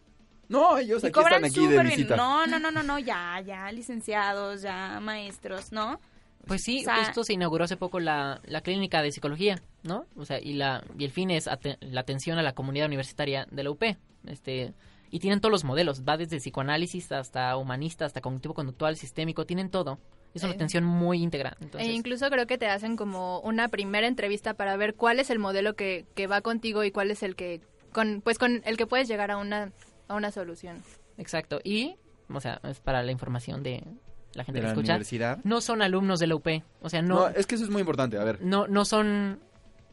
No, 0.49 0.77
ellos 0.77 1.05
Y 1.05 1.07
aquí 1.07 1.13
cobran 1.13 1.45
están 1.45 1.51
aquí 1.53 1.61
de 1.69 1.73
súper 1.73 1.87
bien. 1.87 1.97
visita. 1.99 2.17
No, 2.17 2.49
no, 2.49 2.59
no, 2.59 2.73
no, 2.73 2.83
no, 2.83 2.99
ya, 2.99 3.41
ya, 3.47 3.71
licenciados, 3.71 4.63
ya, 4.63 4.99
maestros, 5.01 5.71
¿no? 5.71 6.01
Pues 6.49 6.63
sí, 6.65 6.81
O 6.81 6.85
sea- 6.85 7.05
justo 7.05 7.23
se 7.23 7.35
inauguró 7.35 7.63
hace 7.65 7.77
poco 7.77 8.01
la, 8.01 8.41
la 8.45 8.61
clínica 8.61 9.01
de 9.03 9.13
psicología, 9.13 9.63
¿no? 9.85 10.07
O 10.17 10.25
sea, 10.25 10.41
y 10.41 10.55
la 10.55 10.83
y 10.99 11.05
el 11.05 11.11
fin 11.13 11.31
es 11.31 11.49
la 11.81 12.01
atención 12.01 12.39
a 12.39 12.43
la 12.43 12.55
comunidad 12.55 12.87
universitaria 12.87 13.47
de 13.51 13.63
la 13.63 13.71
UP. 13.71 13.83
Este, 14.27 14.75
y 15.11 15.21
tienen 15.21 15.41
todos 15.41 15.53
los 15.53 15.63
modelos, 15.65 16.03
va 16.03 16.17
desde 16.17 16.39
psicoanálisis 16.39 17.13
hasta 17.13 17.57
humanista, 17.57 18.05
hasta 18.05 18.21
cognitivo-conductual, 18.21 18.97
sistémico, 18.97 19.47
tienen 19.47 19.71
todo. 19.71 20.01
Es 20.35 20.43
una 20.43 20.55
atención 20.55 20.83
muy 20.83 21.23
íntegra. 21.23 21.57
Entonces, 21.61 21.89
E 21.89 21.93
incluso 21.93 22.29
creo 22.29 22.49
que 22.49 22.59
te 22.59 22.67
hacen 22.67 22.97
como 22.97 23.39
una 23.41 23.69
primera 23.69 24.09
entrevista 24.09 24.55
para 24.55 24.77
ver 24.77 24.95
cuál 24.97 25.21
es 25.21 25.31
el 25.31 25.39
modelo 25.39 25.77
que, 25.77 26.07
que 26.17 26.27
va 26.27 26.41
contigo 26.41 26.83
y 26.83 26.91
cuál 26.91 27.13
es 27.13 27.23
el 27.23 27.37
que 27.37 27.61
con 27.93 28.21
pues 28.21 28.39
con 28.39 28.61
el 28.65 28.77
que 28.77 28.87
puedes 28.89 29.07
llegar 29.07 29.31
a 29.31 29.37
una 29.37 29.71
a 30.09 30.15
una 30.15 30.33
solución. 30.33 30.83
Exacto. 31.19 31.61
Y, 31.63 31.95
o 32.29 32.41
sea, 32.41 32.61
es 32.65 32.81
para 32.81 33.05
la 33.05 33.13
información 33.13 33.63
de 33.63 33.85
la 34.33 34.43
gente 34.43 34.59
¿De 34.59 34.61
que 34.63 34.67
la 34.67 34.73
escucha. 34.73 34.93
universidad? 34.95 35.39
No 35.45 35.61
son 35.61 35.83
alumnos 35.83 36.19
de 36.19 36.27
la 36.27 36.35
UP. 36.35 36.49
O 36.83 36.89
sea, 36.91 37.01
No, 37.03 37.15
no, 37.15 37.29
es 37.29 37.47
que 37.47 37.55
eso 37.55 37.63
es 37.63 37.71
muy 37.71 37.81
importante. 37.81 38.19
A 38.19 38.25
ver, 38.25 38.43
no, 38.43 38.67
no 38.67 38.85
son 38.85 39.39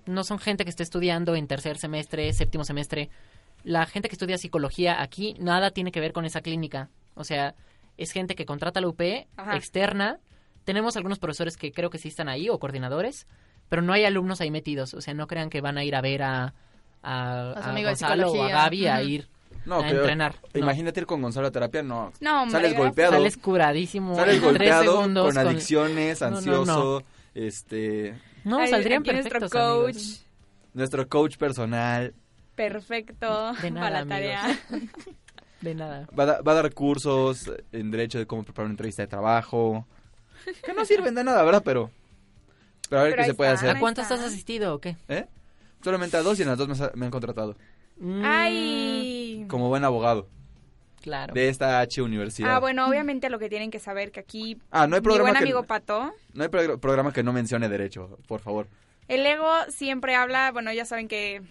no 0.06 0.24
son 0.24 0.40
gente 0.40 0.64
que 0.64 0.70
esté 0.70 0.84
estudiando 0.84 1.36
en 1.36 1.48
tercer 1.48 1.78
semestre, 1.78 2.32
séptimo 2.34 2.64
semestre. 2.64 3.10
La 3.64 3.86
gente 3.86 4.10
que 4.10 4.16
estudia 4.16 4.38
psicología 4.38 5.02
aquí 5.02 5.36
nada 5.40 5.72
tiene 5.72 5.92
que 5.92 6.00
ver 6.00 6.14
con 6.14 6.26
esa 6.26 6.42
clínica. 6.42 6.90
O 7.16 7.24
sea, 7.24 7.56
es 7.98 8.12
gente 8.12 8.36
que 8.36 8.46
contrata 8.46 8.82
la 8.82 8.88
UP, 8.88 9.02
Ajá. 9.38 9.56
externa. 9.56 10.20
Tenemos 10.64 10.96
algunos 10.98 11.20
profesores 11.20 11.58
que 11.58 11.72
creo 11.72 11.90
que 11.90 11.98
sí 11.98 12.08
están 12.08 12.30
ahí 12.30 12.50
o 12.50 12.60
coordinadores, 12.60 13.28
pero 13.70 13.82
no 13.82 13.94
hay 13.94 14.06
alumnos 14.06 14.42
ahí 14.42 14.52
metidos. 14.52 14.94
O 14.94 15.02
sea, 15.02 15.14
no 15.14 15.28
crean 15.28 15.50
que 15.50 15.62
van 15.62 15.78
a 15.78 15.84
ir 15.84 15.96
a 15.96 16.02
ver 16.02 16.24
a, 16.24 16.54
a, 17.04 17.52
A 17.52 17.64
su 17.64 17.70
a 17.70 17.82
Gonzalo 17.82 18.32
o 18.32 18.44
a. 18.44 18.50
Gaby 18.50 18.88
a 18.88 19.04
ir 19.04 19.28
no, 19.66 19.76
a 19.76 19.82
pero 19.82 20.00
entrenar. 20.02 20.36
No. 20.54 20.60
imagínate 20.60 21.00
ir 21.02 21.06
con 21.06 21.22
Gonzalo 21.22 21.48
a 21.48 21.52
terapia, 21.52 21.84
no. 21.84 22.12
No, 22.20 22.44
hombre, 22.44 22.62
Sales 22.62 22.78
golpeado. 22.78 23.14
Sales 23.14 23.38
curadísimo. 23.38 24.16
Sales 24.16 24.36
en 24.36 24.42
tres 24.42 24.52
golpeado, 24.52 24.84
segundos 24.84 25.28
con 25.28 25.38
adicciones, 25.38 26.22
No, 26.22 26.28
no, 26.28 26.32
no. 26.32 26.38
ansioso, 26.38 27.04
este... 27.36 28.16
No, 28.44 28.60
Ay, 28.60 28.70
saldrían 28.70 29.02
aquí 29.02 29.12
nuestro 29.12 29.40
perfectos, 29.40 29.62
coach, 29.62 29.96
amigos. 29.96 30.26
Nuestro 30.74 31.08
coach 31.10 31.38
personal 31.38 32.14
perfecto 32.56 33.54
De 33.62 33.72
nada, 33.72 33.88
para 33.90 34.02
la 34.02 34.06
tarea. 34.08 34.60
De 35.62 35.76
nada. 35.76 36.08
va 36.18 36.26
da- 36.26 36.42
va 36.42 36.52
a 36.54 36.56
dar 36.56 36.74
cursos 36.74 37.52
en 37.72 37.92
derecho 37.92 38.18
de 38.18 38.26
cómo 38.26 38.44
preparar 38.44 38.66
una 38.66 38.74
entrevista 38.74 39.04
de 39.04 39.08
trabajo. 39.08 39.86
Que 40.66 40.74
no 40.74 40.84
sirven 40.86 41.14
de 41.14 41.24
nada, 41.24 41.44
¿verdad? 41.44 41.62
Pero, 41.64 41.92
pero 42.90 43.02
a 43.02 43.04
ver 43.04 43.12
Pero 43.14 43.24
qué 43.24 43.28
se 43.30 43.34
puede 43.36 43.54
está, 43.54 43.66
hacer. 43.68 43.78
¿A 43.78 43.80
cuántas 43.80 44.12
has 44.12 44.22
asistido 44.22 44.74
o 44.74 44.80
qué? 44.82 44.98
¿Eh? 45.08 45.28
Solamente 45.84 46.18
a 46.18 46.24
dos 46.24 46.40
y 46.40 46.42
en 46.42 46.48
las 46.50 46.58
dos 46.58 46.68
me, 46.68 46.90
me 46.96 47.06
han 47.06 47.12
contratado. 47.12 47.56
Mm, 47.98 48.22
Ay. 48.26 49.46
Como 49.48 49.70
buen 49.70 49.84
abogado 49.84 50.28
Claro. 51.02 51.34
de 51.34 51.50
esta 51.50 51.80
H 51.80 52.02
universidad. 52.02 52.56
Ah, 52.56 52.60
bueno, 52.60 52.88
obviamente 52.88 53.30
lo 53.30 53.40
que 53.40 53.50
tienen 53.50 53.72
que 53.72 53.80
saber 53.80 54.12
que 54.12 54.20
aquí 54.20 54.58
Ah, 54.72 54.86
no 54.88 54.96
hay 54.96 55.02
mi 55.02 55.04
programa 55.06 55.30
buen 55.32 55.40
que- 55.40 55.44
amigo 55.44 55.64
Pato, 55.64 56.14
No 56.34 56.44
hay 56.44 56.50
progr- 56.50 56.80
programa 56.80 57.12
que 57.12 57.24
no 57.24 57.34
mencione 57.34 57.68
derecho, 57.70 58.18
por 58.28 58.40
favor. 58.42 58.68
el 59.08 59.26
ego 59.26 59.50
siempre 59.70 60.16
habla, 60.16 60.52
bueno, 60.52 60.72
ya 60.72 60.86
saben 60.86 61.08
que 61.08 61.42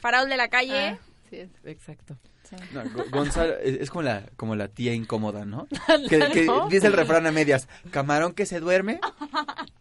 Faraón 0.00 0.28
de 0.30 0.36
la 0.36 0.48
calle, 0.48 0.90
Ah, 0.90 0.98
sí, 1.28 1.36
es- 1.40 1.50
Exacto. 1.64 2.16
sí. 2.48 2.56
No, 2.72 2.82
Gonzalo 3.10 3.54
es, 3.58 3.90
como 3.90 4.02
la 4.02 4.24
como 4.36 4.54
la 4.56 4.68
tía 4.68 4.94
incómoda, 4.94 5.44
¿no? 5.44 5.66
Que, 6.08 6.18
que 6.32 6.46
dice 6.70 6.86
el 6.86 6.92
refrán 6.94 7.26
a 7.26 7.32
medias, 7.32 7.68
camarón 7.90 8.32
que 8.32 8.46
se 8.46 8.60
duerme. 8.60 9.00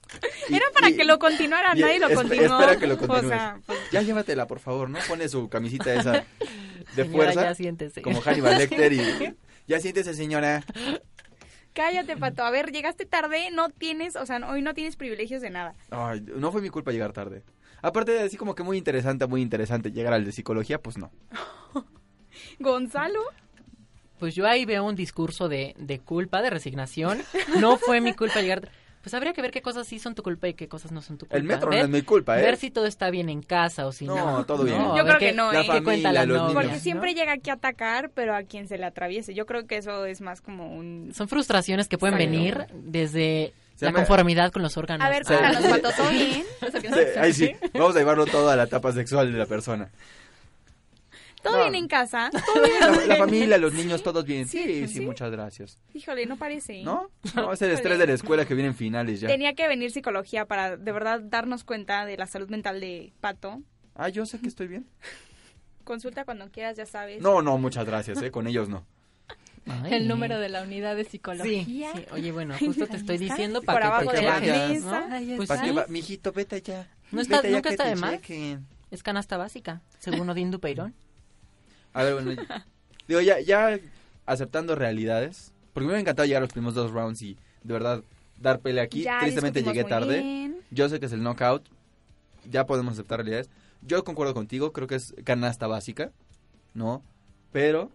Y- 0.50 0.56
era 0.56 0.66
para 0.74 0.90
y- 0.90 0.96
que 0.98 1.04
lo 1.06 1.20
continuara, 1.20 1.72
y 1.76 1.80
nadie 1.82 2.00
lo 2.00 2.08
espe- 2.10 2.16
continuó. 2.16 2.60
Espera 2.60 2.80
que 2.80 2.88
lo 2.88 2.94
O 2.96 2.98
continúes. 2.98 3.28
sea, 3.30 3.60
pues, 3.66 3.80
Ya 3.92 4.02
llévatela, 4.02 4.48
por 4.48 4.60
favor, 4.60 4.90
¿no? 4.90 5.00
Pone 5.08 5.28
su 5.30 5.50
camisita 5.50 5.94
esa 5.94 6.12
de 6.96 7.04
Señora, 7.04 7.12
fuerza, 7.12 7.44
ya 7.44 7.56
siéntese. 7.56 8.02
como 8.02 8.22
Hannibal 8.22 8.58
Lecter 8.58 8.94
y... 8.94 9.02
Ya 9.68 9.80
siéntese, 9.82 10.14
señora. 10.14 10.64
cállate, 11.74 12.16
Pato. 12.16 12.44
A 12.44 12.50
ver, 12.52 12.72
llegaste 12.72 13.06
tarde, 13.06 13.50
no 13.52 13.70
tienes, 13.70 14.16
o 14.16 14.26
sea, 14.26 14.38
hoy 14.50 14.62
no 14.62 14.74
tienes 14.74 14.96
privilegios 14.96 15.42
de 15.42 15.50
nada. 15.50 15.76
Ay, 15.92 16.22
no 16.22 16.52
fue 16.54 16.62
mi 16.62 16.70
culpa 16.70 16.92
llegar 16.94 17.12
tarde. 17.12 17.44
Aparte, 17.82 18.18
así 18.22 18.38
como 18.38 18.56
que 18.56 18.64
muy 18.64 18.78
interesante, 18.78 19.28
muy 19.28 19.42
interesante 19.42 19.92
llegar 19.92 20.14
al 20.14 20.24
de 20.24 20.32
psicología, 20.32 20.82
pues 20.82 20.98
no. 20.98 21.12
Gonzalo, 22.60 23.20
Pues 24.20 24.34
yo 24.36 24.48
ahí 24.48 24.66
veo 24.66 24.84
un 24.84 24.96
discurso 24.96 25.48
de, 25.50 25.76
de 25.78 26.00
culpa, 26.00 26.42
de 26.42 26.50
resignación. 26.50 27.22
No 27.60 27.78
fue 27.78 28.02
mi 28.02 28.14
culpa 28.14 28.42
llegar. 28.42 28.72
Pues 29.08 29.14
habría 29.14 29.32
que 29.32 29.42
ver 29.42 29.52
qué 29.52 29.62
cosas 29.62 29.88
sí 29.88 30.00
son 30.00 30.16
tu 30.16 30.22
culpa 30.22 30.50
y 30.50 30.54
qué 30.54 30.68
cosas 30.68 30.92
no 30.92 31.02
son 31.02 31.18
tu 31.18 31.26
culpa. 31.28 31.38
El 31.38 31.44
metro 31.46 31.70
ver, 31.70 31.80
no 31.80 31.86
es 31.86 31.90
mi 31.90 32.02
culpa, 32.02 32.38
¿eh? 32.38 32.42
Ver 32.42 32.58
si 32.58 32.72
todo 32.72 32.86
está 32.86 33.10
bien 33.10 33.30
en 33.30 33.42
casa 33.42 33.88
o 33.88 33.94
si 33.94 34.06
no. 34.06 34.16
No, 34.18 34.46
todo 34.46 34.66
bien. 34.66 34.78
Yo 34.98 35.06
creo 35.06 35.18
que 35.18 35.32
no, 35.32 35.54
La 35.54 35.62
¿eh? 35.62 35.68
¿Qué 35.72 35.82
cuenta 35.82 36.12
la 36.12 36.26
los 36.26 36.38
niños. 36.40 36.54
porque 36.54 36.74
¿no? 36.74 36.80
siempre 36.80 37.14
llega 37.14 37.32
aquí 37.32 37.50
a 37.50 37.54
atacar, 37.54 38.10
pero 38.14 38.36
a 38.36 38.44
quien 38.44 38.68
se 38.68 38.78
le 38.78 38.84
atraviese. 38.84 39.34
Yo 39.34 39.46
creo 39.46 39.66
que 39.66 39.78
eso 39.78 40.06
es 40.06 40.20
más 40.20 40.42
como 40.42 40.76
un... 40.76 41.14
Son 41.16 41.30
frustraciones 41.30 41.88
que 41.88 41.98
pueden 41.98 42.18
venir 42.18 42.66
desde 42.74 43.54
Se 43.78 43.86
la 43.86 43.92
llama- 43.92 44.00
conformidad 44.00 44.52
con 44.52 44.62
los 44.62 44.76
órganos. 44.76 45.08
A 45.08 45.10
ver, 45.10 45.24
cuéntanos, 45.24 45.64
¿todo 45.96 46.10
bien? 46.12 46.44
Ahí 47.18 47.32
sí, 47.32 47.56
vamos 47.76 47.96
a 47.96 48.00
llevarlo 48.00 48.26
todo 48.26 48.50
a 48.50 48.58
la 48.58 48.64
etapa 48.64 48.92
sexual 48.92 49.32
de 49.32 49.40
la 49.40 49.46
persona. 49.46 49.90
¿Todo 51.48 51.58
No. 51.58 51.64
bien 51.64 51.76
en 51.76 51.88
casa? 51.88 52.30
La, 52.82 53.06
la 53.08 53.16
familia, 53.16 53.58
los 53.58 53.74
niños, 53.74 54.04
todos 54.04 54.26
bien. 54.26 54.48
Sí, 54.48 54.64
Sí, 54.64 54.88
sí, 54.88 54.94
sí. 54.96 55.02
muchas 55.02 55.32
gracias. 55.32 55.78
Híjole, 55.94 56.26
no 56.26 56.38
parece. 56.38 56.84
¿No? 56.84 57.10
No, 57.36 57.54
es 57.54 57.62
el 57.62 57.72
estrés 57.72 57.98
de 58.00 58.08
la 58.08 58.14
escuela 58.14 58.46
que 58.46 58.54
vienen 58.54 58.76
finales 58.76 59.20
ya. 59.22 59.28
Tenía 59.28 59.54
que 59.56 59.68
venir 59.68 59.92
psicología 59.92 60.46
para 60.46 60.78
de 60.78 60.92
verdad 60.92 61.20
darnos 61.22 61.64
cuenta 61.64 62.06
de 62.06 62.18
la 62.18 62.28
salud 62.28 62.50
mental 62.50 62.80
de 62.80 63.14
Pato. 63.22 63.62
Ah, 63.96 64.10
yo 64.10 64.26
sé 64.26 64.40
que 64.40 64.48
estoy 64.48 64.68
bien. 64.68 64.88
Consulta 65.84 66.26
cuando 66.26 66.50
quieras, 66.52 66.76
ya 66.78 66.86
sabes. 66.86 67.22
No, 67.22 67.42
no, 67.42 67.58
muchas 67.58 67.86
gracias, 67.86 68.22
¿eh? 68.22 68.30
Con 68.32 68.48
ellos 68.48 68.68
no. 68.70 68.86
Ay, 69.70 69.94
El 69.96 70.08
número 70.08 70.40
de 70.40 70.48
la 70.50 70.62
unidad 70.64 70.96
de 70.96 71.04
Sí, 71.04 71.12
psicología. 71.12 71.92
sí. 71.94 72.06
Oye, 72.12 72.32
bueno, 72.32 72.56
justo 72.58 72.88
te 72.88 72.96
estoy 72.98 73.18
diciendo 73.18 73.62
para 73.62 74.00
que 74.00 74.08
te 74.08 74.22
mesa. 74.22 75.08
¿no? 75.20 75.36
Pues 75.38 75.48
¿Para 75.50 75.60
sí, 75.62 75.68
qué 75.68 75.72
va? 75.74 75.86
Mijito, 75.90 76.32
vete 76.32 76.56
allá. 76.58 76.88
No 77.12 77.22
está- 77.22 77.38
Vete 77.42 77.50
nunca 77.54 77.70
que 77.70 77.74
está 77.74 77.84
te 77.84 77.90
de 77.90 77.96
más. 77.98 78.20
es 78.92 79.04
canasta 79.04 79.36
básica, 79.38 79.82
según 80.00 80.30
Odín 80.30 80.52
Dupeirón. 80.52 80.94
A 81.98 82.04
ver, 82.04 82.14
bueno. 82.14 82.42
Digo, 83.08 83.22
ya, 83.22 83.40
ya 83.40 83.80
aceptando 84.28 84.76
realidades. 84.76 85.52
Porque 85.74 85.86
me 85.86 85.92
hubiera 85.92 86.02
encantado 86.02 86.28
llegar 86.28 86.42
a 86.42 86.46
los 86.46 86.54
primeros 86.54 86.76
dos 86.76 86.92
rounds 86.92 87.22
y 87.24 87.38
de 87.64 87.74
verdad 87.74 88.04
dar 88.40 88.60
pelea 88.60 88.84
aquí. 88.84 89.02
Ya 89.02 89.20
Tristemente 89.20 89.64
llegué 89.64 89.84
tarde. 89.84 90.22
bien. 90.22 90.58
Yo 90.70 90.90
sé 90.90 91.00
que 91.00 91.08
es 91.08 91.12
el 91.12 91.24
knockout. 91.24 91.64
Ya 92.50 92.68
podemos 92.68 92.94
aceptar 92.94 93.20
realidades. 93.20 93.50
Yo 93.82 94.04
concuerdo 94.04 94.36
contigo, 94.36 94.74
creo 94.74 94.88
que 94.88 94.96
es 94.96 95.16
canasta 95.24 95.66
básica, 95.66 96.12
¿no? 96.76 97.02
Pero, 97.52 97.92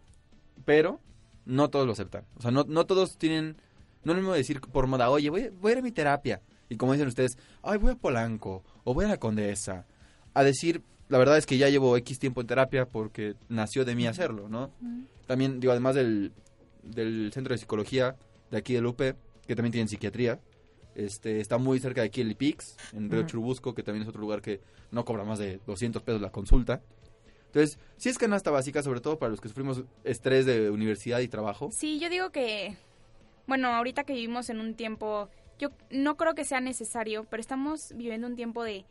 pero, 0.64 1.00
no 1.44 1.70
todos 1.70 1.86
lo 1.86 1.92
aceptan. 1.92 2.24
O 2.36 2.42
sea, 2.42 2.50
no, 2.50 2.64
no 2.66 2.86
todos 2.86 3.18
tienen, 3.18 3.57
no 4.05 4.12
es 4.12 4.16
lo 4.16 4.22
mismo 4.22 4.32
decir 4.32 4.61
por 4.61 4.86
moda, 4.88 5.11
oye, 5.11 5.30
voy, 5.30 5.50
voy 5.61 5.70
a 5.70 5.72
ir 5.74 5.78
a 5.78 5.82
mi 5.82 5.92
terapia. 5.92 6.40
Y 6.68 6.76
como 6.76 6.92
dicen 6.92 7.09
ustedes, 7.09 7.36
ay, 7.62 7.78
voy 7.78 7.92
a 7.92 7.96
Polanco, 7.96 8.64
o 8.84 8.94
voy 8.94 9.05
a 9.05 9.09
la 9.09 9.18
Condesa. 9.18 9.86
A 10.34 10.42
decir, 10.42 10.82
la 11.13 11.19
verdad 11.19 11.37
es 11.37 11.45
que 11.45 11.59
ya 11.59 11.69
llevo 11.69 11.95
X 11.99 12.19
tiempo 12.19 12.41
en 12.41 12.47
terapia 12.47 12.89
porque 12.89 13.35
nació 13.51 13.85
de 13.85 13.95
mí 13.95 14.07
hacerlo, 14.07 14.49
¿no? 14.49 14.71
También, 15.27 15.61
digo, 15.61 15.73
además 15.73 15.95
del, 15.95 16.33
del 16.83 17.31
centro 17.35 17.53
de 17.53 17.59
psicología 17.59 18.17
de 18.51 18.57
aquí 18.57 18.73
del 18.73 18.87
UP, 18.87 18.97
que 18.97 19.55
también 19.55 19.73
tienen 19.73 19.89
psiquiatría, 19.89 20.41
este, 20.95 21.41
está 21.41 21.59
muy 21.59 21.81
cerca 21.81 22.01
de 22.01 22.07
aquí 22.07 22.23
el 22.23 22.31
IPIX, 22.31 22.77
en 22.95 23.11
Río. 23.11 23.27
Churubusco, 23.27 23.75
que 23.75 23.83
también 23.83 24.05
es 24.05 24.09
otro 24.09 24.23
lugar 24.23 24.41
que 24.41 24.63
no 24.91 25.05
cobra 25.05 25.23
más 25.23 25.39
de 25.39 25.61
200 25.67 26.03
pesos 26.03 26.23
la 26.23 26.33
consulta. 26.33 26.81
Entonces, 27.49 27.79
sí 27.99 28.09
es 28.09 28.17
canasta 28.17 28.51
básica, 28.51 28.83
sobre 28.83 29.03
todo 29.03 29.19
para 29.19 29.29
los 29.29 29.43
que 29.43 29.49
sufrimos 29.49 29.85
estrés 30.05 30.47
de 30.47 30.71
universidad 30.71 31.21
y 31.21 31.29
trabajo. 31.29 31.69
Sí, 31.73 32.01
yo 32.01 32.09
digo 32.09 32.31
que, 32.31 32.79
bueno, 33.47 33.69
ahorita 33.69 34.05
que 34.05 34.15
vivimos 34.15 34.49
en 34.49 34.61
un 34.61 34.77
tiempo, 34.77 35.29
yo 35.59 35.69
no 35.91 36.17
creo 36.17 36.35
que 36.35 36.47
sea 36.47 36.63
necesario, 36.63 37.27
pero 37.29 37.43
estamos 37.43 37.93
viviendo 37.95 38.27
un 38.27 38.35
tiempo 38.35 38.65
de 38.65 38.87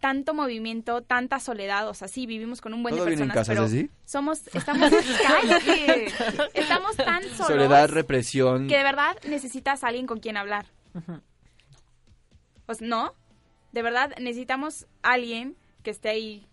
tanto 0.00 0.34
movimiento, 0.34 1.02
tanta 1.02 1.40
soledad, 1.40 1.88
o 1.88 1.94
sea, 1.94 2.06
sí, 2.08 2.26
vivimos 2.26 2.60
con 2.60 2.74
un 2.74 2.82
buen 2.82 2.94
de 2.94 2.98
¿Todo 3.00 3.08
bien 3.08 3.22
en 3.22 3.28
personas, 3.28 3.48
casa, 3.48 3.52
pero 3.54 3.68
Ceci? 3.68 3.90
somos, 4.04 4.46
estamos, 4.54 4.90
cállate, 5.26 6.06
estamos 6.54 6.96
tan 6.96 7.22
solos 7.22 7.46
Soledad, 7.46 7.88
represión. 7.88 8.68
que 8.68 8.76
de 8.76 8.82
verdad 8.84 9.16
necesitas 9.26 9.82
a 9.84 9.88
alguien 9.88 10.06
con 10.06 10.20
quien 10.20 10.36
hablar. 10.36 10.66
Pues 12.66 12.80
no, 12.82 13.14
de 13.72 13.82
verdad 13.82 14.12
necesitamos 14.20 14.86
a 15.02 15.12
alguien 15.12 15.56
que 15.82 15.90
esté 15.90 16.08
ahí 16.10 16.46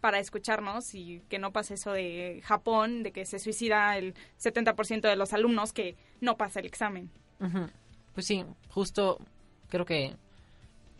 para 0.00 0.20
escucharnos 0.20 0.94
y 0.94 1.22
que 1.28 1.38
no 1.38 1.52
pase 1.52 1.74
eso 1.74 1.92
de 1.92 2.40
Japón, 2.44 3.02
de 3.02 3.10
que 3.12 3.24
se 3.26 3.38
suicida 3.38 3.96
el 3.98 4.14
70% 4.40 5.00
de 5.00 5.16
los 5.16 5.32
alumnos 5.32 5.72
que 5.72 5.96
no 6.20 6.36
pasa 6.36 6.60
el 6.60 6.66
examen. 6.66 7.10
Pues 8.14 8.26
sí, 8.26 8.44
justo 8.68 9.18
creo 9.68 9.84
que 9.84 10.14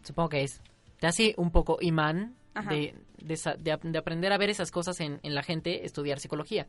supongo 0.02 0.30
que 0.30 0.42
es 0.42 0.60
te 0.98 1.06
hace 1.06 1.34
un 1.36 1.50
poco 1.50 1.78
imán 1.80 2.34
de, 2.70 2.94
de, 3.18 3.56
de 3.58 3.72
ap- 3.72 3.82
de 3.84 3.98
aprender 3.98 4.32
a 4.32 4.38
ver 4.38 4.50
esas 4.50 4.70
cosas 4.70 4.98
en, 5.00 5.20
en 5.22 5.34
la 5.34 5.42
gente, 5.42 5.84
estudiar 5.84 6.18
psicología. 6.20 6.66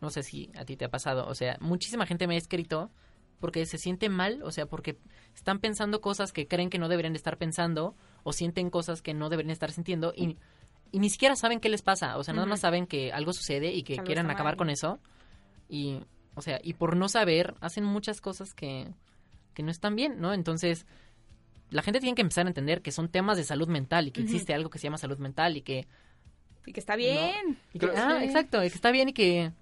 No 0.00 0.10
sé 0.10 0.22
si 0.22 0.50
a 0.56 0.64
ti 0.64 0.76
te 0.76 0.84
ha 0.84 0.90
pasado, 0.90 1.26
o 1.26 1.34
sea, 1.34 1.56
muchísima 1.60 2.06
gente 2.06 2.26
me 2.26 2.34
ha 2.34 2.38
escrito 2.38 2.90
porque 3.40 3.66
se 3.66 3.78
siente 3.78 4.08
mal, 4.08 4.42
o 4.42 4.50
sea, 4.50 4.66
porque 4.66 4.98
están 5.34 5.60
pensando 5.60 6.00
cosas 6.00 6.32
que 6.32 6.48
creen 6.48 6.70
que 6.70 6.78
no 6.78 6.88
deberían 6.88 7.14
estar 7.14 7.36
pensando 7.38 7.94
o 8.24 8.32
sienten 8.32 8.68
cosas 8.70 9.00
que 9.00 9.14
no 9.14 9.28
deberían 9.28 9.52
estar 9.52 9.70
sintiendo 9.70 10.12
y, 10.16 10.24
y 10.90 10.98
ni 10.98 11.08
siquiera 11.10 11.36
saben 11.36 11.60
qué 11.60 11.68
les 11.68 11.82
pasa, 11.82 12.16
o 12.16 12.24
sea, 12.24 12.34
nada 12.34 12.46
más 12.50 12.60
saben 12.60 12.86
que 12.86 13.12
algo 13.12 13.32
sucede 13.32 13.72
y 13.74 13.82
que 13.84 13.92
algo 13.94 14.06
quieren 14.06 14.26
acabar 14.32 14.56
con 14.56 14.70
eso. 14.70 14.98
Y, 15.68 16.00
o 16.34 16.42
sea, 16.42 16.60
y 16.62 16.74
por 16.74 16.96
no 16.96 17.08
saber 17.08 17.54
hacen 17.60 17.84
muchas 17.84 18.20
cosas 18.20 18.54
que, 18.54 18.88
que 19.54 19.62
no 19.62 19.70
están 19.70 19.94
bien, 19.96 20.20
¿no? 20.20 20.32
Entonces, 20.32 20.86
la 21.70 21.82
gente 21.82 22.00
tiene 22.00 22.14
que 22.14 22.22
empezar 22.22 22.46
a 22.46 22.48
entender 22.48 22.82
que 22.82 22.90
son 22.92 23.08
temas 23.08 23.36
de 23.36 23.44
salud 23.44 23.68
mental 23.68 24.08
y 24.08 24.10
que 24.10 24.22
existe 24.22 24.54
algo 24.54 24.70
que 24.70 24.78
se 24.78 24.84
llama 24.84 24.98
salud 24.98 25.18
mental 25.18 25.56
y 25.56 25.62
que... 25.62 25.86
Y 26.66 26.72
que 26.72 26.80
está 26.80 26.96
bien. 26.96 27.58
y 27.72 27.78
que- 27.78 27.86
ah, 27.96 28.16
Sí. 28.20 28.26
exacto, 28.26 28.62
y 28.64 28.68
que 28.68 28.74
está 28.74 28.90
bien 28.90 29.08
y 29.08 29.12
que 29.12 29.52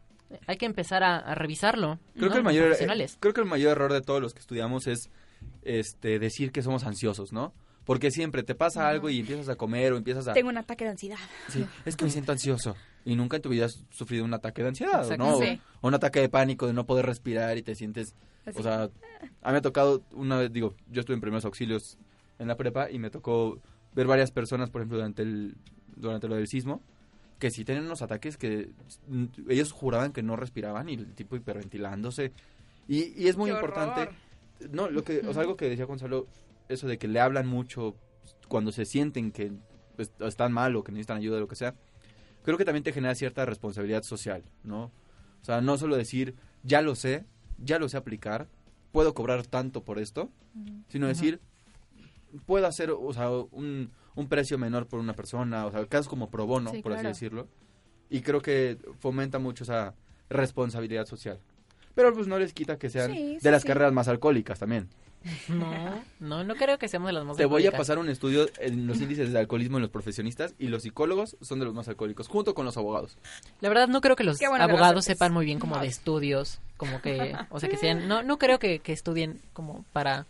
hay 0.48 0.56
que 0.56 0.66
empezar 0.66 1.04
a, 1.04 1.18
a 1.18 1.34
revisarlo. 1.36 1.98
Creo 2.14 2.26
¿no? 2.26 2.32
que 2.32 2.38
el 2.38 2.44
mayor 2.44 2.64
profesionales. 2.66 3.16
creo 3.20 3.32
que 3.32 3.40
el 3.40 3.46
mayor 3.46 3.72
error 3.72 3.92
de 3.92 4.00
todos 4.02 4.20
los 4.20 4.34
que 4.34 4.40
estudiamos 4.40 4.86
es 4.88 5.08
este 5.62 6.18
decir 6.18 6.52
que 6.52 6.62
somos 6.62 6.84
ansiosos, 6.84 7.32
¿no? 7.32 7.52
Porque 7.84 8.10
siempre 8.10 8.42
te 8.42 8.56
pasa 8.56 8.88
algo 8.88 9.08
y 9.10 9.20
empiezas 9.20 9.48
a 9.48 9.54
comer 9.54 9.92
o 9.92 9.96
empiezas 9.96 10.26
a 10.26 10.32
Tengo 10.32 10.48
un 10.48 10.58
ataque 10.58 10.82
de 10.84 10.90
ansiedad. 10.90 11.18
Sí, 11.48 11.64
es 11.84 11.94
que 11.96 12.04
me 12.04 12.10
siento 12.10 12.32
ansioso 12.32 12.74
y 13.04 13.14
nunca 13.14 13.36
en 13.36 13.42
tu 13.42 13.48
vida 13.50 13.66
has 13.66 13.84
sufrido 13.90 14.24
un 14.24 14.34
ataque 14.34 14.62
de 14.62 14.68
ansiedad, 14.68 15.02
Exacto. 15.02 15.24
¿no? 15.24 15.38
Sí. 15.38 15.60
O 15.80 15.86
un 15.88 15.94
ataque 15.94 16.20
de 16.20 16.28
pánico 16.28 16.66
de 16.66 16.72
no 16.72 16.84
poder 16.86 17.06
respirar 17.06 17.56
y 17.56 17.62
te 17.62 17.76
sientes, 17.76 18.16
Así. 18.46 18.58
o 18.58 18.62
sea, 18.62 18.84
a 18.84 18.86
mí 18.86 19.52
me 19.52 19.58
ha 19.58 19.62
tocado 19.62 20.02
una 20.12 20.38
vez, 20.38 20.52
digo, 20.52 20.74
yo 20.88 21.00
estuve 21.00 21.14
en 21.14 21.20
primeros 21.20 21.44
auxilios 21.44 21.98
en 22.38 22.48
la 22.48 22.56
prepa 22.56 22.90
y 22.90 22.98
me 22.98 23.10
tocó 23.10 23.60
ver 23.92 24.06
varias 24.06 24.30
personas, 24.30 24.70
por 24.70 24.80
ejemplo, 24.80 24.98
durante 24.98 25.22
el 25.22 25.56
durante 25.96 26.28
lo 26.28 26.36
del 26.36 26.46
sismo, 26.46 26.82
que 27.38 27.50
sí 27.50 27.64
tenían 27.64 27.86
unos 27.86 28.02
ataques 28.02 28.36
que 28.36 28.70
ellos 29.48 29.72
juraban 29.72 30.12
que 30.12 30.22
no 30.22 30.36
respiraban 30.36 30.88
y 30.88 30.94
el 30.94 31.14
tipo 31.14 31.36
hiperventilándose 31.36 32.32
y, 32.86 33.20
y 33.20 33.28
es 33.28 33.36
muy 33.36 33.50
¡Qué 33.50 33.56
importante 33.56 34.02
horror! 34.02 34.14
no, 34.70 34.90
lo 34.90 35.02
que, 35.02 35.20
o 35.26 35.32
sea, 35.32 35.42
algo 35.42 35.56
que 35.56 35.68
decía 35.68 35.84
Gonzalo, 35.84 36.26
eso 36.68 36.86
de 36.86 36.98
que 36.98 37.08
le 37.08 37.20
hablan 37.20 37.46
mucho 37.46 37.96
cuando 38.48 38.72
se 38.72 38.84
sienten 38.84 39.32
que 39.32 39.52
pues, 39.96 40.12
están 40.20 40.52
mal 40.52 40.76
o 40.76 40.84
que 40.84 40.92
necesitan 40.92 41.18
ayuda 41.18 41.38
o 41.38 41.40
lo 41.40 41.48
que 41.48 41.56
sea, 41.56 41.74
creo 42.42 42.56
que 42.58 42.64
también 42.64 42.84
te 42.84 42.92
genera 42.92 43.14
cierta 43.14 43.44
responsabilidad 43.44 44.02
social, 44.02 44.44
¿no? 44.62 44.92
O 45.42 45.44
sea, 45.44 45.60
no 45.60 45.78
solo 45.78 45.96
decir, 45.96 46.34
ya 46.62 46.80
lo 46.82 46.94
sé, 46.94 47.24
ya 47.58 47.78
lo 47.78 47.88
sé 47.88 47.96
aplicar, 47.96 48.48
puedo 48.92 49.14
cobrar 49.14 49.46
tanto 49.46 49.82
por 49.84 49.98
esto, 49.98 50.30
sino 50.88 51.06
decir, 51.06 51.40
puedo 52.46 52.66
hacer, 52.66 52.90
o 52.90 53.12
sea, 53.12 53.30
un, 53.30 53.90
un 54.14 54.28
precio 54.28 54.58
menor 54.58 54.86
por 54.86 55.00
una 55.00 55.14
persona, 55.14 55.66
o 55.66 55.70
sea, 55.70 55.84
casos 55.86 56.08
como 56.08 56.30
pro 56.30 56.46
bono, 56.46 56.70
Sí, 56.70 56.82
por 56.82 56.92
así 56.92 57.06
decirlo, 57.06 57.48
y 58.10 58.20
creo 58.20 58.40
que 58.40 58.78
fomenta 58.98 59.38
mucho 59.38 59.64
esa 59.64 59.94
responsabilidad 60.30 61.06
social. 61.06 61.38
Pero 61.94 62.12
pues 62.12 62.26
no 62.26 62.38
les 62.38 62.52
quita 62.52 62.78
que 62.78 62.90
sean 62.90 63.12
Sí, 63.12 63.38
de 63.40 63.50
las 63.50 63.62
sí. 63.62 63.68
carreras 63.68 63.92
más 63.92 64.08
alcohólicas 64.08 64.58
también. 64.58 64.88
No, 65.48 66.02
no, 66.20 66.44
no 66.44 66.54
creo 66.54 66.78
que 66.78 66.88
seamos 66.88 67.08
de 67.08 67.12
las 67.12 67.24
más 67.24 67.36
Te 67.36 67.46
voy 67.46 67.66
a 67.66 67.72
pasar 67.72 67.98
un 67.98 68.08
estudio 68.08 68.48
en 68.58 68.86
los 68.86 69.00
índices 69.00 69.32
de 69.32 69.38
alcoholismo 69.38 69.78
en 69.78 69.82
los 69.82 69.90
profesionistas 69.90 70.54
y 70.58 70.68
los 70.68 70.82
psicólogos 70.82 71.36
son 71.40 71.58
de 71.58 71.64
los 71.64 71.74
más 71.74 71.88
alcohólicos, 71.88 72.28
junto 72.28 72.54
con 72.54 72.64
los 72.64 72.76
abogados. 72.76 73.16
La 73.60 73.68
verdad 73.68 73.88
no 73.88 74.00
creo 74.00 74.16
que 74.16 74.24
los 74.24 74.38
bueno 74.38 74.64
abogados 74.64 75.04
sepan 75.04 75.32
muy 75.32 75.44
bien 75.44 75.58
como 75.58 75.76
No. 75.76 75.82
de 75.82 75.88
estudios, 75.88 76.60
como 76.76 77.00
que, 77.00 77.34
o 77.50 77.60
sea, 77.60 77.68
que 77.68 77.76
sean, 77.76 78.06
no, 78.08 78.22
no 78.22 78.38
creo 78.38 78.58
que, 78.58 78.78
que 78.80 78.92
estudien 78.92 79.40
como 79.52 79.84
para, 79.92 80.26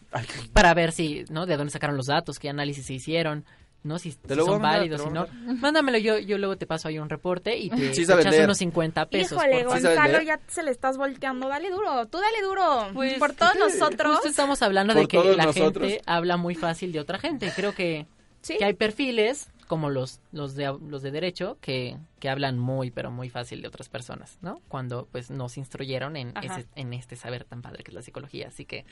para 0.52 0.74
ver 0.74 0.92
si, 0.92 1.24
¿no? 1.30 1.46
De 1.46 1.56
dónde 1.56 1.72
sacaron 1.72 1.96
los 1.96 2.06
datos, 2.06 2.38
qué 2.38 2.48
análisis 2.48 2.86
se 2.86 2.94
hicieron, 2.94 3.44
¿no? 3.86 3.98
Si, 3.98 4.12
son 4.12 4.20
mandar, 4.28 4.60
válidos, 4.60 5.02
si 5.02 5.10
no. 5.10 5.26
Mándamelo, 5.60 5.98
yo, 5.98 6.18
yo 6.18 6.38
luego 6.38 6.56
te 6.56 6.66
paso 6.66 6.88
ahí 6.88 6.98
un 6.98 7.08
reporte 7.08 7.56
y 7.56 7.70
te, 7.70 7.94
Sí 7.94 8.00
te 8.02 8.06
sabes 8.06 8.26
echas 8.26 8.44
unos 8.44 8.58
50 8.58 9.06
pesos. 9.08 9.32
Híjole, 9.32 9.64
por- 9.64 9.72
Gonzalo, 9.80 10.20
ya 10.22 10.40
se 10.48 10.62
le 10.62 10.70
estás 10.70 10.96
volteando. 10.98 11.48
Dale 11.48 11.70
duro, 11.70 12.06
tú 12.06 12.18
dale 12.18 12.42
duro. 12.42 12.88
Por 13.18 13.32
todos 13.32 13.54
nosotros. 13.56 14.14
Justo 14.16 14.28
estamos 14.28 14.60
hablando 14.62 14.92
Por 14.94 15.02
de 15.02 15.08
que 15.08 15.36
la 15.36 15.44
nosotros. 15.46 15.88
gente 15.88 16.02
habla 16.06 16.36
muy 16.36 16.54
fácil 16.54 16.92
de 16.92 17.00
otra 17.00 17.18
gente. 17.18 17.52
Creo 17.54 17.74
que, 17.74 18.06
Sí. 18.42 18.56
que 18.58 18.64
hay 18.64 18.74
perfiles 18.74 19.48
como 19.66 19.90
los 19.90 20.20
los 20.30 20.54
de 20.54 20.72
los 20.88 21.02
de 21.02 21.10
derecho 21.10 21.58
que, 21.60 21.96
que 22.20 22.28
hablan 22.28 22.56
muy 22.56 22.92
pero 22.92 23.10
muy 23.10 23.28
fácil 23.30 23.60
de 23.62 23.66
otras 23.66 23.88
personas, 23.88 24.38
¿no? 24.40 24.60
Cuando 24.68 25.08
pues 25.10 25.28
nos 25.32 25.56
instruyeron 25.58 26.16
en 26.16 26.32
ese, 26.40 26.66
en 26.76 26.92
este 26.92 27.16
saber 27.16 27.42
tan 27.44 27.62
padre 27.62 27.82
que 27.82 27.90
es 27.90 27.94
la 27.96 28.02
psicología, 28.02 28.46
así 28.46 28.64
que 28.64 28.84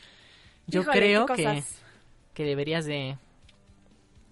yo 0.66 0.80
Híjole, 0.80 0.99
creo 0.99 1.26
que 1.26 1.62
que 2.32 2.42
deberías 2.45 2.84
de, 2.86 3.16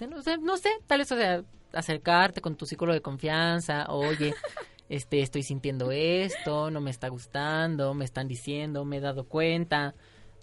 de 0.02 0.14
no, 0.14 0.22
sé, 0.22 0.38
no 0.38 0.56
sé, 0.56 0.70
tal 0.86 0.98
vez 0.98 1.12
o 1.12 1.16
sea, 1.16 1.42
acercarte 1.72 2.40
con 2.40 2.56
tu 2.56 2.66
psicólogo 2.66 2.94
de 2.94 3.02
confianza, 3.02 3.86
oye, 3.88 4.34
este 4.88 5.20
estoy 5.20 5.42
sintiendo 5.42 5.90
esto, 5.92 6.70
no 6.70 6.80
me 6.80 6.90
está 6.90 7.08
gustando, 7.08 7.94
me 7.94 8.04
están 8.04 8.28
diciendo, 8.28 8.84
me 8.84 8.98
he 8.98 9.00
dado 9.00 9.24
cuenta, 9.24 9.94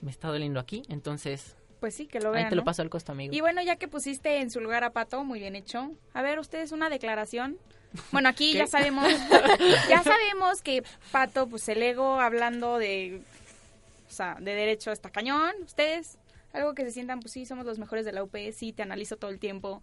me 0.01 0.12
está 0.12 0.30
doliendo 0.30 0.60
aquí, 0.60 0.84
entonces 0.89 1.55
Pues 1.80 1.95
sí, 1.95 2.07
que 2.07 2.20
lo 2.20 2.30
ahí 2.30 2.36
vean, 2.36 2.49
te 2.49 2.55
lo 2.55 2.64
paso 2.64 2.82
al 2.82 2.89
costo, 2.89 3.12
amigo. 3.12 3.34
Y 3.34 3.41
bueno, 3.41 3.62
ya 3.62 3.76
que 3.76 3.88
pusiste 3.88 4.39
en 4.39 4.49
su 4.49 4.60
lugar 4.62 4.84
a 4.84 4.91
Pato, 4.91 5.24
muy 5.24 5.39
bien 5.39 5.55
hecho. 5.55 5.91
A 6.14 6.22
ver, 6.22 6.39
ustedes 6.39 6.72
una 6.72 6.89
declaración. 6.89 7.57
Bueno, 8.12 8.30
aquí 8.30 8.51
¿Qué? 8.53 8.60
ya 8.60 8.68
sabemos, 8.68 9.07
ya 9.89 10.03
sabemos 10.03 10.62
que 10.62 10.84
Pato, 11.12 11.47
pues 11.47 11.68
el 11.70 11.82
ego 11.82 12.20
hablando 12.20 12.78
de, 12.78 13.22
o 14.07 14.12
sea, 14.12 14.36
de 14.39 14.55
derecho 14.55 14.91
está 14.91 15.10
cañón. 15.10 15.53
Ustedes, 15.66 16.18
algo 16.54 16.74
que 16.74 16.84
se 16.86 16.91
sientan, 16.91 17.20
pues 17.20 17.32
sí, 17.34 17.45
somos 17.45 17.66
los 17.66 17.80
mejores 17.80 18.06
de 18.06 18.12
la 18.12 18.24
UP, 18.24 18.36
sí, 18.54 18.74
te 18.74 18.84
analizo 18.84 19.18
todo 19.18 19.32
el 19.32 19.39
tiempo. 19.39 19.82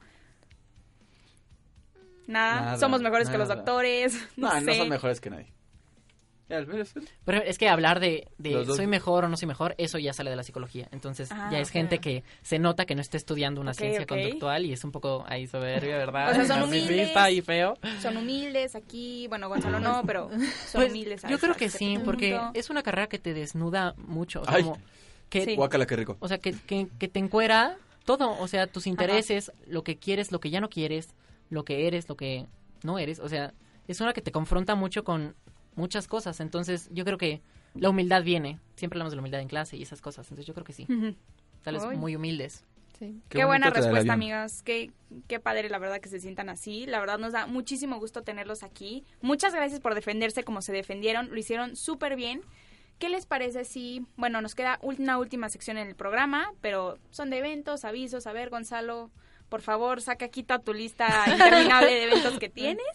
Nada, 2.26 2.60
Nada, 2.60 2.78
somos 2.78 3.00
mejores 3.02 3.28
que 3.30 3.38
los 3.38 3.48
doctores. 3.48 4.14
No, 4.36 4.60
No, 4.60 4.74
son 4.74 4.88
mejores 4.88 5.20
que 5.20 5.30
nadie. 5.30 5.52
Pero 7.24 7.42
es 7.42 7.58
que 7.58 7.68
hablar 7.68 7.98
de, 7.98 8.28
de 8.38 8.64
soy 8.66 8.86
mejor 8.86 9.24
o 9.24 9.28
no 9.28 9.36
soy 9.36 9.48
mejor, 9.48 9.74
eso 9.78 9.98
ya 9.98 10.12
sale 10.12 10.30
de 10.30 10.36
la 10.36 10.44
psicología. 10.44 10.86
Entonces 10.92 11.28
Ah, 11.32 11.48
ya 11.50 11.58
es 11.58 11.70
gente 11.70 11.98
que 11.98 12.22
se 12.42 12.60
nota 12.60 12.84
que 12.86 12.94
no 12.94 13.00
está 13.00 13.16
estudiando 13.16 13.60
una 13.60 13.74
ciencia 13.74 14.06
conductual 14.06 14.64
y 14.64 14.72
es 14.72 14.84
un 14.84 14.92
poco 14.92 15.24
ahí 15.26 15.48
soberbia, 15.48 15.96
¿verdad? 15.98 16.30
O 16.30 16.34
sea, 16.34 16.44
son 16.46 16.62
humildes. 16.62 17.10
y 17.32 17.40
feo. 17.42 17.76
Son 18.00 18.16
humildes 18.16 18.76
aquí, 18.76 19.26
bueno, 19.26 19.48
Gonzalo 19.48 19.80
no, 19.80 20.02
pero 20.06 20.30
son 20.30 20.82
Pues, 20.82 20.90
humildes. 20.90 21.24
a 21.24 21.28
yo 21.28 21.38
creo 21.40 21.54
que 21.56 21.68
sí, 21.68 21.98
porque 22.04 22.38
es 22.54 22.70
una 22.70 22.84
carrera 22.84 23.08
que 23.08 23.18
te 23.18 23.34
desnuda 23.34 23.94
mucho. 23.96 24.42
o 24.42 24.44
sea, 24.44 24.54
Ay. 24.54 24.62
como 24.62 24.78
que, 25.28 25.44
Sí. 25.44 25.56
Guácala, 25.56 25.86
qué 25.86 25.96
rico. 25.96 26.16
O 26.20 26.28
sea, 26.28 26.38
que, 26.38 26.52
que, 26.52 26.88
que 26.98 27.08
te 27.08 27.18
encuera 27.18 27.76
todo. 28.04 28.38
O 28.38 28.48
sea, 28.48 28.66
tus 28.66 28.86
intereses, 28.86 29.52
lo 29.66 29.82
que 29.82 29.96
quieres, 29.96 30.32
lo 30.32 30.40
que 30.40 30.50
ya 30.50 30.60
no 30.60 30.70
quieres, 30.70 31.14
lo 31.50 31.64
que 31.64 31.86
eres, 31.86 32.08
lo 32.08 32.16
que 32.16 32.46
no 32.82 32.98
eres. 32.98 33.18
O 33.20 33.28
sea, 33.28 33.52
es 33.88 34.00
una 34.00 34.12
que 34.12 34.22
te 34.22 34.32
confronta 34.32 34.74
mucho 34.74 35.04
con 35.04 35.34
muchas 35.74 36.08
cosas. 36.08 36.40
Entonces, 36.40 36.88
yo 36.92 37.04
creo 37.04 37.18
que 37.18 37.42
la 37.74 37.90
humildad 37.90 38.22
viene. 38.22 38.58
Siempre 38.76 38.96
hablamos 38.96 39.12
de 39.12 39.16
la 39.16 39.22
humildad 39.22 39.40
en 39.40 39.48
clase 39.48 39.76
y 39.76 39.82
esas 39.82 40.00
cosas. 40.00 40.26
Entonces, 40.26 40.46
yo 40.46 40.54
creo 40.54 40.64
que 40.64 40.72
sí. 40.72 40.86
Ujú. 40.88 41.14
Tal 41.62 41.74
vez 41.74 41.84
Ay. 41.84 41.96
muy 41.98 42.16
humildes. 42.16 42.64
Sí. 42.98 43.20
Qué, 43.28 43.44
buena 43.44 43.68
respuesta, 43.68 44.14
amigas. 44.14 44.62
Qué, 44.62 44.90
qué 45.26 45.38
padre, 45.38 45.68
la 45.68 45.78
verdad, 45.78 46.00
que 46.00 46.08
se 46.08 46.18
sientan 46.18 46.48
así. 46.48 46.86
La 46.86 46.98
verdad, 46.98 47.18
nos 47.18 47.32
da 47.32 47.46
muchísimo 47.46 47.98
gusto 47.98 48.22
tenerlos 48.22 48.62
aquí. 48.62 49.04
Muchas 49.20 49.52
gracias 49.52 49.80
por 49.80 49.94
defenderse 49.94 50.44
como 50.44 50.62
se 50.62 50.72
defendieron. 50.72 51.28
Lo 51.30 51.36
hicieron 51.36 51.76
súper 51.76 52.16
bien. 52.16 52.40
¿Qué 52.98 53.10
les 53.10 53.26
parece 53.26 53.64
si, 53.64 54.06
bueno, 54.16 54.40
nos 54.40 54.54
queda 54.54 54.78
una 54.80 55.18
última 55.18 55.50
sección 55.50 55.76
en 55.76 55.86
el 55.88 55.94
programa, 55.94 56.52
pero 56.62 56.98
son 57.10 57.28
de 57.28 57.38
eventos, 57.38 57.84
avisos? 57.84 58.26
A 58.26 58.32
ver, 58.32 58.48
Gonzalo, 58.48 59.10
por 59.50 59.60
favor, 59.60 60.00
saca 60.00 60.24
aquí 60.24 60.42
toda 60.42 60.60
tu 60.60 60.72
lista 60.72 61.06
interminable 61.30 61.90
de 61.92 62.04
eventos 62.04 62.38
que 62.38 62.48
tienes. 62.50 62.86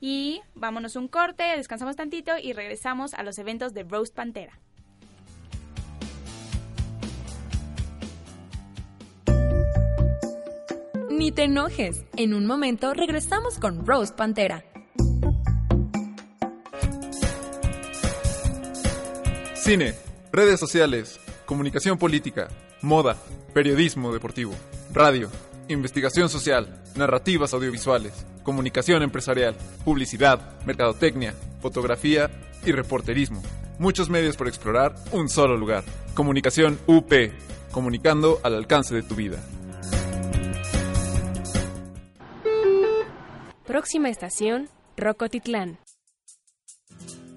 Y 0.00 0.42
vámonos 0.54 0.94
un 0.96 1.08
corte, 1.08 1.42
descansamos 1.56 1.96
tantito 1.96 2.38
y 2.38 2.52
regresamos 2.52 3.14
a 3.14 3.22
los 3.24 3.38
eventos 3.38 3.74
de 3.74 3.82
Roast 3.82 4.14
Pantera. 4.14 4.58
Ni 11.10 11.30
te 11.30 11.44
enojes. 11.44 12.04
En 12.16 12.34
un 12.34 12.46
momento 12.46 12.94
regresamos 12.94 13.58
con 13.58 13.86
Rose 13.86 14.12
Pantera. 14.12 14.64
Cine, 19.62 19.94
redes 20.32 20.58
sociales, 20.58 21.20
comunicación 21.46 21.96
política, 21.96 22.48
moda, 22.80 23.16
periodismo 23.54 24.12
deportivo, 24.12 24.54
radio, 24.92 25.30
investigación 25.68 26.28
social, 26.28 26.82
narrativas 26.96 27.54
audiovisuales, 27.54 28.26
comunicación 28.42 29.04
empresarial, 29.04 29.54
publicidad, 29.84 30.60
mercadotecnia, 30.66 31.32
fotografía 31.60 32.28
y 32.66 32.72
reporterismo. 32.72 33.40
Muchos 33.78 34.10
medios 34.10 34.36
por 34.36 34.48
explorar, 34.48 34.96
un 35.12 35.28
solo 35.28 35.56
lugar. 35.56 35.84
Comunicación 36.14 36.80
UP, 36.88 37.12
comunicando 37.70 38.40
al 38.42 38.56
alcance 38.56 38.96
de 38.96 39.04
tu 39.04 39.14
vida. 39.14 39.38
Próxima 43.64 44.10
estación, 44.10 44.68
Rocotitlán. 44.96 45.78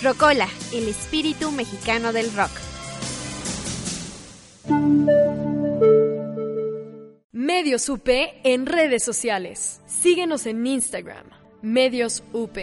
Rocola, 0.00 0.46
el 0.72 0.86
espíritu 0.86 1.50
mexicano 1.50 2.12
del 2.12 2.32
rock. 2.32 2.50
Medios 7.32 7.88
UP 7.88 8.08
en 8.44 8.66
redes 8.66 9.02
sociales. 9.02 9.80
Síguenos 9.86 10.46
en 10.46 10.64
Instagram, 10.64 11.26
Medios 11.62 12.22
UP. 12.32 12.56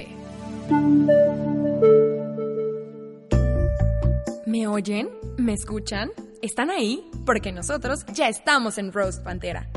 ¿Me 4.46 4.68
oyen? 4.68 5.10
¿Me 5.38 5.54
escuchan? 5.54 6.12
¿Están 6.42 6.70
ahí? 6.70 7.04
Porque 7.26 7.52
nosotros 7.52 8.06
ya 8.14 8.30
estamos 8.30 8.78
en 8.78 8.94
Roast 8.94 9.22
Pantera. 9.24 9.70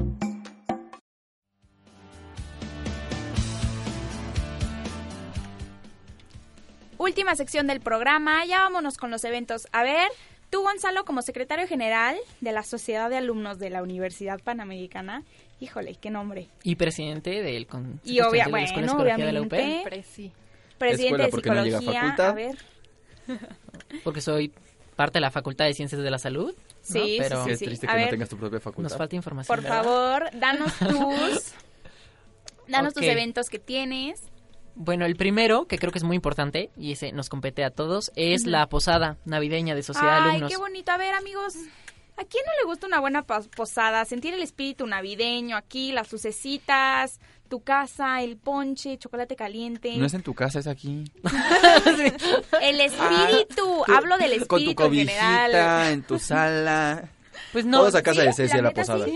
Última 7.09 7.35
sección 7.37 7.67
del 7.67 7.81
programa, 7.81 8.45
ya 8.45 8.59
vámonos 8.65 8.99
con 8.99 9.11
los 9.11 9.25
eventos. 9.25 9.67
A 9.73 9.83
ver, 9.83 10.09
tú 10.51 10.61
Gonzalo, 10.61 11.07
como 11.07 11.23
secretario 11.23 11.67
general 11.67 12.19
de 12.43 12.53
la 12.53 12.63
Sociedad 12.63 13.09
de 13.09 13.17
Alumnos 13.17 13.59
de 13.59 13.71
la 13.71 13.83
Universidad 13.83 14.39
Panamericana, 14.43 15.23
híjole, 15.59 15.97
qué 15.99 16.11
nombre. 16.11 16.49
Y 16.65 16.77
presidente 16.77 17.43
del 17.43 17.67
con 17.67 17.99
Y 18.05 18.21
obvia, 18.21 18.45
de 18.45 18.51
la 18.53 18.63
Escuela 18.63 18.93
bueno, 18.93 19.25
de 19.25 19.33
la 19.33 19.41
UP. 19.41 19.47
obviamente, 19.53 19.81
Presi. 19.89 20.33
presidente 20.77 21.07
Escuela, 21.07 21.25
de 21.25 21.31
¿por 21.31 21.43
qué 21.43 21.49
no 21.51 21.61
a 21.61 21.65
psicología. 21.65 22.15
A 22.29 22.33
ver, 22.35 22.59
Porque 24.05 24.21
soy 24.21 24.53
parte 24.95 25.17
de 25.17 25.21
la 25.23 25.31
Facultad 25.31 25.65
de 25.65 25.73
Ciencias 25.73 26.03
de 26.03 26.11
la 26.11 26.19
Salud. 26.19 26.55
¿no? 26.55 26.63
Sí, 26.83 27.01
sí, 27.01 27.17
Pero 27.21 27.45
sí. 27.57 27.65
triste 27.65 27.87
A 27.87 27.93
que 27.93 27.97
ver. 27.97 28.05
no 28.05 28.11
tengas 28.11 28.29
tu 28.29 28.37
propia 28.37 28.61
facultad. 28.61 28.91
nos 28.91 28.99
falta 28.99 29.17
información. 29.17 29.57
por 29.57 29.63
¿verdad? 29.65 29.83
favor, 29.83 30.29
danos 30.35 30.73
tus, 30.79 31.53
danos 32.69 32.93
tus 32.93 33.03
eventos 33.05 33.49
que 33.49 33.59
tienes. 33.59 34.23
Bueno, 34.81 35.05
el 35.07 35.17
primero, 35.17 35.67
que 35.67 35.77
creo 35.77 35.91
que 35.91 35.99
es 35.99 36.05
muy 36.05 36.15
importante, 36.15 36.71
y 36.77 36.93
ese 36.93 37.11
nos 37.13 37.29
compete 37.29 37.65
a 37.65 37.71
todos, 37.71 38.13
es 38.15 38.47
la 38.47 38.69
posada 38.69 39.17
navideña 39.25 39.75
de 39.75 39.83
Sociedad 39.83 40.13
de 40.17 40.21
Ay, 40.23 40.29
Alumnos. 40.31 40.51
qué 40.53 40.57
bonito. 40.57 40.93
A 40.93 40.97
ver, 40.97 41.15
amigos, 41.15 41.55
¿a 42.17 42.25
quién 42.25 42.45
no 42.47 42.53
le 42.61 42.65
gusta 42.67 42.87
una 42.87 43.01
buena 43.01 43.23
pos- 43.27 43.49
posada? 43.49 44.05
Sentir 44.05 44.35
el 44.35 44.43
espíritu 44.43 44.87
navideño 44.87 45.57
aquí, 45.57 45.91
las 45.91 46.13
lucecitas, 46.13 47.19
tu 47.49 47.61
casa, 47.63 48.23
el 48.23 48.37
ponche, 48.37 48.99
chocolate 48.99 49.35
caliente. 49.35 49.97
No 49.97 50.07
es 50.07 50.15
en 50.15 50.23
tu 50.23 50.35
casa, 50.35 50.61
es 50.61 50.67
aquí. 50.69 51.05
El 52.63 52.81
espíritu, 52.81 53.85
hablo 53.89 54.17
del 54.19 54.33
espíritu 54.35 54.75
Con 54.75 54.89
tu 54.91 54.95
en 54.95 55.09
general. 55.09 55.89
en 55.93 56.03
tu 56.03 56.19
sala. 56.19 57.09
Pues 57.53 57.65
no. 57.67 57.79
Todos 57.81 57.95
a 57.95 58.03
casa 58.03 58.21
Sí, 58.21 58.27
de 58.27 58.33
Ceci 58.33 58.55
la 58.55 58.59
a 58.59 58.63
la 58.63 58.69
neta 58.71 58.81
posada. 58.83 59.05
sí. 59.07 59.13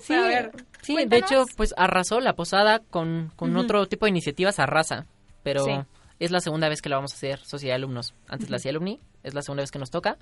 Sí, 0.00 0.14
A 0.14 0.20
ver, 0.26 0.50
sí, 0.82 0.96
de 1.06 1.16
hecho, 1.16 1.44
pues 1.56 1.74
arrasó 1.76 2.20
la 2.20 2.34
posada 2.34 2.80
con, 2.80 3.32
con 3.36 3.56
otro 3.56 3.86
tipo 3.86 4.06
de 4.06 4.10
iniciativas, 4.10 4.58
arrasa. 4.58 5.06
Pero 5.42 5.64
Sí. 5.64 5.72
es 6.18 6.30
la 6.30 6.40
segunda 6.40 6.68
vez 6.68 6.82
que 6.82 6.88
la 6.88 6.96
vamos 6.96 7.12
a 7.12 7.16
hacer, 7.16 7.38
Sociedad 7.40 7.72
de 7.72 7.76
Alumnos. 7.76 8.14
Antes 8.28 8.50
la 8.50 8.56
hacía 8.56 8.70
Alumni, 8.70 9.00
es 9.22 9.34
la 9.34 9.42
segunda 9.42 9.62
vez 9.62 9.70
que 9.70 9.78
nos 9.78 9.90
toca. 9.90 10.18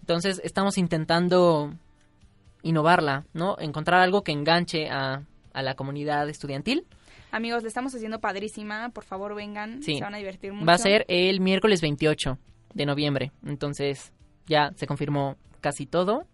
Entonces, 0.00 0.40
estamos 0.44 0.78
intentando 0.78 1.72
innovarla, 2.62 3.24
¿no? 3.32 3.56
Encontrar 3.58 4.00
algo 4.00 4.22
que 4.22 4.32
enganche 4.32 4.88
a, 4.90 5.22
a 5.52 5.62
la 5.62 5.74
comunidad 5.74 6.28
estudiantil. 6.28 6.84
Amigos, 7.30 7.62
le 7.62 7.68
estamos 7.68 7.94
haciendo 7.94 8.20
padrísima. 8.20 8.88
Por 8.90 9.04
favor, 9.04 9.34
vengan. 9.34 9.82
Sí. 9.82 9.96
Se 9.96 10.02
van 10.04 10.14
a 10.14 10.18
divertir 10.18 10.52
mucho. 10.52 10.66
Va 10.66 10.74
a 10.74 10.78
ser 10.78 11.04
el 11.08 11.40
miércoles 11.40 11.80
28 11.80 12.38
de 12.74 12.86
noviembre. 12.86 13.32
Entonces, 13.44 14.12
ya 14.46 14.70
se 14.76 14.86
confirmó 14.86 15.36
casi 15.60 15.86
todo. 15.86 16.24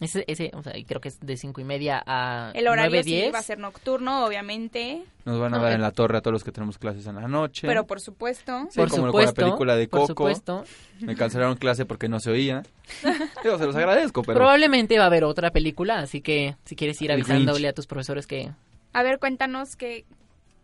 Ese, 0.00 0.24
ese 0.26 0.50
o 0.54 0.62
sea, 0.62 0.72
creo 0.86 1.00
que 1.00 1.08
es 1.08 1.20
de 1.20 1.36
cinco 1.36 1.60
y 1.60 1.64
media 1.64 2.02
a 2.04 2.50
El 2.54 2.66
horario 2.66 2.90
9, 2.90 3.04
sí 3.04 3.10
10. 3.10 3.34
va 3.34 3.38
a 3.38 3.42
ser 3.42 3.58
nocturno, 3.60 4.26
obviamente. 4.26 5.04
Nos 5.24 5.38
van 5.38 5.54
a 5.54 5.58
dar 5.58 5.72
en 5.72 5.82
la 5.82 5.92
torre 5.92 6.18
a 6.18 6.20
todos 6.20 6.32
los 6.32 6.42
que 6.44 6.50
tenemos 6.50 6.78
clases 6.78 7.06
en 7.06 7.14
la 7.14 7.28
noche. 7.28 7.68
Pero 7.68 7.86
por 7.86 8.00
supuesto. 8.00 8.66
Sí, 8.70 8.80
como 8.90 9.12
con 9.12 9.24
la 9.24 9.32
película 9.32 9.76
de 9.76 9.86
por 9.86 10.00
Coco. 10.00 10.08
supuesto. 10.08 10.64
Me 10.98 11.14
cancelaron 11.14 11.56
clase 11.56 11.86
porque 11.86 12.08
no 12.08 12.18
se 12.18 12.30
oía. 12.30 12.64
Digo, 13.44 13.56
se 13.56 13.66
los 13.66 13.76
agradezco, 13.76 14.22
pero... 14.22 14.36
Probablemente 14.38 14.98
va 14.98 15.04
a 15.04 15.06
haber 15.06 15.22
otra 15.22 15.52
película, 15.52 16.00
así 16.00 16.20
que 16.20 16.56
si 16.64 16.74
quieres 16.74 17.00
ir 17.00 17.12
avisándole 17.12 17.68
a 17.68 17.72
tus 17.72 17.86
profesores 17.86 18.26
que... 18.26 18.50
A 18.92 19.02
ver, 19.04 19.20
cuéntanos 19.20 19.76
qué, 19.76 20.04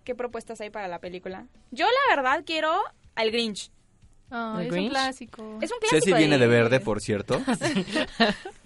qué 0.03 0.17
propuestas 0.17 0.61
hay 0.61 0.71
para 0.71 0.89
la 0.89 0.99
película. 0.99 1.47
Yo, 1.71 1.87
la 1.87 2.17
verdad, 2.17 2.43
quiero 2.45 2.73
al 3.15 3.31
Grinch. 3.31 3.71
¿El 4.31 4.37
es 4.37 4.67
un 4.67 4.69
Grinch? 4.69 4.91
clásico. 4.91 5.59
Es 5.61 5.71
un 5.73 5.79
clásico. 5.79 6.05
Ceci 6.05 6.13
viene 6.15 6.39
de 6.39 6.47
verde, 6.47 6.79
por 6.81 7.01
cierto. 7.01 7.41
Sí, 7.61 7.85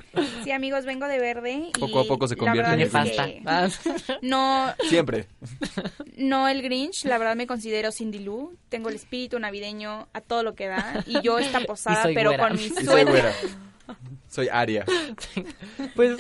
amigos, 0.52 0.84
vengo 0.84 1.06
de 1.08 1.18
verde. 1.18 1.70
y 1.74 1.78
Poco 1.78 2.00
a 2.00 2.04
poco 2.04 2.28
se 2.28 2.36
convierte 2.36 2.72
en 2.82 2.90
que 2.90 3.42
Ah, 3.46 3.68
No, 4.22 4.72
Siempre. 4.88 5.26
no 6.16 6.48
el 6.48 6.62
Grinch, 6.62 7.04
la 7.04 7.18
verdad 7.18 7.36
me 7.36 7.46
considero 7.46 7.90
Cindy 7.92 8.18
Lou. 8.20 8.56
Tengo 8.68 8.88
el 8.88 8.94
espíritu 8.96 9.38
navideño 9.38 10.08
a 10.12 10.20
todo 10.20 10.42
lo 10.42 10.54
que 10.54 10.66
da. 10.68 11.02
Y 11.06 11.20
yo 11.22 11.38
esta 11.38 11.60
posada, 11.66 12.02
soy 12.02 12.14
pero 12.14 12.30
güera. 12.30 12.48
con 12.48 12.56
mi 12.56 12.68
soy 12.68 12.84
suéter. 12.84 13.06
güera. 13.08 13.32
Soy 14.28 14.48
Aria. 14.48 14.84
Pues, 15.94 16.18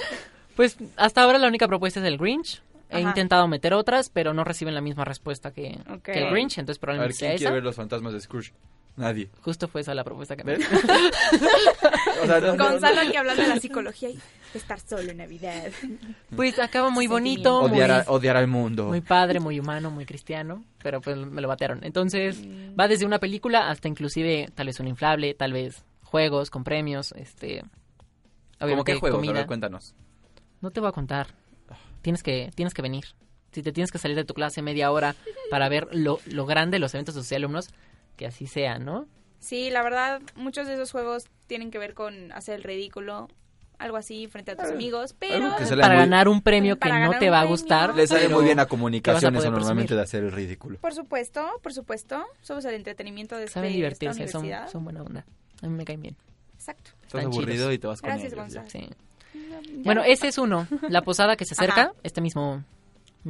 pues 0.56 0.76
hasta 0.96 1.22
ahora 1.22 1.38
la 1.38 1.48
única 1.48 1.66
propuesta 1.68 2.00
es 2.00 2.06
el 2.06 2.18
Grinch. 2.18 2.62
He 2.90 2.98
Ajá. 2.98 3.08
intentado 3.08 3.48
meter 3.48 3.74
otras, 3.74 4.08
pero 4.10 4.34
no 4.34 4.44
reciben 4.44 4.74
la 4.74 4.80
misma 4.80 5.04
respuesta 5.04 5.50
que, 5.52 5.78
el 6.06 6.30
Grinch, 6.30 6.58
entonces 6.58 6.76
A 6.76 6.80
ver, 6.80 6.80
probablemente 6.80 7.14
sea 7.18 7.28
¿quién 7.30 7.38
quiere 7.38 7.44
esa. 7.48 7.54
ver 7.54 7.62
los 7.64 7.74
fantasmas 7.74 8.12
de 8.12 8.20
Scrooge? 8.20 8.52
Nadie. 8.96 9.28
Justo 9.42 9.66
fue 9.66 9.80
esa 9.80 9.92
la 9.94 10.04
propuesta 10.04 10.36
que 10.36 10.44
me. 10.44 10.56
O 12.22 12.26
sea, 12.26 12.40
no- 12.40 12.54
no- 12.56 12.70
Gonzalo 12.70 13.00
aquí 13.00 13.16
hablando 13.16 13.42
de 13.42 13.48
la 13.48 13.58
psicología 13.60 14.08
y 14.10 14.18
estar 14.54 14.78
solo 14.80 15.10
en 15.10 15.16
Navidad. 15.18 15.70
Pues 16.34 16.58
acaba 16.58 16.90
muy 16.90 17.06
bonito, 17.06 17.62
muy, 17.62 17.72
Odiar, 17.72 17.90
a- 17.90 18.04
odiar 18.08 18.36
al 18.36 18.46
mundo. 18.46 18.86
muy 18.86 19.00
padre, 19.00 19.40
muy 19.40 19.58
humano, 19.58 19.90
muy 19.90 20.06
cristiano, 20.06 20.64
pero 20.82 21.00
pues 21.00 21.16
me 21.16 21.40
lo 21.42 21.48
batearon. 21.48 21.80
Entonces 21.82 22.40
va 22.78 22.88
desde 22.88 23.04
una 23.04 23.18
película 23.18 23.68
hasta 23.68 23.88
inclusive 23.88 24.48
tal 24.54 24.66
vez 24.68 24.78
un 24.80 24.88
inflable, 24.88 25.34
tal 25.34 25.52
vez 25.52 25.84
juegos 26.02 26.50
con 26.50 26.64
premios, 26.64 27.12
este... 27.12 27.64
¿Cómo 28.60 28.84
qué 28.84 28.94
juegos? 28.94 29.18
A 29.18 29.20
comida. 29.20 29.32
ver, 29.40 29.46
cuéntanos. 29.46 29.94
No 30.60 30.70
te 30.70 30.80
voy 30.80 30.88
a 30.88 30.92
contar. 30.92 31.26
Tienes 32.00 32.22
que, 32.22 32.50
tienes 32.54 32.72
que 32.72 32.80
venir. 32.82 33.04
Si 33.52 33.62
te 33.62 33.72
tienes 33.72 33.90
que 33.90 33.98
salir 33.98 34.16
de 34.16 34.24
tu 34.24 34.32
clase 34.34 34.62
media 34.62 34.90
hora 34.90 35.14
para 35.50 35.68
ver 35.68 35.88
lo, 35.92 36.20
lo 36.26 36.46
grande 36.46 36.76
de 36.76 36.78
los 36.78 36.94
eventos 36.94 37.14
de 37.14 37.22
sus 37.22 37.32
alumnos, 37.32 37.68
que 38.16 38.26
así 38.26 38.46
sea, 38.46 38.78
¿no? 38.78 39.06
Sí, 39.40 39.70
la 39.70 39.82
verdad, 39.82 40.22
muchos 40.36 40.66
de 40.66 40.74
esos 40.74 40.90
juegos 40.92 41.24
tienen 41.46 41.70
que 41.70 41.78
ver 41.78 41.94
con 41.94 42.32
hacer 42.32 42.54
el 42.56 42.62
ridículo, 42.62 43.28
algo 43.78 43.96
así 43.96 44.26
frente 44.28 44.52
a 44.52 44.56
tus 44.56 44.70
amigos, 44.70 45.14
pero 45.18 45.50
Para 45.56 45.88
muy- 45.88 45.96
ganar 45.98 46.28
un 46.28 46.40
premio 46.40 46.78
que 46.78 46.88
no 46.90 47.18
te 47.18 47.28
va 47.28 47.40
a 47.40 47.44
gustar. 47.44 47.94
Le 47.94 48.06
sale 48.06 48.28
muy 48.28 48.44
bien 48.44 48.58
a 48.60 48.66
comunicación 48.66 49.36
a 49.36 49.40
normalmente 49.40 49.94
de 49.94 50.00
hacer 50.00 50.24
el 50.24 50.32
ridículo. 50.32 50.78
por 50.78 50.94
supuesto, 50.94 51.44
por 51.62 51.74
supuesto, 51.74 52.24
somos 52.40 52.64
el 52.64 52.74
entretenimiento 52.74 53.36
de, 53.36 53.44
este, 53.44 53.54
Saben 53.54 53.72
de 53.72 53.86
esta 53.88 54.06
divertirse, 54.10 54.68
son, 54.70 54.84
buena 54.84 55.02
onda. 55.02 55.26
A 55.62 55.66
mí 55.66 55.74
me 55.74 55.84
caen 55.84 56.00
bien. 56.02 56.16
Exacto. 56.54 56.90
Estás 57.02 57.06
Están 57.20 57.26
aburrido 57.26 57.64
chidos. 57.64 57.74
y 57.74 57.78
te 57.78 57.86
vas 57.86 58.00
con 58.00 58.08
Gracias, 58.10 58.32
ellos. 58.32 58.44
Gonzalo. 58.44 58.70
Sí. 58.70 58.88
Bueno, 59.84 60.00
no- 60.02 60.06
ese 60.06 60.28
es 60.28 60.38
uno. 60.38 60.66
La 60.88 61.02
posada 61.02 61.36
que 61.36 61.44
se 61.44 61.52
acerca 61.54 61.82
Ajá. 61.82 61.92
este 62.02 62.20
mismo, 62.22 62.62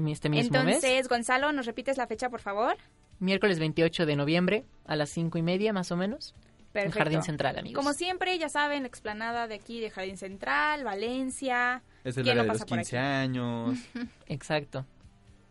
este 0.06 0.28
mismo 0.28 0.62
mes. 0.62 0.76
Entonces, 0.76 1.08
Gonzalo, 1.08 1.52
¿nos 1.52 1.66
repites 1.66 1.96
la 1.96 2.06
fecha, 2.06 2.28
por 2.28 2.40
favor? 2.40 2.76
Miércoles 3.20 3.58
28 3.58 4.06
de 4.06 4.16
noviembre 4.16 4.64
a 4.86 4.96
las 4.96 5.10
cinco 5.10 5.38
y 5.38 5.42
media 5.42 5.72
más 5.72 5.90
o 5.92 5.96
menos. 5.96 6.34
Perfecto. 6.72 6.98
En 6.98 7.04
Jardín 7.04 7.22
Central, 7.22 7.58
amigos. 7.58 7.76
Como 7.80 7.94
siempre, 7.94 8.36
ya 8.36 8.48
saben, 8.48 8.82
la 8.82 8.88
explanada 8.88 9.46
de 9.46 9.54
aquí 9.54 9.80
de 9.80 9.90
Jardín 9.90 10.16
Central, 10.16 10.82
Valencia. 10.82 11.82
Es 12.02 12.16
el 12.16 12.24
¿Quién 12.24 12.32
área 12.38 12.42
no 12.42 12.42
de 12.42 12.48
los 12.48 12.56
pasa 12.58 12.66
por 12.66 12.78
15 12.78 12.98
aquí? 12.98 13.06
años. 13.06 13.78
Exacto. 14.26 14.84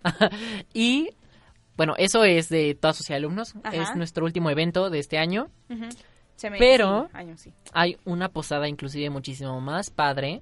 y 0.73 1.09
bueno, 1.77 1.95
eso 1.97 2.23
es 2.23 2.49
de 2.49 2.75
toda 2.75 2.93
sociedad 2.93 3.15
de 3.19 3.25
alumnos. 3.25 3.55
Ajá. 3.63 3.75
Es 3.75 3.95
nuestro 3.95 4.25
último 4.25 4.49
evento 4.49 4.89
de 4.89 4.99
este 4.99 5.17
año. 5.17 5.49
Se 6.35 6.49
me- 6.49 6.57
Pero 6.59 7.07
sí, 7.11 7.17
años, 7.17 7.41
sí. 7.41 7.53
hay 7.73 7.97
una 8.05 8.27
posada 8.29 8.67
inclusive 8.67 9.09
muchísimo 9.09 9.61
más 9.61 9.89
padre, 9.91 10.41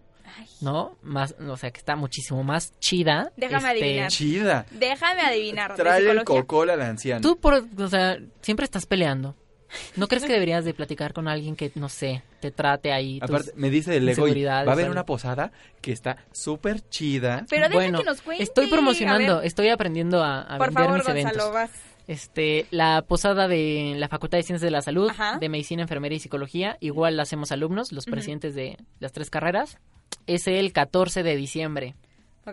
¿no? 0.62 0.98
Más, 1.02 1.36
o 1.40 1.58
sea, 1.58 1.72
que 1.72 1.80
está 1.80 1.96
muchísimo 1.96 2.44
más 2.44 2.78
chida. 2.80 3.32
Déjame 3.38 3.74
este, 3.74 3.84
adivinar. 3.84 4.12
Chida. 4.12 4.66
Déjame 4.72 5.22
adivinar. 5.22 5.76
Trae 5.76 6.10
el 6.10 6.24
cocola 6.24 6.74
al 6.74 6.82
anciano. 6.82 7.22
Tú, 7.22 7.40
por, 7.40 7.66
o 7.78 7.88
sea, 7.88 8.18
siempre 8.42 8.66
estás 8.66 8.86
peleando. 8.86 9.36
¿No 9.96 10.08
crees 10.08 10.26
que 10.26 10.34
deberías 10.34 10.66
de 10.66 10.74
platicar 10.74 11.14
con 11.14 11.28
alguien 11.28 11.56
que, 11.56 11.72
no 11.76 11.90
sé, 11.90 12.24
te 12.40 12.52
trate 12.52 12.92
ahí 12.92 13.20
Aparte, 13.22 13.52
me 13.56 13.70
dice 13.70 13.96
el 13.96 14.10
ego, 14.10 14.26
va 14.28 14.58
a 14.58 14.72
haber 14.72 14.90
una 14.90 15.06
posada 15.06 15.52
que 15.82 15.92
está 15.92 16.18
súper 16.32 16.82
chida. 16.90 17.46
Pero 17.50 17.70
bueno, 17.70 18.00
que 18.00 18.04
nos 18.04 18.22
cuente. 18.22 18.44
estoy 18.44 18.68
promocionando, 18.68 19.42
estoy 19.42 19.70
aprendiendo 19.70 20.24
a, 20.24 20.42
a 20.42 20.58
Por 20.58 20.68
vender 20.68 20.84
favor, 20.84 21.00
mis 21.00 21.08
eventos. 21.08 21.54
Vas. 21.54 21.72
Este, 22.08 22.66
la 22.72 23.04
posada 23.04 23.48
de 23.48 23.94
la 23.98 24.10
Facultad 24.10 24.38
de 24.38 24.44
Ciencias 24.44 24.66
de 24.66 24.72
la 24.72 24.82
Salud, 24.82 25.10
Ajá. 25.10 25.38
de 25.40 25.50
Medicina, 25.50 25.84
Enfermería 25.84 26.18
y 26.18 26.20
Psicología, 26.20 26.78
igual 26.82 27.16
la 27.16 27.24
hacemos 27.24 27.52
alumnos, 27.52 27.92
los 27.92 28.06
presidentes 28.06 28.56
de 28.56 28.78
las 29.00 29.12
tres 29.12 29.30
carreras, 29.30 29.78
es 30.34 30.48
el 30.48 30.74
14 30.74 31.24
de 31.24 31.36
diciembre. 31.36 31.96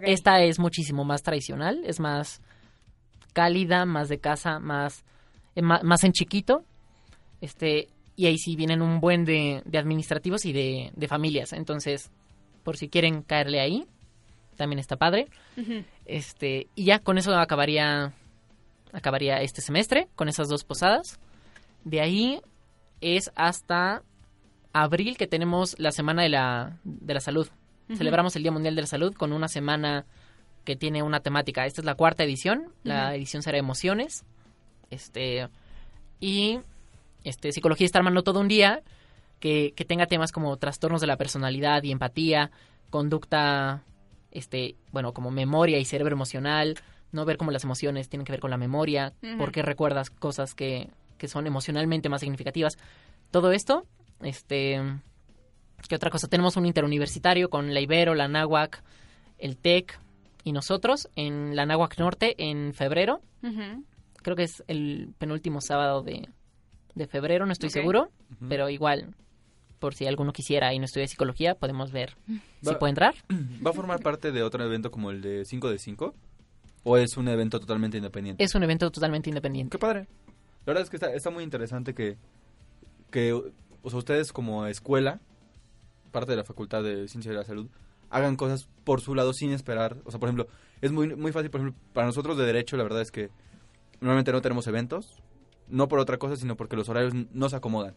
Esta 0.03 0.43
es 0.43 0.59
muchísimo 0.59 1.05
más 1.05 1.23
tradicional, 1.23 1.83
es 1.85 1.99
más 1.99 2.43
cálida, 3.33 3.87
más 3.87 4.09
de 4.09 4.19
casa, 4.19 4.59
más, 4.59 5.05
eh, 5.55 5.63
más 5.63 6.05
en 6.05 6.13
chiquito. 6.13 6.65
Este, 7.41 7.89
y 8.17 8.27
ahí 8.27 8.39
sí 8.39 8.57
vienen 8.57 8.83
un 8.83 9.01
buen 9.01 9.25
de, 9.25 9.63
de 9.65 9.79
administrativos 9.79 10.45
y 10.45 10.53
de, 10.53 10.91
de 10.95 11.09
familias. 11.09 11.53
Entonces, 11.53 12.11
por 12.65 12.77
si 12.77 12.89
quieren 12.89 13.23
caerle 13.23 13.61
ahí, 13.61 13.87
también 14.59 14.79
está 14.79 14.97
padre. 14.97 15.29
Este, 16.05 16.67
y 16.75 16.85
ya 16.85 16.99
con 16.99 17.17
eso 17.17 17.35
acabaría 17.35 18.13
acabaría 18.93 19.41
este 19.43 19.61
semestre 19.61 20.09
con 20.17 20.29
esas 20.29 20.49
dos 20.49 20.65
posadas. 20.65 21.19
De 21.85 22.01
ahí 22.01 22.41
es 23.01 23.31
hasta 23.35 24.03
abril 24.73 25.17
que 25.17 25.27
tenemos 25.27 25.79
la 25.79 25.93
semana 25.93 26.23
de 26.23 26.29
la 26.29 26.79
de 26.85 27.15
la 27.15 27.21
salud. 27.21 27.49
Celebramos 27.97 28.37
el 28.37 28.43
Día 28.43 28.53
Mundial 28.53 28.75
de 28.75 28.83
la 28.83 28.87
Salud 28.87 29.15
con 29.15 29.33
una 29.33 29.49
semana 29.49 30.05
que 30.65 30.77
tiene 30.77 31.03
una 31.03 31.21
temática. 31.21 31.65
Esta 31.65 31.81
es 31.81 31.85
la 31.85 31.95
cuarta 31.95 32.25
edición. 32.25 32.73
La 32.83 33.15
edición 33.15 33.43
será 33.43 33.59
emociones. 33.59 34.25
Este 34.91 35.49
y 36.21 36.61
este 37.25 37.53
psicología 37.53 37.85
está 37.87 37.99
armando 37.99 38.23
todo 38.23 38.41
un 38.41 38.49
día 38.49 38.83
que, 39.41 39.73
que 39.77 39.85
tenga 39.85 40.07
temas 40.07 40.33
como 40.33 40.57
trastornos 40.57 41.01
de 41.01 41.07
la 41.07 41.17
personalidad 41.17 41.83
y 41.83 41.93
empatía, 41.93 42.51
conducta 42.91 43.83
este, 44.31 44.77
bueno, 44.93 45.13
como 45.13 45.31
memoria 45.31 45.79
y 45.79 45.85
cerebro 45.85 46.15
emocional, 46.15 46.77
no 47.13 47.25
ver 47.25 47.37
cómo 47.37 47.51
las 47.51 47.65
emociones 47.65 48.09
tienen 48.09 48.25
que 48.27 48.33
ver 48.33 48.41
con 48.41 48.51
la 48.51 48.57
memoria, 48.57 49.13
Ujú. 49.23 49.39
por 49.39 49.53
qué 49.53 49.63
recuerdas 49.63 50.11
cosas 50.11 50.55
que, 50.55 50.89
que 51.19 51.29
son 51.29 51.47
emocionalmente 51.47 52.09
más 52.09 52.21
significativas. 52.21 52.79
Todo 53.31 53.53
esto, 53.53 53.87
este, 54.23 54.81
¿qué 55.87 55.95
otra 55.95 56.11
cosa? 56.11 56.29
Tenemos 56.29 56.57
un 56.57 56.67
interuniversitario 56.67 57.51
con 57.51 57.75
la 57.75 57.81
Ibero, 57.81 58.15
la 58.15 58.29
Náhuac, 58.29 58.83
el 59.39 59.57
TEC 59.57 59.99
y 60.45 60.53
nosotros 60.53 61.09
en 61.17 61.55
la 61.55 61.67
Náhuac 61.67 61.99
Norte 61.99 62.35
en 62.39 62.75
febrero. 62.75 63.21
Creo 64.23 64.37
que 64.37 64.45
es 64.45 64.65
el 64.67 65.15
penúltimo 65.19 65.61
sábado 65.61 66.03
de, 66.03 66.29
de 66.95 67.07
febrero, 67.07 67.47
no 67.47 67.53
estoy 67.53 67.71
seguro, 67.71 68.11
pero 68.49 68.69
igual, 68.69 69.15
por 69.79 69.95
si 69.95 70.07
alguno 70.07 70.33
quisiera 70.33 70.75
y 70.75 70.79
no 70.79 70.85
estudia 70.85 71.07
psicología, 71.07 71.55
podemos 71.55 71.93
ver 71.93 72.17
si 72.63 72.75
puede 72.75 72.91
entrar. 72.91 73.15
¿Va 73.65 73.71
a 73.71 73.75
formar 73.75 74.01
parte 74.01 74.33
de 74.33 74.43
otro 74.43 74.65
evento 74.65 74.91
como 74.91 75.11
el 75.11 75.23
de 75.23 75.45
5 75.45 75.71
de 75.71 75.79
5? 75.79 76.15
¿O 76.85 76.97
es 76.97 77.17
un 77.17 77.29
evento 77.29 77.61
totalmente 77.61 77.97
independiente? 77.97 78.43
Es 78.43 78.55
un 78.55 78.63
evento 78.63 78.91
totalmente 78.91 79.31
independiente. 79.31 79.71
Qué 79.71 79.79
padre. 79.79 80.07
La 80.65 80.73
verdad 80.73 80.83
es 80.83 80.91
que 80.91 80.97
está, 80.97 81.13
está 81.13 81.31
muy 81.31 81.45
interesante 81.45 81.95
que, 81.95 82.17
que 83.11 83.33
o 83.33 83.91
sea, 83.91 83.99
ustedes 83.99 84.33
como 84.33 84.67
escuela, 84.67 85.21
parte 86.09 86.33
de 86.33 86.37
la 86.37 86.45
Facultad 86.45 86.83
de 86.83 87.09
Ciencia 87.09 87.31
de 87.31 87.39
la 87.39 87.45
Salud, 87.45 87.69
hagan 88.11 88.37
cosas 88.37 88.69
por 88.85 89.01
su 89.01 89.15
lado 89.15 89.33
sin 89.33 89.53
esperar. 89.53 89.97
O 90.05 90.11
sea, 90.11 90.21
por 90.21 90.29
ejemplo, 90.29 90.49
es 90.81 90.93
muy, 90.93 91.15
muy 91.15 91.33
fácil, 91.33 91.51
por 91.51 91.61
ejemplo, 91.61 91.81
para 91.93 92.07
nosotros 92.07 92.37
de 92.37 92.47
Derecho, 92.47 92.77
la 92.77 92.83
verdad 92.83 93.03
es 93.03 93.11
que 93.11 93.31
normalmente 94.01 94.33
no 94.33 94.41
tenemos 94.41 94.67
eventos, 94.67 95.23
no 95.69 95.89
por 95.89 95.99
otra 95.99 96.19
cosa, 96.19 96.37
sino 96.37 96.57
porque 96.57 96.77
los 96.77 96.89
horarios 96.89 97.15
no 97.33 97.49
se 97.49 97.57
acomodan. 97.57 97.95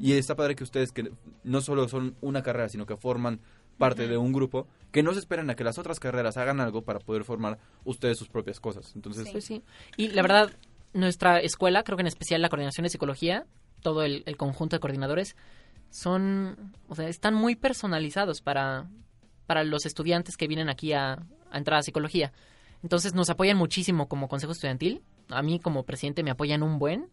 Y 0.00 0.12
está 0.12 0.36
padre 0.36 0.54
que 0.54 0.62
ustedes, 0.62 0.92
que 0.92 1.10
no 1.42 1.60
solo 1.60 1.88
son 1.88 2.14
una 2.20 2.42
carrera, 2.42 2.68
sino 2.68 2.86
que 2.86 2.96
forman 2.96 3.40
parte 3.76 4.06
de 4.06 4.16
un 4.16 4.32
grupo, 4.32 4.68
que 4.92 5.02
no 5.02 5.12
se 5.12 5.18
esperan 5.18 5.50
a 5.50 5.56
que 5.56 5.64
las 5.64 5.78
otras 5.78 5.98
carreras 5.98 6.36
hagan 6.36 6.60
algo 6.60 6.82
para 6.82 7.00
poder 7.00 7.24
formar 7.24 7.58
ustedes 7.84 8.16
sus 8.16 8.28
propias 8.28 8.60
cosas. 8.60 8.94
Entonces, 8.94 9.28
Pues 9.30 9.44
sí. 9.44 9.62
Y 9.96 10.08
la 10.08 10.22
verdad, 10.22 10.52
nuestra 10.92 11.40
escuela, 11.40 11.82
creo 11.82 11.96
que 11.96 12.02
en 12.02 12.06
especial 12.06 12.40
la 12.40 12.48
coordinación 12.48 12.84
de 12.84 12.90
psicología, 12.90 13.46
todo 13.82 14.04
el, 14.04 14.22
el 14.26 14.36
conjunto 14.36 14.76
de 14.76 14.80
coordinadores, 14.80 15.34
son, 15.94 16.72
o 16.88 16.96
sea, 16.96 17.08
están 17.08 17.34
muy 17.34 17.54
personalizados 17.54 18.40
para, 18.40 18.88
para 19.46 19.62
los 19.62 19.86
estudiantes 19.86 20.36
que 20.36 20.48
vienen 20.48 20.68
aquí 20.68 20.92
a, 20.92 21.12
a 21.50 21.56
entrar 21.58 21.78
a 21.78 21.82
psicología. 21.82 22.32
Entonces 22.82 23.14
nos 23.14 23.30
apoyan 23.30 23.56
muchísimo 23.56 24.08
como 24.08 24.26
consejo 24.28 24.52
estudiantil. 24.52 25.02
A 25.28 25.40
mí 25.42 25.60
como 25.60 25.84
presidente 25.84 26.24
me 26.24 26.32
apoyan 26.32 26.64
un 26.64 26.80
buen 26.80 27.10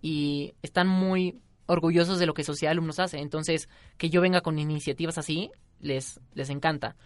y 0.00 0.54
están 0.62 0.88
muy 0.88 1.40
orgullosos 1.66 2.18
de 2.18 2.24
lo 2.26 2.32
que 2.32 2.42
Sociedad 2.42 2.70
de 2.70 2.72
Alumnos 2.72 2.98
hace. 3.00 3.18
Entonces, 3.18 3.68
que 3.98 4.08
yo 4.08 4.22
venga 4.22 4.40
con 4.40 4.58
iniciativas 4.58 5.18
así, 5.18 5.50
les, 5.80 6.18
les 6.34 6.48
encanta. 6.48 6.96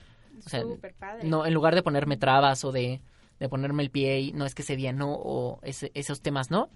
O 0.47 0.49
sea, 0.49 0.63
padre. 0.99 1.29
no, 1.29 1.45
en 1.45 1.53
lugar 1.55 1.75
de 1.75 1.83
ponerme 1.83 2.17
trabas 2.17 2.65
o 2.65 2.71
de, 2.71 3.01
de 3.41 3.49
ponerme 3.49 3.83
el 3.83 3.91
pie 3.91 4.21
y 4.21 4.33
no 4.33 4.47
es 4.47 4.55
que 4.55 4.63
ese 4.63 4.77
día 4.77 4.93
no 4.93 5.13
o 5.13 5.59
ese- 5.65 5.91
esos 5.95 6.21
temas 6.23 6.51
no. 6.53 6.71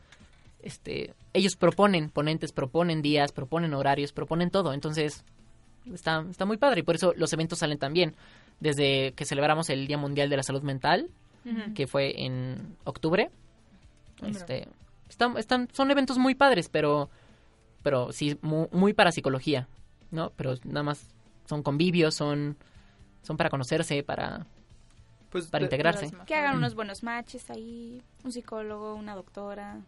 Este, 0.64 1.12
ellos 1.34 1.56
proponen, 1.56 2.08
ponentes 2.08 2.52
proponen 2.52 3.02
días, 3.02 3.32
proponen 3.32 3.74
horarios, 3.74 4.12
proponen 4.12 4.50
todo. 4.50 4.72
Entonces, 4.72 5.22
está, 5.92 6.24
está 6.30 6.46
muy 6.46 6.56
padre 6.56 6.80
y 6.80 6.82
por 6.82 6.94
eso 6.94 7.12
los 7.16 7.32
eventos 7.34 7.58
salen 7.58 7.78
también. 7.78 8.14
Desde 8.60 9.12
que 9.12 9.26
celebramos 9.26 9.68
el 9.68 9.86
Día 9.86 9.98
Mundial 9.98 10.30
de 10.30 10.36
la 10.38 10.42
Salud 10.42 10.62
Mental, 10.62 11.10
que 11.74 11.86
fue 11.86 12.24
en 12.24 12.76
octubre. 12.84 13.30
Este, 14.26 14.66
están, 15.10 15.36
están, 15.36 15.68
son 15.72 15.90
eventos 15.90 16.16
muy 16.16 16.34
padres, 16.34 16.70
pero, 16.70 17.10
pero 17.82 18.10
sí, 18.12 18.38
muy, 18.40 18.68
muy 18.72 18.94
para 18.94 19.12
psicología, 19.12 19.68
¿no? 20.10 20.30
Pero 20.36 20.54
nada 20.64 20.82
más 20.84 21.06
son 21.46 21.62
convivios, 21.62 22.14
son, 22.14 22.56
son 23.22 23.36
para 23.36 23.50
conocerse, 23.50 24.02
para, 24.02 24.46
Pues, 25.28 25.48
para 25.48 25.60
de- 25.60 25.66
integrarse. 25.66 26.10
Que 26.24 26.34
hagan 26.36 26.56
unos 26.56 26.74
buenos 26.74 27.02
matches 27.02 27.50
ahí, 27.50 28.00
un 28.22 28.32
psicólogo, 28.32 28.94
una 28.94 29.14
doctora. 29.14 29.80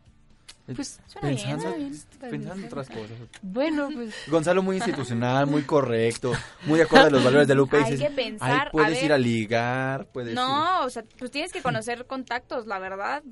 Pues 0.75 1.01
Suena 1.07 1.29
bien, 1.29 1.41
pensando, 1.43 1.63
suena 1.63 1.77
bien. 1.77 2.01
pensando 2.31 2.55
en 2.61 2.65
otras 2.67 2.89
cosas. 2.89 3.11
Bueno, 3.43 3.89
pues... 3.95 4.15
Gonzalo 4.27 4.63
muy 4.63 4.77
institucional, 4.77 5.47
muy 5.47 5.63
correcto, 5.63 6.33
muy 6.67 6.81
acorde 6.81 7.07
a 7.07 7.11
los 7.11 7.23
valores 7.25 7.47
del 7.47 7.61
UP. 7.61 7.73
y 7.73 7.77
Hay 7.77 7.91
dices, 7.93 8.09
que 8.09 8.15
pensar, 8.15 8.51
"Ay, 8.51 8.67
a 8.67 8.71
puedes 8.73 8.91
ver". 8.95 9.05
ir 9.05 9.13
a 9.13 9.19
ligar, 9.19 10.07
puedes 10.13 10.31
ir... 10.31 10.35
No, 10.35 10.85
o 10.85 10.91
sea, 10.91 11.05
pues 11.19 11.31
tienes 11.31 11.53
que 11.53 11.63
conocer 11.63 12.07
contactos, 12.07 12.67
la 12.67 12.79
verdad. 12.81 13.23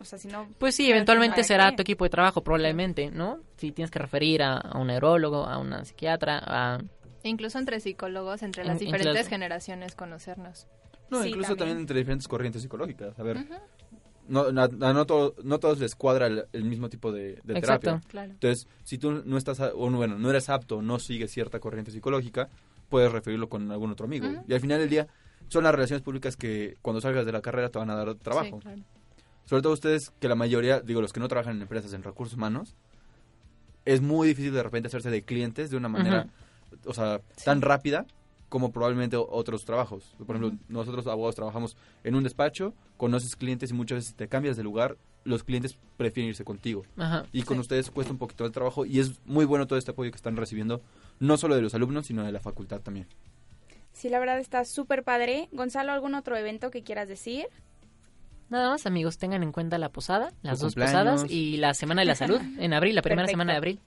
O 0.00 0.04
sea, 0.04 0.18
si 0.18 0.26
no... 0.26 0.48
Pues 0.58 0.74
sí, 0.74 0.84
¿para 0.84 0.96
eventualmente 0.96 1.36
qué? 1.36 1.44
será 1.44 1.74
tu 1.76 1.82
equipo 1.82 2.04
de 2.04 2.10
trabajo, 2.10 2.42
probablemente, 2.42 3.10
¿no? 3.12 3.38
Si 3.56 3.70
tienes 3.70 3.90
que 3.92 4.00
referir 4.00 4.42
a, 4.42 4.56
a 4.56 4.78
un 4.78 4.88
neurólogo, 4.88 5.44
a 5.46 5.58
una 5.58 5.84
psiquiatra, 5.84 6.42
a... 6.44 6.78
Incluso 7.22 7.58
entre 7.58 7.78
psicólogos, 7.80 8.42
entre 8.42 8.62
En- 8.62 8.68
las 8.68 8.74
entre 8.74 8.86
diferentes 8.86 9.14
las- 9.22 9.28
generaciones, 9.28 9.94
conocernos. 9.94 10.66
No, 11.10 11.22
Sí, 11.22 11.28
incluso 11.28 11.54
también. 11.54 11.78
entre 11.78 11.98
diferentes 11.98 12.26
corrientes 12.26 12.62
psicológicas. 12.62 13.16
A 13.18 13.22
ver, 13.22 13.36
Ujú. 13.36 13.54
No, 14.28 14.50
na- 14.52 14.68
no, 14.68 15.06
to- 15.06 15.34
no 15.42 15.58
todos 15.58 15.78
les 15.78 15.94
cuadra 15.94 16.26
el, 16.26 16.44
el 16.52 16.64
mismo 16.64 16.88
tipo 16.88 17.12
de, 17.12 17.40
de 17.44 17.58
Exacto. 17.58 17.86
terapia. 17.88 18.08
Claro. 18.08 18.30
Entonces, 18.32 18.66
si 18.84 18.98
tú 18.98 19.22
no 19.24 19.36
estás, 19.36 19.60
o 19.60 19.90
no, 19.90 19.96
bueno, 19.98 20.18
no 20.18 20.30
eres 20.30 20.48
apto, 20.48 20.80
no 20.82 20.98
sigues 20.98 21.30
cierta 21.30 21.60
corriente 21.60 21.90
psicológica, 21.90 22.48
puedes 22.88 23.10
referirlo 23.12 23.48
con 23.48 23.70
algún 23.70 23.90
otro 23.90 24.06
amigo. 24.06 24.26
Y 24.48 24.54
al 24.54 24.60
final 24.60 24.78
del 24.80 24.88
día, 24.90 25.06
son 25.48 25.64
las 25.64 25.74
relaciones 25.74 26.02
públicas 26.02 26.36
que 26.36 26.76
cuando 26.82 27.00
salgas 27.00 27.26
de 27.26 27.32
la 27.32 27.42
carrera 27.42 27.68
te 27.68 27.78
van 27.78 27.90
a 27.90 27.96
dar 27.96 28.14
trabajo. 28.14 28.56
Sí, 28.56 28.62
claro. 28.62 28.82
Sobre 29.44 29.62
todo 29.62 29.72
ustedes, 29.74 30.10
que 30.20 30.28
la 30.28 30.34
mayoría, 30.34 30.80
digo, 30.80 31.02
los 31.02 31.12
que 31.12 31.20
no 31.20 31.28
trabajan 31.28 31.56
en 31.56 31.62
empresas 31.62 31.92
en 31.92 32.02
recursos 32.02 32.34
humanos, 32.36 32.74
es 33.84 34.00
muy 34.00 34.28
difícil 34.28 34.54
de 34.54 34.62
repente 34.62 34.86
hacerse 34.88 35.10
de 35.10 35.22
clientes 35.22 35.70
de 35.70 35.76
una 35.76 35.88
manera, 35.90 36.28
o 36.86 36.94
sea, 36.94 37.20
tan 37.44 37.60
rápida 37.60 38.06
como 38.54 38.70
probablemente 38.70 39.16
otros 39.16 39.64
trabajos. 39.64 40.14
Por 40.24 40.36
ejemplo, 40.36 40.56
nosotros 40.68 41.08
abogados 41.08 41.34
trabajamos 41.34 41.76
en 42.04 42.14
un 42.14 42.22
despacho, 42.22 42.72
conoces 42.96 43.34
clientes 43.34 43.72
y 43.72 43.74
muchas 43.74 43.96
veces 43.96 44.14
te 44.14 44.28
cambias 44.28 44.56
de 44.56 44.62
lugar, 44.62 44.96
los 45.24 45.42
clientes 45.42 45.76
prefieren 45.96 46.28
irse 46.28 46.44
contigo. 46.44 46.84
Ajá, 46.96 47.24
y 47.32 47.42
con 47.42 47.58
ustedes 47.58 47.90
cuesta 47.90 48.12
un 48.12 48.18
poquito 48.20 48.46
el 48.46 48.52
trabajo 48.52 48.86
y 48.86 49.00
es 49.00 49.20
muy 49.26 49.44
bueno 49.44 49.66
todo 49.66 49.76
este 49.76 49.90
apoyo 49.90 50.12
que 50.12 50.16
están 50.16 50.36
recibiendo, 50.36 50.82
no 51.18 51.36
solo 51.36 51.56
de 51.56 51.62
los 51.62 51.74
alumnos, 51.74 52.06
sino 52.06 52.22
de 52.22 52.30
la 52.30 52.38
facultad 52.38 52.80
también. 52.80 53.08
Sí, 53.90 54.08
la 54.08 54.20
verdad 54.20 54.38
está 54.38 54.64
súper 54.64 55.02
padre. 55.02 55.48
Gonzalo, 55.50 55.90
¿algún 55.90 56.14
otro 56.14 56.36
evento 56.36 56.70
que 56.70 56.84
quieras 56.84 57.08
decir? 57.08 57.46
Nada 58.50 58.70
más, 58.70 58.86
amigos, 58.86 59.18
tengan 59.18 59.42
en 59.42 59.50
cuenta 59.50 59.78
la 59.78 59.88
posada, 59.88 60.32
las 60.42 60.60
dos 60.60 60.74
cumpleaños. 60.74 61.22
posadas 61.22 61.28
y 61.28 61.56
la 61.56 61.74
Semana 61.74 62.02
de 62.02 62.06
la 62.06 62.14
Salud 62.14 62.40
en 62.60 62.72
abril, 62.72 62.94
la 62.94 63.02
primera 63.02 63.22
Perfecto. 63.22 63.32
semana 63.32 63.52
de 63.54 63.56
abril 63.56 63.80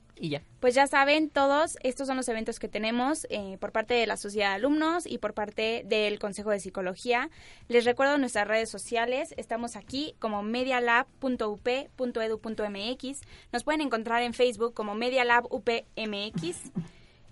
Pues 0.60 0.76
ya 0.76 0.88
saben, 0.88 1.30
todos 1.30 1.78
estos 1.84 2.08
son 2.08 2.18
los 2.18 2.28
eventos 2.28 2.60
que 2.60 2.68
tenemos 2.68 3.26
eh, 3.30 3.58
por 3.60 3.72
parte 3.72 3.94
de 3.94 4.08
la 4.08 4.18
Sociedad 4.18 4.50
de 4.50 4.56
Alumnos 4.56 5.06
y 5.06 5.20
por 5.20 5.34
parte 5.34 5.84
del 5.86 6.20
Consejo 6.20 6.50
de 6.50 6.60
Psicología. 6.60 7.30
Les 7.68 7.86
recuerdo 7.86 8.18
nuestras 8.18 8.48
redes 8.48 8.70
sociales. 8.70 9.34
Estamos 9.38 9.76
aquí 9.76 10.16
como 10.20 10.44
medialab.up.edu.mx. 10.44 13.22
Nos 13.52 13.64
pueden 13.64 13.82
encontrar 13.82 14.24
en 14.24 14.34
Facebook 14.34 14.74
como 14.74 14.96
medialabupmx. 14.96 16.72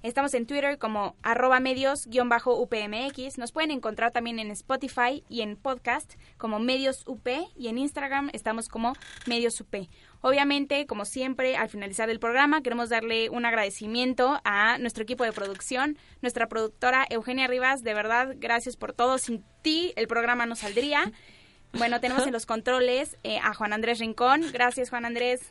Estamos 0.06 0.36
en 0.36 0.46
Twitter 0.46 0.78
como 0.78 1.16
arroba 1.24 1.60
medios-upmx. 1.60 3.40
Nos 3.40 3.52
pueden 3.52 3.72
encontrar 3.72 4.12
también 4.12 4.38
en 4.38 4.52
Spotify 4.52 5.24
y 5.30 5.42
en 5.42 5.56
podcast 5.56 6.14
como 6.38 6.60
Medios 6.60 7.02
UP 7.08 7.28
y 7.56 7.70
en 7.70 7.80
Instagram 7.80 8.30
estamos 8.32 8.70
como 8.70 8.94
Medios 9.26 9.60
UP. 9.60 9.90
Obviamente, 10.22 10.86
como 10.86 11.06
siempre, 11.06 11.58
al 11.58 11.70
finalizar 11.70 12.12
el 12.12 12.20
programa 12.20 12.62
queremos 12.62 12.90
darle 12.90 13.32
un 13.32 13.48
agradecimiento 13.48 14.40
a 14.44 14.78
nuestro 14.78 15.02
equipo 15.02 15.24
de 15.24 15.32
producción, 15.32 15.98
nuestra 16.22 16.48
productora 16.48 17.08
Eugenia 17.10 17.48
Rivas. 17.48 17.82
De 17.82 17.96
verdad, 17.96 18.36
gracias 18.38 18.78
por 18.78 18.94
todo. 18.94 19.18
Sin 19.18 19.44
ti 19.64 19.92
el 19.96 20.08
programa 20.08 20.46
no 20.46 20.56
saldría. 20.56 21.12
Bueno, 21.74 22.00
tenemos 22.00 22.28
en 22.28 22.34
los 22.34 22.46
controles 22.46 23.18
eh, 23.24 23.40
a 23.42 23.56
Juan 23.56 23.74
Andrés 23.74 23.98
Rincón. 23.98 24.44
Gracias, 24.54 24.92
Juan 24.92 25.06
Andrés. 25.06 25.42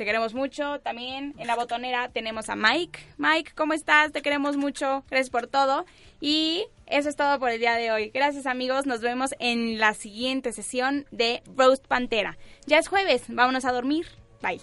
Te 0.00 0.06
queremos 0.06 0.32
mucho. 0.32 0.80
También 0.80 1.34
en 1.36 1.46
la 1.46 1.56
botonera 1.56 2.08
tenemos 2.08 2.48
a 2.48 2.56
Mike. 2.56 2.98
Mike, 3.18 3.52
¿cómo 3.54 3.74
estás? 3.74 4.12
Te 4.12 4.22
queremos 4.22 4.56
mucho. 4.56 5.04
Gracias 5.10 5.28
por 5.28 5.46
todo. 5.46 5.84
Y 6.22 6.64
eso 6.86 7.10
es 7.10 7.16
todo 7.16 7.38
por 7.38 7.50
el 7.50 7.60
día 7.60 7.74
de 7.74 7.92
hoy. 7.92 8.08
Gracias 8.08 8.46
amigos. 8.46 8.86
Nos 8.86 9.02
vemos 9.02 9.34
en 9.40 9.78
la 9.78 9.92
siguiente 9.92 10.54
sesión 10.54 11.04
de 11.10 11.42
Roast 11.54 11.86
Pantera. 11.86 12.38
Ya 12.64 12.78
es 12.78 12.88
jueves. 12.88 13.24
Vámonos 13.28 13.66
a 13.66 13.72
dormir. 13.72 14.06
Bye. 14.40 14.62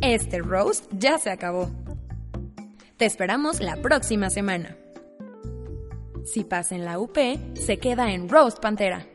Este 0.00 0.38
roast 0.38 0.86
ya 0.92 1.18
se 1.18 1.28
acabó. 1.28 1.70
Te 2.96 3.04
esperamos 3.04 3.60
la 3.60 3.76
próxima 3.76 4.30
semana. 4.30 4.78
Si 6.30 6.44
pasa 6.44 6.74
en 6.74 6.84
la 6.84 6.98
UP, 6.98 7.16
se 7.54 7.78
queda 7.78 8.12
en 8.12 8.28
Roast 8.28 8.60
Pantera. 8.60 9.06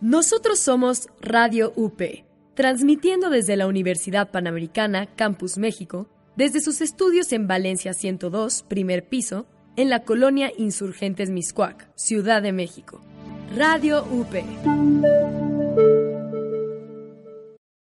Nosotros 0.00 0.58
somos 0.58 1.06
Radio 1.20 1.72
UP, 1.76 2.02
transmitiendo 2.54 3.30
desde 3.30 3.56
la 3.56 3.68
Universidad 3.68 4.32
Panamericana, 4.32 5.06
Campus 5.14 5.56
México, 5.56 6.08
desde 6.34 6.60
sus 6.60 6.80
estudios 6.80 7.32
en 7.32 7.46
Valencia 7.46 7.92
102, 7.92 8.64
primer 8.64 9.08
piso, 9.08 9.46
en 9.76 9.88
la 9.88 10.02
colonia 10.02 10.50
Insurgentes 10.58 11.30
Miscuac, 11.30 11.88
Ciudad 11.94 12.42
de 12.42 12.52
México. 12.52 13.00
Radio 13.56 14.04
UP. 14.10 14.34